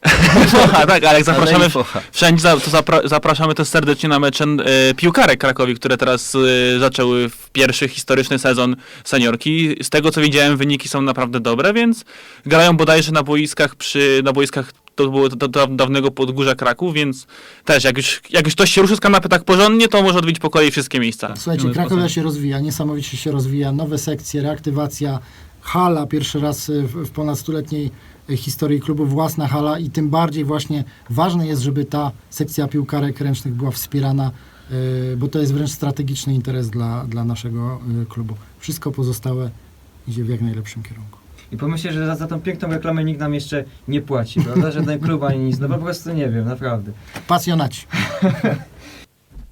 Focha, 0.47 0.85
tak, 0.87 1.03
ale 1.03 1.13
jak 1.17 1.23
zapraszamy 1.23 1.55
Alei 1.57 1.69
Focha. 1.69 2.01
wszędzie, 2.11 2.41
za- 2.41 2.57
to 2.57 2.71
zapra- 2.71 3.07
zapraszamy 3.07 3.53
też 3.55 3.67
serdecznie 3.67 4.09
na 4.09 4.19
mecze 4.19 4.43
e, 4.43 4.93
piłkarek 4.93 5.39
Krakowi, 5.39 5.75
które 5.75 5.97
teraz 5.97 6.35
e, 6.75 6.79
zaczęły 6.79 7.29
w 7.29 7.49
pierwszy 7.49 7.87
historyczny 7.87 8.39
sezon 8.39 8.75
seniorki. 9.03 9.75
Z 9.83 9.89
tego 9.89 10.11
co 10.11 10.21
widziałem, 10.21 10.57
wyniki 10.57 10.89
są 10.89 11.01
naprawdę 11.01 11.39
dobre, 11.39 11.73
więc 11.73 12.05
grają 12.45 12.77
bodajże 12.77 13.11
na 13.11 13.23
boiskach 13.23 13.75
przy, 13.75 14.21
na 14.23 14.33
boiskach 14.33 14.71
to 15.05 15.11
było 15.11 15.29
do, 15.29 15.47
do 15.47 15.67
dawnego 15.67 16.11
Podgórza 16.11 16.55
Kraków, 16.55 16.93
więc 16.93 17.27
też 17.65 17.83
jak 17.83 17.97
już, 17.97 18.21
jak 18.29 18.45
już 18.45 18.55
ktoś 18.55 18.71
się 18.71 18.81
ruszy 18.81 18.95
z 18.95 18.99
kanapy 18.99 19.29
tak 19.29 19.43
porządnie, 19.43 19.87
to 19.87 20.03
może 20.03 20.19
odwiedzić 20.19 20.39
po 20.39 20.49
kolei 20.49 20.71
wszystkie 20.71 20.99
miejsca. 20.99 21.33
Słuchajcie, 21.35 21.69
potem- 21.69 22.09
się 22.09 22.23
rozwija, 22.23 22.59
niesamowicie 22.59 23.17
się 23.17 23.31
rozwija, 23.31 23.71
nowe 23.71 23.97
sekcje, 23.97 24.41
reaktywacja, 24.41 25.19
hala 25.61 26.05
pierwszy 26.07 26.39
raz 26.39 26.69
y, 26.69 26.83
w, 26.83 26.93
w 26.93 27.11
ponad 27.11 27.39
stuletniej 27.39 27.91
y, 28.29 28.37
historii 28.37 28.81
klubu, 28.81 29.05
własna 29.05 29.47
hala 29.47 29.79
i 29.79 29.89
tym 29.89 30.09
bardziej 30.09 30.45
właśnie 30.45 30.83
ważne 31.09 31.47
jest, 31.47 31.61
żeby 31.61 31.85
ta 31.85 32.11
sekcja 32.29 32.67
piłkarek 32.67 33.19
ręcznych 33.19 33.53
była 33.53 33.71
wspierana, 33.71 34.31
y, 35.13 35.17
bo 35.17 35.27
to 35.27 35.39
jest 35.39 35.53
wręcz 35.53 35.71
strategiczny 35.71 36.33
interes 36.33 36.69
dla, 36.69 37.05
dla 37.05 37.23
naszego 37.23 37.79
klubu. 38.09 38.35
Wszystko 38.59 38.91
pozostałe 38.91 39.49
idzie 40.07 40.23
w 40.23 40.29
jak 40.29 40.41
najlepszym 40.41 40.83
kierunku. 40.83 41.20
I 41.51 41.57
pomyślę, 41.57 41.93
że 41.93 42.05
za, 42.05 42.15
za 42.15 42.27
tą 42.27 42.41
piękną 42.41 42.69
reklamę 42.69 43.03
nikt 43.03 43.19
nam 43.19 43.33
jeszcze 43.33 43.63
nie 43.87 44.01
płaci, 44.01 44.41
prawda? 44.41 44.71
Żaden 44.71 44.99
klub 44.99 45.23
ani 45.23 45.39
nic, 45.39 45.59
no 45.59 45.69
po 45.69 45.77
prostu 45.77 46.13
nie 46.13 46.29
wiem, 46.29 46.45
naprawdę. 46.45 46.91
Pasjonaci. 47.27 47.85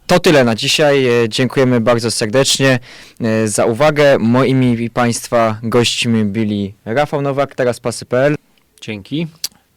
To 0.07 0.19
tyle 0.19 0.43
na 0.43 0.55
dzisiaj. 0.55 1.05
E, 1.23 1.29
Dziękujemy 1.29 1.81
bardzo 1.81 2.11
serdecznie 2.11 2.79
e, 3.21 3.47
za 3.47 3.65
uwagę. 3.65 4.17
Moimi 4.19 4.83
i 4.83 4.89
Państwa 4.89 5.59
gośćmi 5.63 6.25
byli 6.25 6.73
Rafał 6.85 7.21
Nowak, 7.21 7.55
teraz 7.55 7.79
pasy.pl, 7.79 8.35
Dzięki. 8.81 9.27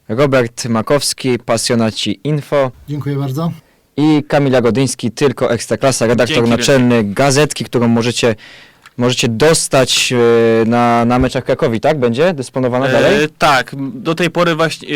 Robert 0.09 0.65
Makowski, 0.65 1.39
pasjonaci 1.39 2.19
info 2.23 2.71
Dziękuję 2.89 3.15
bardzo. 3.15 3.51
i 3.97 4.23
Kamila 4.27 4.61
Godyński, 4.61 5.11
tylko 5.11 5.51
Ekstraklasa, 5.51 6.07
redaktor 6.07 6.35
Dzięki 6.35 6.49
naczelny 6.49 7.03
gazetki, 7.03 7.65
którą 7.65 7.87
możecie 7.87 8.35
możecie 8.97 9.27
dostać 9.27 10.13
e, 10.13 10.65
na, 10.65 11.05
na 11.05 11.19
meczach 11.19 11.43
Krakowi, 11.43 11.79
tak? 11.79 11.99
Będzie 11.99 12.33
dysponowana 12.33 12.87
dalej? 12.87 13.23
E, 13.23 13.27
tak, 13.37 13.75
do 13.93 14.15
tej 14.15 14.29
pory 14.29 14.55
właśnie 14.55 14.87
e, 14.87 14.91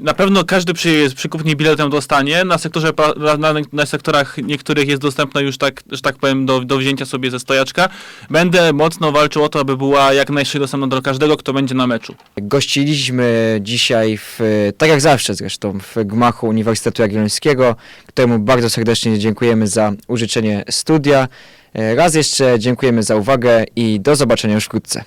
na 0.00 0.14
pewno 0.14 0.44
każdy 0.44 0.74
przy, 0.74 1.10
przy 1.16 1.28
kupnie 1.28 1.56
biletem 1.56 1.90
dostanie. 1.90 2.44
Na 2.44 2.58
sektorze 2.58 2.92
na, 3.38 3.54
na, 3.72 3.86
sektorach 3.86 4.38
niektórych 4.38 4.88
jest 4.88 5.02
dostępna 5.02 5.40
już 5.40 5.58
tak, 5.58 5.82
że 5.90 6.00
tak 6.00 6.16
powiem 6.16 6.46
do, 6.46 6.60
do 6.60 6.78
wzięcia 6.78 7.04
sobie 7.04 7.30
ze 7.30 7.40
stojaczka. 7.40 7.88
Będę 8.30 8.72
mocno 8.72 9.12
walczył 9.12 9.44
o 9.44 9.48
to, 9.48 9.60
aby 9.60 9.76
była 9.76 10.12
jak 10.12 10.30
najszybciej 10.30 10.60
dostępna 10.60 10.86
do 10.86 11.02
każdego, 11.02 11.36
kto 11.36 11.52
będzie 11.52 11.74
na 11.74 11.86
meczu. 11.86 12.14
Gościliśmy 12.36 13.58
dzisiaj, 13.62 14.18
w, 14.18 14.40
tak 14.78 14.88
jak 14.88 15.00
zawsze 15.00 15.34
zresztą, 15.34 15.78
w 15.80 16.04
gmachu 16.04 16.48
Uniwersytetu 16.48 17.02
Jagiellońskiego, 17.02 17.76
któremu 18.06 18.38
bardzo 18.38 18.70
serdecznie 18.70 19.18
dziękujemy 19.18 19.66
za 19.66 19.92
użyczenie 20.08 20.64
studia. 20.70 21.28
Raz 21.74 22.14
jeszcze 22.14 22.58
dziękujemy 22.58 23.02
za 23.02 23.16
uwagę 23.16 23.64
i 23.76 24.00
do 24.00 24.16
zobaczenia 24.16 24.54
już 24.54 24.64
wkrótce. 24.64 25.04